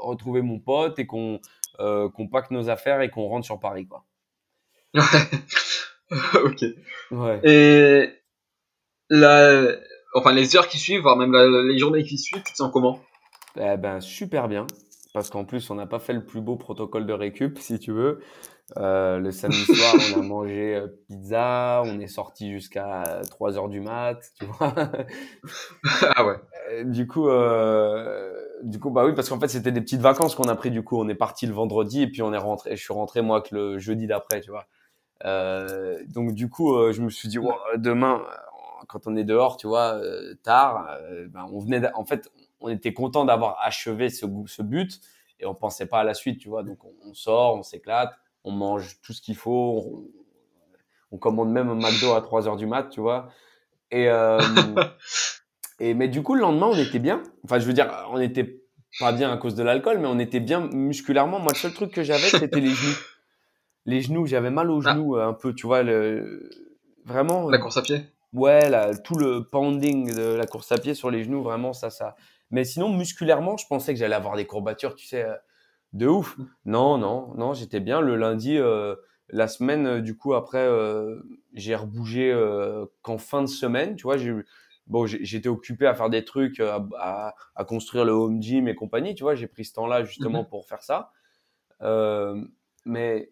[0.00, 1.40] retrouver mon pote et qu'on
[1.78, 4.04] euh, qu'on nos affaires et qu'on rentre sur Paris, quoi.
[6.44, 6.64] ok.
[7.12, 7.40] Ouais.
[7.44, 8.08] Et
[9.08, 9.76] la,
[10.14, 11.34] enfin les heures qui suivent, voire même
[11.68, 13.00] les journées qui suivent, tu te sens comment?
[13.56, 14.66] Eh ben super bien,
[15.14, 17.92] parce qu'en plus on n'a pas fait le plus beau protocole de récup, si tu
[17.92, 18.20] veux.
[18.76, 23.68] Euh, le samedi soir, on a mangé euh, pizza, on est sorti jusqu'à 3 heures
[23.68, 24.74] du mat, tu vois.
[26.16, 26.36] ah ouais.
[26.70, 30.34] Euh, du coup, euh, du coup, bah oui, parce qu'en fait, c'était des petites vacances
[30.34, 30.70] qu'on a pris.
[30.70, 32.76] Du coup, on est parti le vendredi et puis on est rentré.
[32.76, 34.66] Je suis rentré moi que le jeudi d'après, tu vois.
[35.24, 37.38] Euh, donc du coup, je me suis dit,
[37.76, 38.22] demain,
[38.88, 40.00] quand on est dehors, tu vois,
[40.42, 40.88] tard,
[41.28, 42.30] ben, on venait, en fait,
[42.60, 45.00] on était content d'avoir achevé ce, ce but
[45.38, 46.62] et on pensait pas à la suite, tu vois.
[46.62, 48.12] Donc on, on sort, on s'éclate
[48.44, 50.08] on mange tout ce qu'il faut,
[51.10, 53.28] on, commande même un McDo à 3 heures du mat, tu vois.
[53.90, 54.38] Et, euh,
[55.80, 57.22] et mais du coup, le lendemain, on était bien.
[57.44, 58.60] Enfin, je veux dire, on était
[58.98, 61.38] pas bien à cause de l'alcool, mais on était bien musculairement.
[61.38, 62.96] Moi, le seul truc que j'avais, c'était les genoux.
[63.86, 64.92] Les genoux, j'avais mal aux ah.
[64.92, 66.50] genoux un peu, tu vois, le...
[67.04, 67.48] vraiment.
[67.50, 68.02] La course à pied?
[68.32, 68.70] Ouais,
[69.02, 72.14] tout le pounding de la course à pied sur les genoux, vraiment, ça, ça.
[72.50, 75.26] Mais sinon, musculairement, je pensais que j'allais avoir des courbatures, tu sais,
[75.92, 76.36] de ouf.
[76.64, 78.00] Non, non, non, j'étais bien.
[78.00, 78.94] Le lundi, euh,
[79.28, 81.20] la semaine, euh, du coup, après, euh,
[81.54, 82.36] j'ai rebougé
[83.02, 84.34] qu'en fin de semaine, tu vois, j'ai
[84.90, 89.14] bon, j'étais occupé à faire des trucs, à, à, construire le home gym et compagnie,
[89.14, 90.48] tu vois, j'ai pris ce temps-là justement mhm.
[90.48, 91.12] pour faire ça.
[92.84, 93.30] mais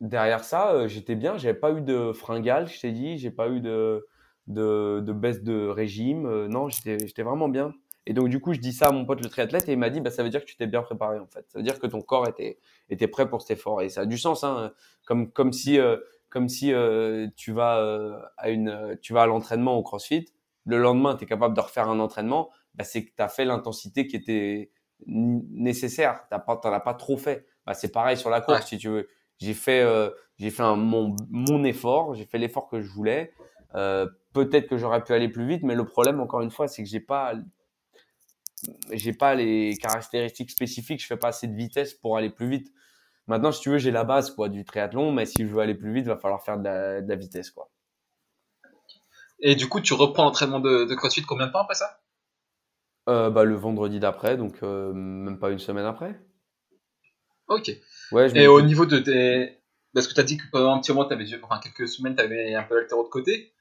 [0.00, 3.60] derrière ça, j'étais bien, j'avais pas eu de fringales, je t'ai dit, j'ai pas eu
[3.60, 4.06] de,
[4.46, 7.74] de, de, baisse de régime, non, j'étais vraiment bien.
[8.06, 9.90] Et donc, du coup, je dis ça à mon pote le triathlète et il m'a
[9.90, 11.44] dit, bah, ça veut dire que tu t'es bien préparé, en fait.
[11.48, 12.58] Ça veut dire que ton corps était,
[12.88, 13.82] était prêt pour cet effort.
[13.82, 14.72] Et ça a du sens, hein.
[15.04, 15.96] Comme, comme si, euh,
[16.28, 20.26] comme si euh, tu vas euh, à une, tu vas à l'entraînement au CrossFit.
[20.66, 22.50] Le lendemain, tu es capable de refaire un entraînement.
[22.74, 24.70] Bah, c'est que tu as fait l'intensité qui était
[25.06, 26.22] nécessaire.
[26.30, 27.46] Tu n'en as pas trop fait.
[27.66, 29.08] Bah, c'est pareil sur la course, si tu veux.
[29.38, 29.82] J'ai fait,
[30.36, 32.14] j'ai fait un, mon, mon effort.
[32.14, 33.32] J'ai fait l'effort que je voulais.
[33.72, 36.88] Peut-être que j'aurais pu aller plus vite, mais le problème, encore une fois, c'est que
[36.88, 37.34] j'ai pas
[38.92, 42.72] j'ai pas les caractéristiques spécifiques, je fais pas assez de vitesse pour aller plus vite.
[43.26, 45.74] Maintenant, si tu veux, j'ai la base quoi du triathlon, mais si je veux aller
[45.74, 47.69] plus vite, il va falloir faire de la, vitesse quoi.
[49.42, 52.00] Et du coup, tu reprends l'entraînement de, de, CrossFit combien de temps après ça
[53.08, 56.20] euh, bah, Le vendredi d'après, donc euh, même pas une semaine après.
[57.48, 57.70] Ok.
[58.12, 59.58] Ouais, Et au niveau de tes.
[59.92, 61.24] Parce que tu as dit que pendant un petit moment, avais...
[61.42, 63.52] enfin quelques semaines, tu avais un peu l'altéro de côté.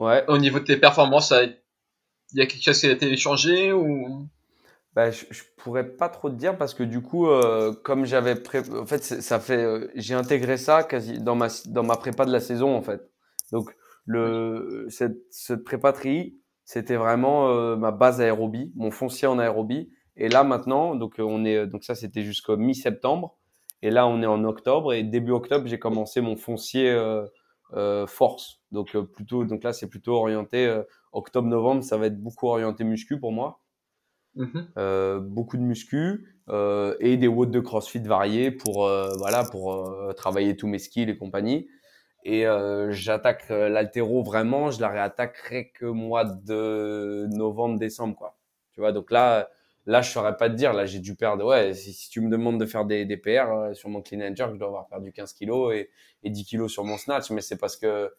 [0.00, 0.24] Ouais.
[0.28, 4.26] Au niveau de tes performances, il y a quelque chose qui a été changé ou?
[4.94, 8.36] Bah, je, je, pourrais pas trop te dire parce que du coup, euh, comme j'avais
[8.36, 8.60] pré...
[8.70, 12.32] en fait, ça fait, euh, j'ai intégré ça quasi dans ma dans ma prépa de
[12.32, 13.10] la saison en fait.
[13.50, 13.74] Donc
[14.04, 19.90] le cette, cette prépa tri, c'était vraiment euh, ma base aérobie, mon foncier en aérobie.
[20.16, 23.38] Et là maintenant, donc on est donc ça c'était jusqu'au mi-septembre.
[23.82, 28.62] Et là on est en octobre et début octobre j'ai commencé mon foncier euh, force.
[28.70, 30.82] Donc plutôt donc là c'est plutôt orienté
[31.12, 33.60] octobre-novembre, ça va être beaucoup orienté muscu pour moi.
[34.36, 34.68] Mhm.
[34.78, 39.88] Euh, beaucoup de muscu euh, et des watts de CrossFit variés pour euh, voilà pour
[40.16, 41.68] travailler tous mes skills et compagnie.
[42.24, 42.46] Et
[42.90, 48.36] j'attaque l'altéro vraiment, je la réattaquerai que mois de novembre décembre quoi.
[48.72, 49.50] Tu vois donc là
[49.86, 52.58] là je saurais pas te dire là j'ai dû perdre ouais si, tu me demandes
[52.58, 55.34] de faire des, des PR sur mon clean and jerk je dois avoir perdu 15
[55.34, 55.90] kilos et,
[56.22, 58.10] et 10 kilos sur mon snatch mais c'est parce que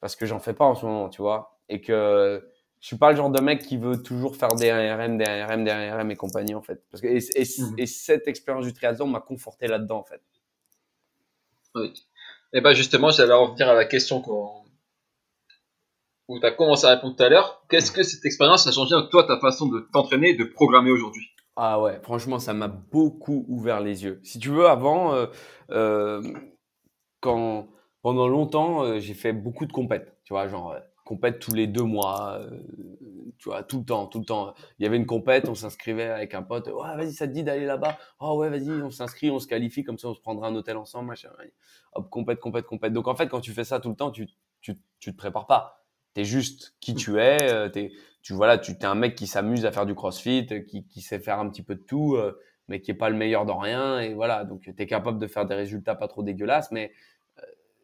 [0.00, 2.42] parce que j'en fais pas en ce moment tu vois et que
[2.80, 5.64] je suis pas le genre de mec qui veut toujours faire des ARM, des ARM,
[5.64, 6.82] des ARM et compagnie, en fait.
[6.90, 7.74] Parce que, et, mhm.
[7.78, 10.22] et, cette expérience du triathlon m'a conforté là-dedans, en fait.
[11.74, 11.92] Oui.
[12.56, 14.22] Et ben justement, j'allais revenir à la question
[16.26, 17.62] où tu as commencé à répondre tout à l'heure.
[17.68, 21.26] Qu'est-ce que cette expérience a changé toi ta façon de t'entraîner et de programmer aujourd'hui?
[21.56, 24.20] Ah ouais, franchement, ça m'a beaucoup ouvert les yeux.
[24.22, 25.26] Si tu veux, avant, euh,
[25.70, 26.22] euh,
[27.20, 27.68] quand
[28.00, 30.74] pendant longtemps, euh, j'ai fait beaucoup de compètes, tu vois, genre
[31.04, 32.40] compète tous les deux mois,
[33.38, 34.54] tu vois, tout le temps, tout le temps.
[34.78, 37.42] Il y avait une compète, on s'inscrivait avec un pote, ouais, vas-y, ça te dit
[37.42, 40.48] d'aller là-bas, oh ouais, vas-y, on s'inscrit, on se qualifie, comme ça on se prendra
[40.48, 41.30] un hôtel ensemble, machin.
[41.92, 42.92] Hop, compète, compète, compète.
[42.92, 44.28] Donc en fait, quand tu fais ça tout le temps, tu,
[44.60, 45.84] tu, tu te prépares pas.
[46.14, 47.92] Tu es juste qui tu es, euh, es,
[48.22, 51.18] tu voilà, tu es un mec qui s'amuse à faire du crossfit, qui, qui sait
[51.18, 52.38] faire un petit peu de tout, euh,
[52.68, 55.26] mais qui est pas le meilleur dans rien, et voilà, donc tu es capable de
[55.26, 56.92] faire des résultats pas trop dégueulasses, mais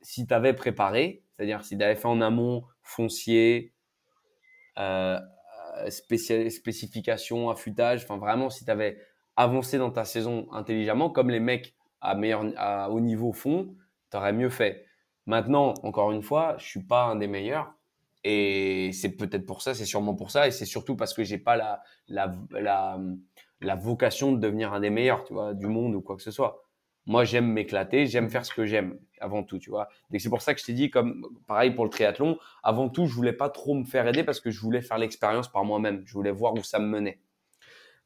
[0.03, 3.73] si tu avais préparé, c'est-à-dire si tu avais fait en amont foncier,
[4.79, 5.19] euh,
[5.89, 8.99] spécification, affûtage, enfin vraiment si tu avais
[9.37, 13.75] avancé dans ta saison intelligemment, comme les mecs à, meilleur, à haut niveau font,
[14.11, 14.87] tu aurais mieux fait.
[15.27, 17.75] Maintenant, encore une fois, je suis pas un des meilleurs.
[18.25, 21.39] Et c'est peut-être pour ça, c'est sûrement pour ça, et c'est surtout parce que j'ai
[21.39, 23.01] pas la, la, la,
[23.61, 26.31] la vocation de devenir un des meilleurs, tu vois, du monde ou quoi que ce
[26.31, 26.63] soit.
[27.07, 29.89] Moi, j'aime m'éclater, j'aime faire ce que j'aime avant tout, tu vois.
[30.17, 33.15] C'est pour ça que je t'ai dit, comme pareil pour le triathlon, avant tout, je
[33.15, 36.03] voulais pas trop me faire aider parce que je voulais faire l'expérience par moi-même.
[36.07, 37.21] Je voulais voir où ça me menait.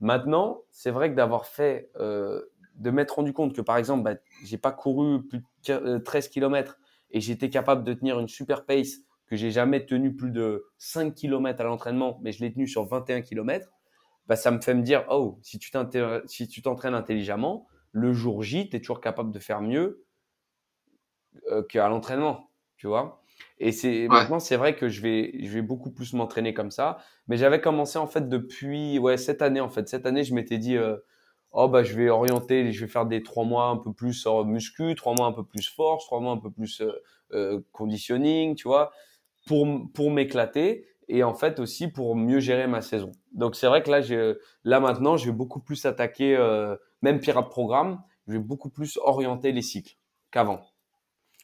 [0.01, 2.43] Maintenant, c'est vrai que d'avoir fait, euh,
[2.77, 4.15] de m'être rendu compte que par exemple, bah,
[4.45, 6.79] j'ai pas couru plus de 13 km
[7.11, 8.97] et j'étais capable de tenir une super pace
[9.27, 12.85] que j'ai jamais tenu plus de 5 km à l'entraînement, mais je l'ai tenu sur
[12.85, 13.71] 21 km,
[14.27, 15.71] bah, ça me fait me dire, oh, si tu
[16.63, 17.67] t'entraînes intelligemment,
[17.97, 20.05] le jour J, tu es toujours capable de faire mieux
[21.51, 23.23] euh, qu'à l'entraînement, tu vois.
[23.59, 26.99] Et c'est maintenant, c'est vrai que je vais, je vais beaucoup plus m'entraîner comme ça.
[27.27, 29.89] Mais j'avais commencé en fait depuis ouais cette année en fait.
[29.89, 30.97] Cette année, je m'étais dit euh,
[31.53, 34.95] oh bah je vais orienter, je vais faire des trois mois un peu plus muscu,
[34.95, 36.83] trois mois un peu plus force, trois mois un peu plus
[37.33, 38.93] euh, conditioning, tu vois,
[39.47, 40.87] pour pour m'éclater.
[41.09, 43.13] Et en fait aussi pour mieux gérer ma saison.
[43.33, 44.01] Donc c'est vrai que là,
[44.65, 48.99] là maintenant, je vais beaucoup plus attaquer, euh, même Pirate Programme, je vais beaucoup plus
[49.03, 49.97] orienter les cycles
[50.31, 50.61] qu'avant.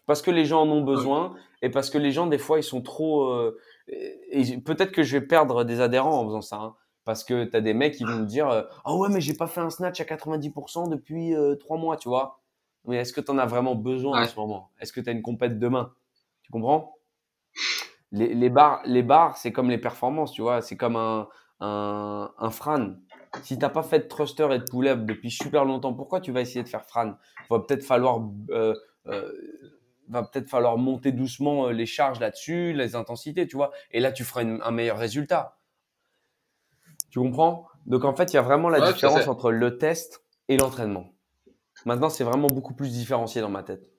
[0.07, 2.65] Parce que les gens en ont besoin et parce que les gens, des fois, ils
[2.65, 3.31] sont trop...
[3.31, 3.57] Euh,
[3.87, 6.57] et peut-être que je vais perdre des adhérents en faisant ça.
[6.57, 6.75] Hein,
[7.05, 9.35] parce que tu as des mecs qui vont me dire euh, Ah ouais, mais j'ai
[9.35, 12.41] pas fait un snatch à 90% depuis trois mois, tu vois.
[12.85, 14.71] Mais est-ce que tu en as vraiment besoin en ce moment?
[14.81, 15.93] Est-ce que tu as une compète demain?
[16.43, 16.97] Tu comprends?
[18.13, 20.63] Les, les bars, les bars c'est comme les performances, tu vois.
[20.63, 21.29] C'est comme un,
[21.61, 22.95] un, un Fran.
[23.43, 26.43] Si t'as pas fait de thruster et de pull-up depuis super longtemps, pourquoi tu vas
[26.43, 27.15] essayer de faire Fran?
[27.49, 28.21] Va peut-être falloir,
[28.51, 28.75] euh,
[29.07, 29.33] euh,
[30.09, 33.73] va peut-être falloir monter doucement euh, les charges là-dessus, les intensités, tu vois.
[33.91, 35.59] Et là, tu feras un meilleur résultat.
[37.11, 37.67] Tu comprends?
[37.87, 41.15] Donc en fait, il y a vraiment la différence entre le test et l'entraînement.
[41.87, 43.91] Maintenant, c'est vraiment beaucoup plus différencié dans ma tête.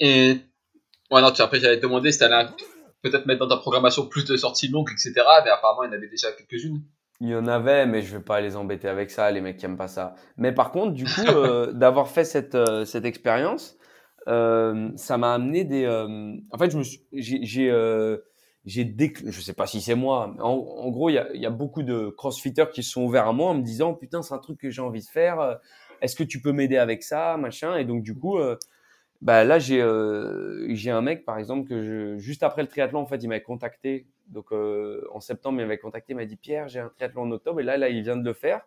[0.00, 0.40] Et
[1.10, 2.48] ouais, non, après, j'allais te demander si tu allais
[3.02, 5.12] peut-être mettre dans ta programmation plus de sorties longues, etc.
[5.44, 6.82] Mais apparemment, il y en avait déjà quelques-unes.
[7.20, 9.66] Il y en avait, mais je vais pas les embêter avec ça, les mecs qui
[9.66, 10.14] aiment pas ça.
[10.36, 13.76] Mais par contre, du coup, euh, d'avoir fait cette, euh, cette expérience,
[14.28, 15.86] euh, ça m'a amené des.
[15.88, 18.16] en fait, je me j'ai, j'ai,
[18.64, 21.50] j'ai je sais pas si c'est moi, mais en, gros, il y a, y a,
[21.50, 24.38] beaucoup de crossfitters qui se sont ouverts à moi en me disant putain, c'est un
[24.38, 25.58] truc que j'ai envie de faire.
[26.00, 28.38] Est-ce que tu peux m'aider avec ça, machin Et donc, du coup,
[29.20, 33.00] bah là, j'ai euh, j'ai un mec, par exemple, que je, juste après le triathlon,
[33.00, 34.06] en fait, il m'a contacté.
[34.28, 37.30] Donc, euh, en septembre, il m'avait contacté, il m'a dit Pierre, j'ai un triathlon en
[37.32, 38.62] octobre, et là, là, il vient de le faire.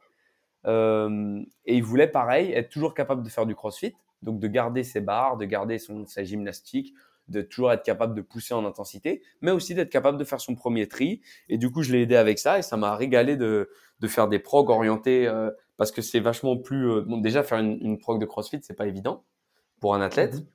[0.67, 4.83] Euh, et il voulait, pareil, être toujours capable de faire du crossfit, donc de garder
[4.83, 6.93] ses barres, de garder son, sa gymnastique,
[7.29, 10.55] de toujours être capable de pousser en intensité, mais aussi d'être capable de faire son
[10.55, 11.21] premier tri.
[11.47, 13.69] Et du coup, je l'ai aidé avec ça, et ça m'a régalé de,
[14.01, 16.91] de faire des progs orientés, euh, parce que c'est vachement plus.
[16.91, 19.23] Euh, bon, déjà, faire une, une prog de crossfit, c'est pas évident
[19.81, 20.35] pour un athlète.
[20.35, 20.45] Mhm.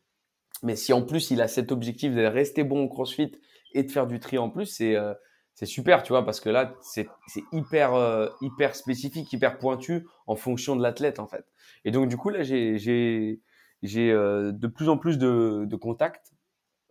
[0.63, 3.33] Mais si en plus il a cet objectif de rester bon au CrossFit
[3.75, 5.13] et de faire du tri en plus, c'est euh,
[5.55, 7.09] c'est super, tu vois, parce que là c'est
[7.53, 11.45] hyper euh, hyper spécifique, hyper pointu en fonction de l'athlète en fait.
[11.85, 13.43] Et donc du coup là j'ai j'ai
[13.83, 16.33] j'ai euh, de plus en plus de, de contacts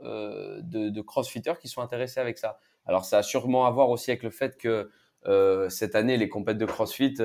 [0.02, 2.60] de, de crossfitters qui sont intéressés avec ça.
[2.86, 4.92] Alors ça a sûrement à voir aussi avec le fait que
[5.70, 7.16] cette année les compètes de CrossFit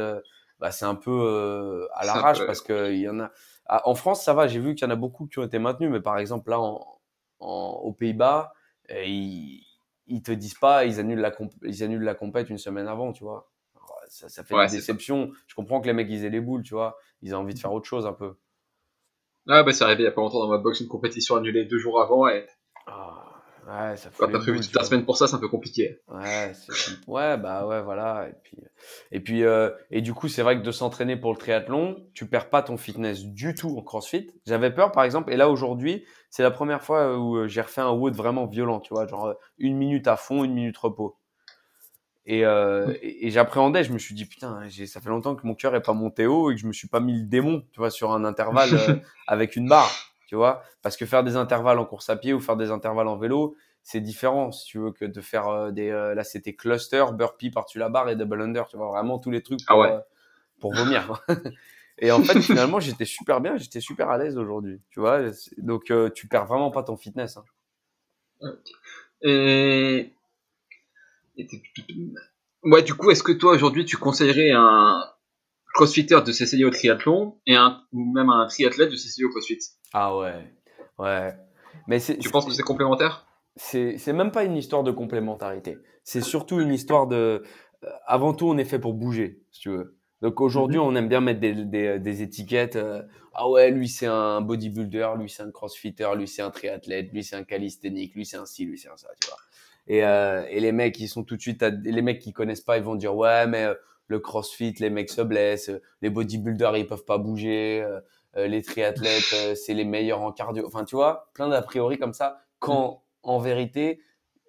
[0.58, 3.30] bah, c'est un peu à l'arrache parce qu'il y en a
[3.68, 5.90] en France, ça va, j'ai vu qu'il y en a beaucoup qui ont été maintenus,
[5.90, 7.00] mais par exemple, là, en,
[7.40, 8.52] aux Pays-Bas,
[8.90, 9.64] euh, ils,
[10.06, 11.32] ils te disent pas, ils annulent la,
[11.62, 13.50] ils annulent la compète une semaine avant, tu vois.
[14.08, 15.30] ça, ça, fait une déception.
[15.46, 16.98] Je comprends que les mecs, ils aient les boules, tu vois.
[17.22, 18.34] Ils ont envie de faire autre chose un peu.
[19.48, 21.64] Ah, bah, c'est arrivé il y a pas longtemps dans ma box, une compétition annulée
[21.64, 22.46] deux jours avant et.
[22.86, 23.29] Ah.
[23.66, 26.00] Ouais, ça Quand t'as prévu toute la semaine pour ça, c'est un peu compliqué.
[26.08, 26.52] Ouais,
[27.06, 28.28] ouais, bah ouais, voilà.
[28.28, 28.58] Et puis,
[29.12, 32.26] et puis, euh, et du coup, c'est vrai que de s'entraîner pour le triathlon, tu
[32.26, 34.30] perds pas ton fitness du tout en CrossFit.
[34.46, 37.80] J'avais peur, par exemple, et là aujourd'hui, c'est la première fois où euh, j'ai refait
[37.80, 41.16] un WOD vraiment violent, tu vois, genre euh, une minute à fond, une minute repos.
[42.26, 45.74] Et, euh, et, j'appréhendais, je me suis dit putain, ça fait longtemps que mon cœur
[45.74, 47.90] est pas monté haut et que je me suis pas mis le démon, tu vois,
[47.90, 48.70] sur un intervalle
[49.26, 50.62] avec une barre tu vois.
[50.80, 53.56] Parce que faire des intervalles en course à pied ou faire des intervalles en vélo,
[53.82, 55.90] c'est différent, si tu veux, que de faire euh, des.
[55.90, 59.32] Euh, là, c'était cluster, burpee par-dessus la barre et double under, tu vois, vraiment tous
[59.32, 60.06] les trucs ah pour, ah
[60.60, 61.20] pour vomir.
[61.98, 65.18] et en fait, finalement, j'étais super bien, j'étais super à l'aise aujourd'hui, tu vois.
[65.58, 67.36] Donc, tu perds vraiment pas ton fitness.
[68.40, 68.54] Hein.
[69.22, 70.12] Et...
[72.62, 75.02] Ouais, du coup, est-ce que toi, aujourd'hui, tu conseillerais un
[75.74, 79.58] crossfitter de s'essayer au triathlon et un, ou même un triathlète de s'essayer au crossfit
[79.92, 80.52] ah ouais,
[80.98, 81.34] ouais.
[81.86, 83.26] Mais tu penses que c'est complémentaire?
[83.56, 85.78] C'est même pas une histoire de complémentarité.
[86.04, 87.42] C'est surtout une histoire de.
[87.84, 89.96] Euh, avant tout, on est fait pour bouger, si tu veux.
[90.22, 90.84] Donc aujourd'hui, mhm.
[90.84, 92.76] on aime bien mettre des, des, des étiquettes.
[92.76, 93.02] Euh,
[93.34, 97.24] ah ouais, lui c'est un bodybuilder, lui c'est un crossfitter, lui c'est un triathlète, lui
[97.24, 99.38] c'est un calisthénique, lui c'est un ci, lui c'est un ça, tu vois.
[99.86, 102.76] Et, euh, et les mecs, ils sont tout de suite, les mecs qui connaissent pas,
[102.76, 103.66] ils vont dire ouais, mais
[104.10, 105.70] le crossfit, les mecs se blessent,
[106.02, 107.80] les bodybuilders ils peuvent pas bouger,
[108.36, 110.66] euh, les triathlètes, euh, c'est les meilleurs en cardio.
[110.66, 112.40] Enfin, tu vois, plein d'a priori comme ça.
[112.58, 114.02] Quand en vérité,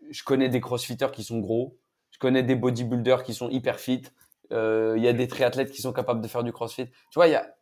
[0.10, 1.78] je connais des crossfitters qui sont gros,
[2.10, 4.02] je connais des bodybuilders qui sont hyper fit.
[4.52, 6.88] Euh, il y a des triathlètes qui sont capables de faire du crossfit.
[6.88, 7.56] Tu vois, y a,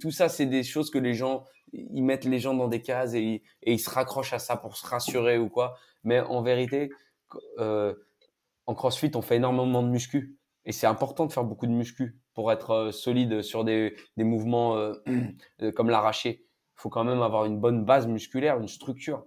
[0.00, 3.14] tout ça, c'est des choses que les gens, ils mettent les gens dans des cases
[3.14, 5.74] et, ils se raccrochent à ça pour se rassurer ou quoi.
[6.04, 6.90] Mais en vérité,
[7.58, 7.92] euh,
[8.66, 12.20] en CrossFit, on fait énormément de muscu et c'est important de faire beaucoup de muscu
[12.34, 14.94] pour être euh, solide sur des, des mouvements euh,
[15.62, 16.44] euh, comme l'arraché.
[16.44, 19.24] Il faut quand même avoir une bonne base musculaire, une structure.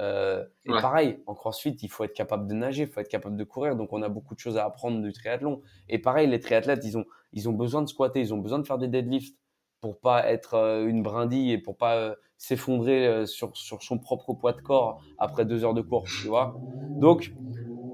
[0.00, 3.36] Euh, et pareil, en crossfit, il faut être capable de nager, il faut être capable
[3.36, 3.76] de courir.
[3.76, 5.60] Donc, on a beaucoup de choses à apprendre du triathlon.
[5.88, 8.66] Et pareil, les triathlètes, ils ont, ils ont besoin de squatter, ils ont besoin de
[8.66, 9.36] faire des deadlifts.
[9.80, 10.54] pour pas être
[10.88, 15.64] une brindille et pour pas s'effondrer sur, sur son propre poids de corps après deux
[15.64, 16.56] heures de course, tu vois.
[16.96, 17.34] Donc,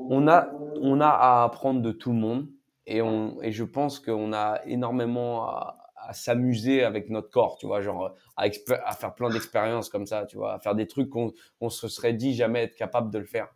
[0.08, 0.48] on a,
[0.80, 2.48] on a à apprendre de tout le monde
[2.86, 5.80] et, on, et je pense qu'on a énormément à,
[6.12, 8.44] s'amuser avec notre corps, tu vois, genre à,
[8.84, 12.12] à faire plein d'expériences comme ça, tu vois, à faire des trucs qu'on se serait
[12.12, 13.48] dit jamais être capable de le faire.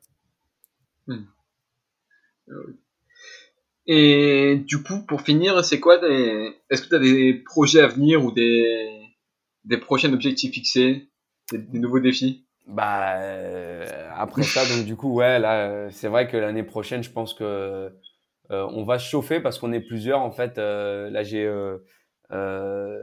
[1.06, 1.24] Hmm.
[2.48, 2.78] Euh,
[3.86, 8.22] et du coup, pour finir, c'est quoi Est-ce que tu as des projets à venir
[8.22, 9.00] ou des,
[9.64, 11.08] des prochains objectifs fixés,
[11.50, 12.46] des, nouveaux défis?
[12.66, 17.10] Bah euh, après ça, donc du coup, ouais, là, c'est vrai que l'année prochaine, je
[17.10, 17.90] pense que euh,
[18.50, 20.20] on va se chauffer parce qu'on est plusieurs.
[20.20, 21.44] En fait, euh, là, j'ai
[22.30, 23.02] euh,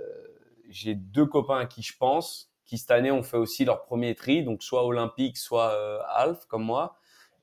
[0.70, 4.16] j'ai deux copains à qui je pense qui cette année ont fait aussi leur premier
[4.16, 5.78] tri, donc soit olympique, soit
[6.16, 6.98] half comme moi.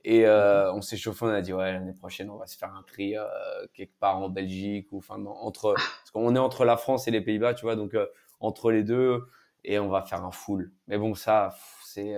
[0.05, 2.83] Et on s'est chauffé, on a dit ouais l'année prochaine on va se faire un
[2.83, 3.15] tri
[3.73, 7.21] quelque part en Belgique ou enfin entre parce qu'on est entre la France et les
[7.21, 7.97] Pays-Bas, tu vois, donc
[8.41, 9.25] entre les deux
[9.63, 10.73] et on va faire un full.
[10.89, 11.55] Mais bon ça
[11.85, 12.17] c'est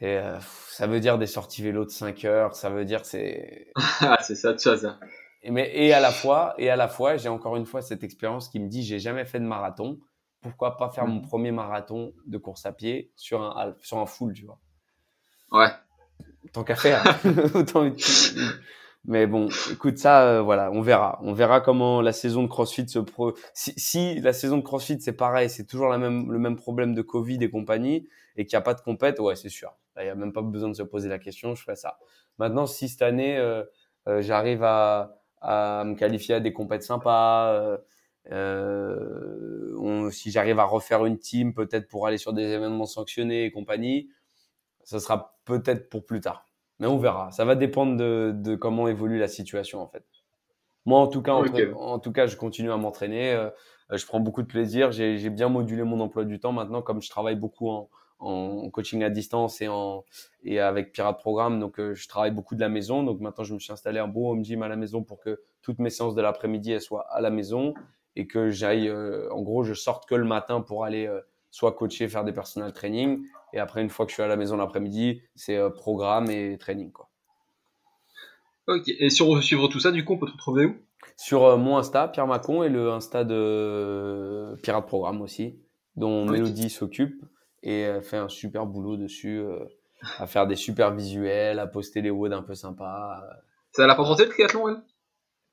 [0.00, 0.38] et, euh,
[0.68, 3.72] ça veut dire des sorties vélo de 5 heures, ça veut dire c'est.
[4.00, 4.90] Ah, c'est ça de chose.
[5.42, 8.04] Et, mais, et à la fois, et à la fois, j'ai encore une fois cette
[8.04, 9.98] expérience qui me dit j'ai jamais fait de marathon.
[10.42, 11.26] Pourquoi pas faire mon mhm.
[11.26, 14.60] premier marathon de course à pied sur un, sur un full, tu vois?
[15.50, 15.70] Ouais.
[16.52, 17.02] Tant qu'à faire.
[19.08, 21.20] Mais bon, écoute, ça, euh, voilà, on verra.
[21.22, 23.34] On verra comment la saison de CrossFit se pro.
[23.54, 26.92] Si, si la saison de CrossFit c'est pareil, c'est toujours la même, le même problème
[26.92, 29.76] de Covid et compagnie, et qu'il n'y a pas de compète, ouais, c'est sûr.
[29.98, 31.98] Il n'y a même pas besoin de se poser la question, je ferai ça.
[32.38, 33.64] Maintenant, si cette année, euh,
[34.08, 37.78] euh, j'arrive à, à, me qualifier à des compètes sympas,
[38.30, 43.50] on, si j'arrive à refaire une team, peut-être pour aller sur des événements sanctionnés et
[43.52, 44.10] compagnie,
[44.84, 46.46] ça sera peut-être pour plus tard.
[46.78, 47.30] Mais on verra.
[47.30, 50.04] Ça va dépendre de, de, comment évolue la situation en fait.
[50.84, 53.32] Moi, en tout cas, en, tout cas, je continue à m'entraîner.
[53.32, 53.50] Euh,
[53.92, 54.92] je prends beaucoup de plaisir.
[54.92, 59.02] J'ai bien modulé mon emploi du temps maintenant, comme je travaille beaucoup en, en coaching
[59.02, 60.04] à distance et, en,
[60.42, 61.60] et avec Pirate Programme.
[61.60, 63.02] Donc, euh, je travaille beaucoup de la maison.
[63.02, 65.40] Donc, maintenant, je me suis installé un beau home gym à la maison pour que
[65.62, 67.74] toutes mes séances de l'après-midi soient à la maison
[68.14, 71.08] et que j'aille, euh, en gros, je sorte que le matin pour aller
[71.56, 73.24] soit coacher, faire des personal training.
[73.54, 76.58] Et après, une fois que je suis à la maison l'après-midi, c'est euh, programme et
[76.58, 76.92] training.
[76.92, 77.08] Quoi.
[78.66, 80.76] Ok, et si on veut suivre tout ça, du coup, on peut te retrouver où?
[81.16, 85.58] Sur euh, mon Insta, Pierre Macon, et le Insta de euh, Pirate Programme aussi,
[85.94, 87.24] dont Mélodie s'occupe
[87.66, 89.44] et elle fait un super boulot dessus,
[90.18, 93.22] à faire des super visuels, à poster des WOD un peu sympas.
[93.72, 94.82] Ça l'a pas tenté le triathlon, elle?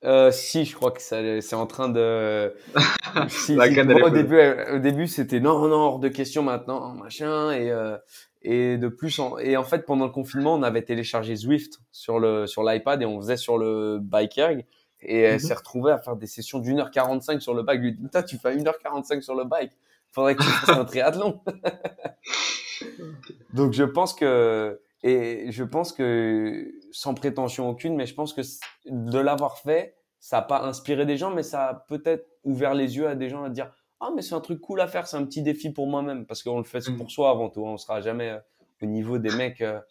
[0.06, 2.54] Euh, si, je crois que c'est en train de.
[3.30, 4.40] si, au début,
[4.74, 7.98] au début, c'était non, non, hors de question maintenant, machin, et euh,
[8.44, 12.20] et de plus en et en fait pendant le confinement, on avait téléchargé Zwift sur
[12.20, 14.66] le sur l'iPad et on faisait sur le bike erg
[15.02, 15.40] et elle mhm.
[15.40, 17.82] s'est retrouvée à faire des sessions d'une heure 45 sur le bike.
[17.82, 19.72] lui dit, tu fais une heure 45 sur le bike,
[20.14, 21.42] faudrait que tu fasses un triathlon.
[23.54, 28.42] Donc je pense que et je pense que, sans prétention aucune, mais je pense que
[28.86, 32.96] de l'avoir fait, ça n'a pas inspiré des gens, mais ça a peut-être ouvert les
[32.96, 33.70] yeux à des gens à dire
[34.00, 36.42] Ah, mais c'est un truc cool à faire, c'est un petit défi pour moi-même, parce
[36.42, 37.10] qu'on le fait pour mmh.
[37.10, 37.68] soi avant tout.
[37.68, 37.72] Hein.
[37.72, 38.40] On sera jamais euh,
[38.82, 39.82] au niveau des mecs euh,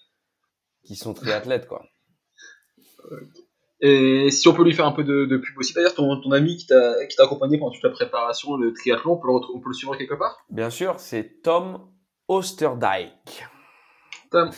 [0.82, 1.85] qui sont triathlètes, quoi.
[3.85, 6.57] Et si on peut lui faire un peu de, pub aussi, d'ailleurs, ton, ton ami
[6.57, 9.75] qui t'a accompagné pendant toute la préparation, le triathlon, on peut le, on peut le
[9.75, 10.45] suivre quelque part?
[10.51, 11.81] Bien sûr, c'est Tom
[12.29, 13.45] Osterdyke.
[14.31, 14.51] Tom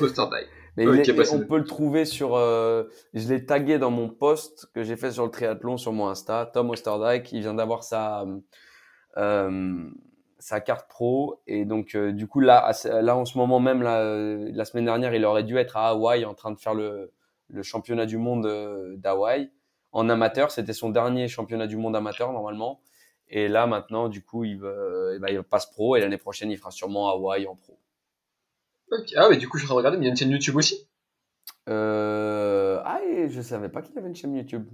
[0.76, 2.36] Mais on peut le trouver sur.
[2.36, 2.84] Euh,
[3.14, 6.50] je l'ai tagué dans mon post que j'ai fait sur le triathlon sur mon Insta.
[6.52, 8.26] Tom Osterdyke, il vient d'avoir sa
[9.16, 9.90] euh,
[10.38, 14.64] sa carte pro et donc euh, du coup là là en ce moment même la
[14.64, 17.12] semaine dernière, il aurait dû être à Hawaï en train de faire le
[17.48, 19.50] le championnat du monde d'Hawaï
[19.92, 20.50] en amateur.
[20.50, 22.80] C'était son dernier championnat du monde amateur normalement.
[23.28, 26.70] Et là maintenant, du coup, il, va, il passe pro et l'année prochaine, il fera
[26.70, 27.78] sûrement Hawaï en pro.
[29.16, 30.16] Ah, mais du coup, je suis en train de regarder, mais il y a une
[30.16, 30.88] chaîne YouTube aussi?
[31.68, 32.80] Euh...
[32.84, 34.68] Ah, et je savais pas qu'il y avait une chaîne YouTube.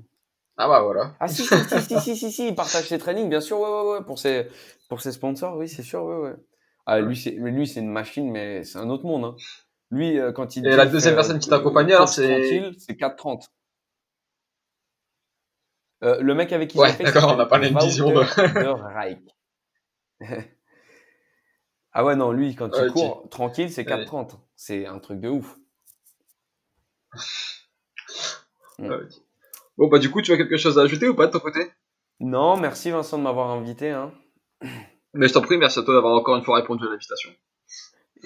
[0.56, 1.14] Ah bah voilà.
[1.20, 3.92] Ah si, si, si, si, si, si, il partage ses trainings, bien sûr, ouais, ouais,
[3.92, 4.48] ouais, pour ses,
[4.88, 6.34] pour ses sponsors, oui, c'est sûr, ouais, ouais.
[6.84, 9.36] Ah, lui, c'est, lui, c'est une machine, mais c'est un autre monde, hein.
[9.90, 10.66] Lui, euh, quand il.
[10.66, 12.72] Et la deuxième personne qui t'a accompagné, alors, c'est.
[12.78, 13.48] C'est 4.30.
[16.02, 18.24] Euh, le mec avec qui ouais, d'accord, on vision de...
[21.92, 24.38] Ah ouais, non, lui, quand il court tranquille, c'est 4,30.
[24.54, 25.56] C'est un truc de ouf.
[28.78, 28.94] Mm.
[29.76, 31.70] Bon, bah, du coup, tu as quelque chose à ajouter ou pas de ton côté?
[32.18, 33.90] Non, merci Vincent de m'avoir invité.
[33.90, 34.12] Hein.
[35.12, 37.30] Mais je t'en prie, merci à toi d'avoir encore une fois répondu à l'invitation.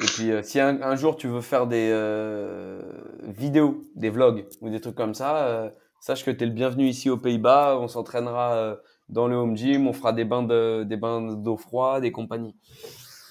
[0.02, 2.82] Et puis, euh, si un, jour tu veux faire des euh,
[3.22, 6.86] vidéos, des vlogs ou des trucs comme ça, euh, sache que tu es le bienvenu
[6.86, 7.78] ici aux Pays-Bas.
[7.80, 8.76] On s'entraînera
[9.08, 12.56] dans le home gym, on fera des bains de, des bains d'eau froide et compagnie.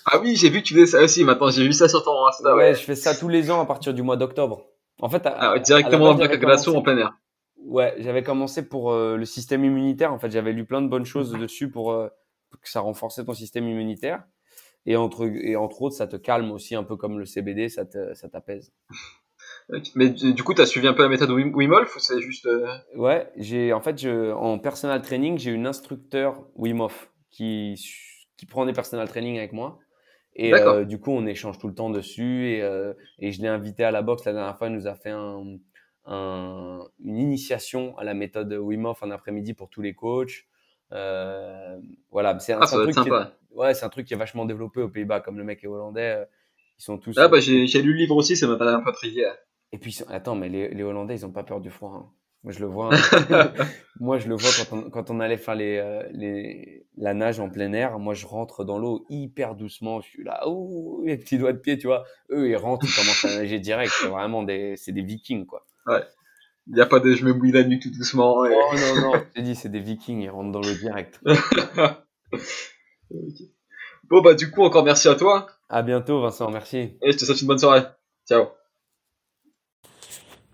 [0.05, 1.23] Ah oui, j'ai vu que tu faisais ça aussi.
[1.23, 2.55] Maintenant, j'ai vu ça sur ton Insta.
[2.55, 4.65] Ouais, je fais ça tous les ans à partir du mois d'octobre.
[4.99, 7.13] En fait, ah, directement en glaçon en plein air.
[7.57, 10.13] Ouais, j'avais commencé pour euh, le système immunitaire.
[10.13, 12.09] En fait, j'avais lu plein de bonnes choses dessus pour, euh,
[12.61, 14.23] que ça renforçait ton système immunitaire.
[14.85, 17.85] Et entre, et entre autres, ça te calme aussi un peu comme le CBD, ça
[17.85, 18.73] t'apaise.
[19.95, 22.45] Mais du coup, tu as suivi un peu la méthode Wim Hof ou c'est juste.
[22.45, 27.75] Euh, ouais, j'ai en fait, je, en personal training, j'ai une instructeur Wim Hof qui,
[28.37, 29.79] qui prend des personal training avec moi.
[30.35, 32.49] Et euh, du coup, on échange tout le temps dessus.
[32.49, 34.67] Et, euh, et je l'ai invité à la boxe la dernière fois.
[34.67, 35.43] Il nous a fait un,
[36.05, 40.45] un, une initiation à la méthode Wim Hof un après-midi pour tous les coachs.
[40.93, 41.77] Euh,
[42.11, 44.81] voilà, c'est un, ah, truc qui est, ouais, c'est un truc qui est vachement développé
[44.81, 46.17] aux Pays-Bas, comme le mec est hollandais.
[46.17, 46.25] Euh,
[46.79, 47.17] ils sont tous.
[47.17, 49.25] Ah bah j'ai lu le livre aussi, ça m'a pas un peu intrigué.
[49.71, 51.93] Et puis attends, mais les, les Hollandais, ils ont pas peur du froid.
[51.95, 52.09] Hein.
[52.43, 52.93] Moi, je le vois.
[52.93, 53.53] Hein.
[53.99, 57.39] moi, je le vois quand on, quand on allait faire les, euh, les, la nage
[57.39, 57.97] en plein air.
[57.97, 60.01] Moi, je rentre dans l'eau hyper doucement.
[60.01, 62.03] Je suis là, ouh, les petits doigts de pied, tu vois.
[62.29, 63.91] Eux, ils rentrent, ils commencent à nager direct.
[63.99, 65.65] C'est vraiment des, c'est des vikings, quoi.
[65.87, 66.03] Ouais.
[66.67, 68.45] Il n'y a pas de je me bouille la nuque tout doucement.
[68.45, 68.53] Et...
[68.55, 71.19] Oh non, non, je t'ai dit, c'est des vikings, ils rentrent dans l'eau direct.
[74.09, 75.47] Bon, bah, du coup, encore merci à toi.
[75.69, 76.77] À bientôt, Vincent, merci.
[77.01, 77.83] Et je te souhaite une bonne soirée.
[78.27, 78.47] Ciao.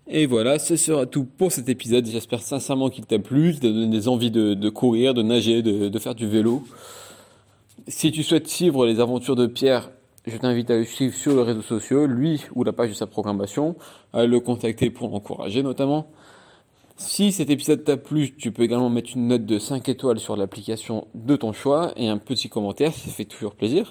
[0.06, 2.06] Et voilà, ce sera tout pour cet épisode.
[2.06, 5.98] J'espère sincèrement qu'il t'a plu, qu'il t'a donné des envies de, courir, de nager, de,
[5.98, 6.64] faire du vélo.
[7.86, 9.90] Si tu souhaites suivre les aventures de Pierre,
[10.26, 13.06] je t'invite à le suivre sur les réseaux sociaux, lui ou la page de sa
[13.06, 13.76] programmation,
[14.12, 16.08] à le contacter pour l'encourager notamment.
[16.96, 20.36] Si cet épisode t'a plu, tu peux également mettre une note de 5 étoiles sur
[20.36, 23.90] l'application de ton choix et un petit commentaire, ça fait toujours plaisir.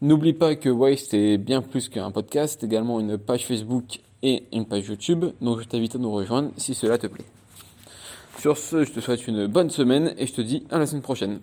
[0.00, 4.64] N'oublie pas que Waste est bien plus qu'un podcast, également une page Facebook et une
[4.64, 7.26] page YouTube, donc je t'invite à nous rejoindre si cela te plaît.
[8.38, 11.02] Sur ce, je te souhaite une bonne semaine et je te dis à la semaine
[11.02, 11.40] prochaine.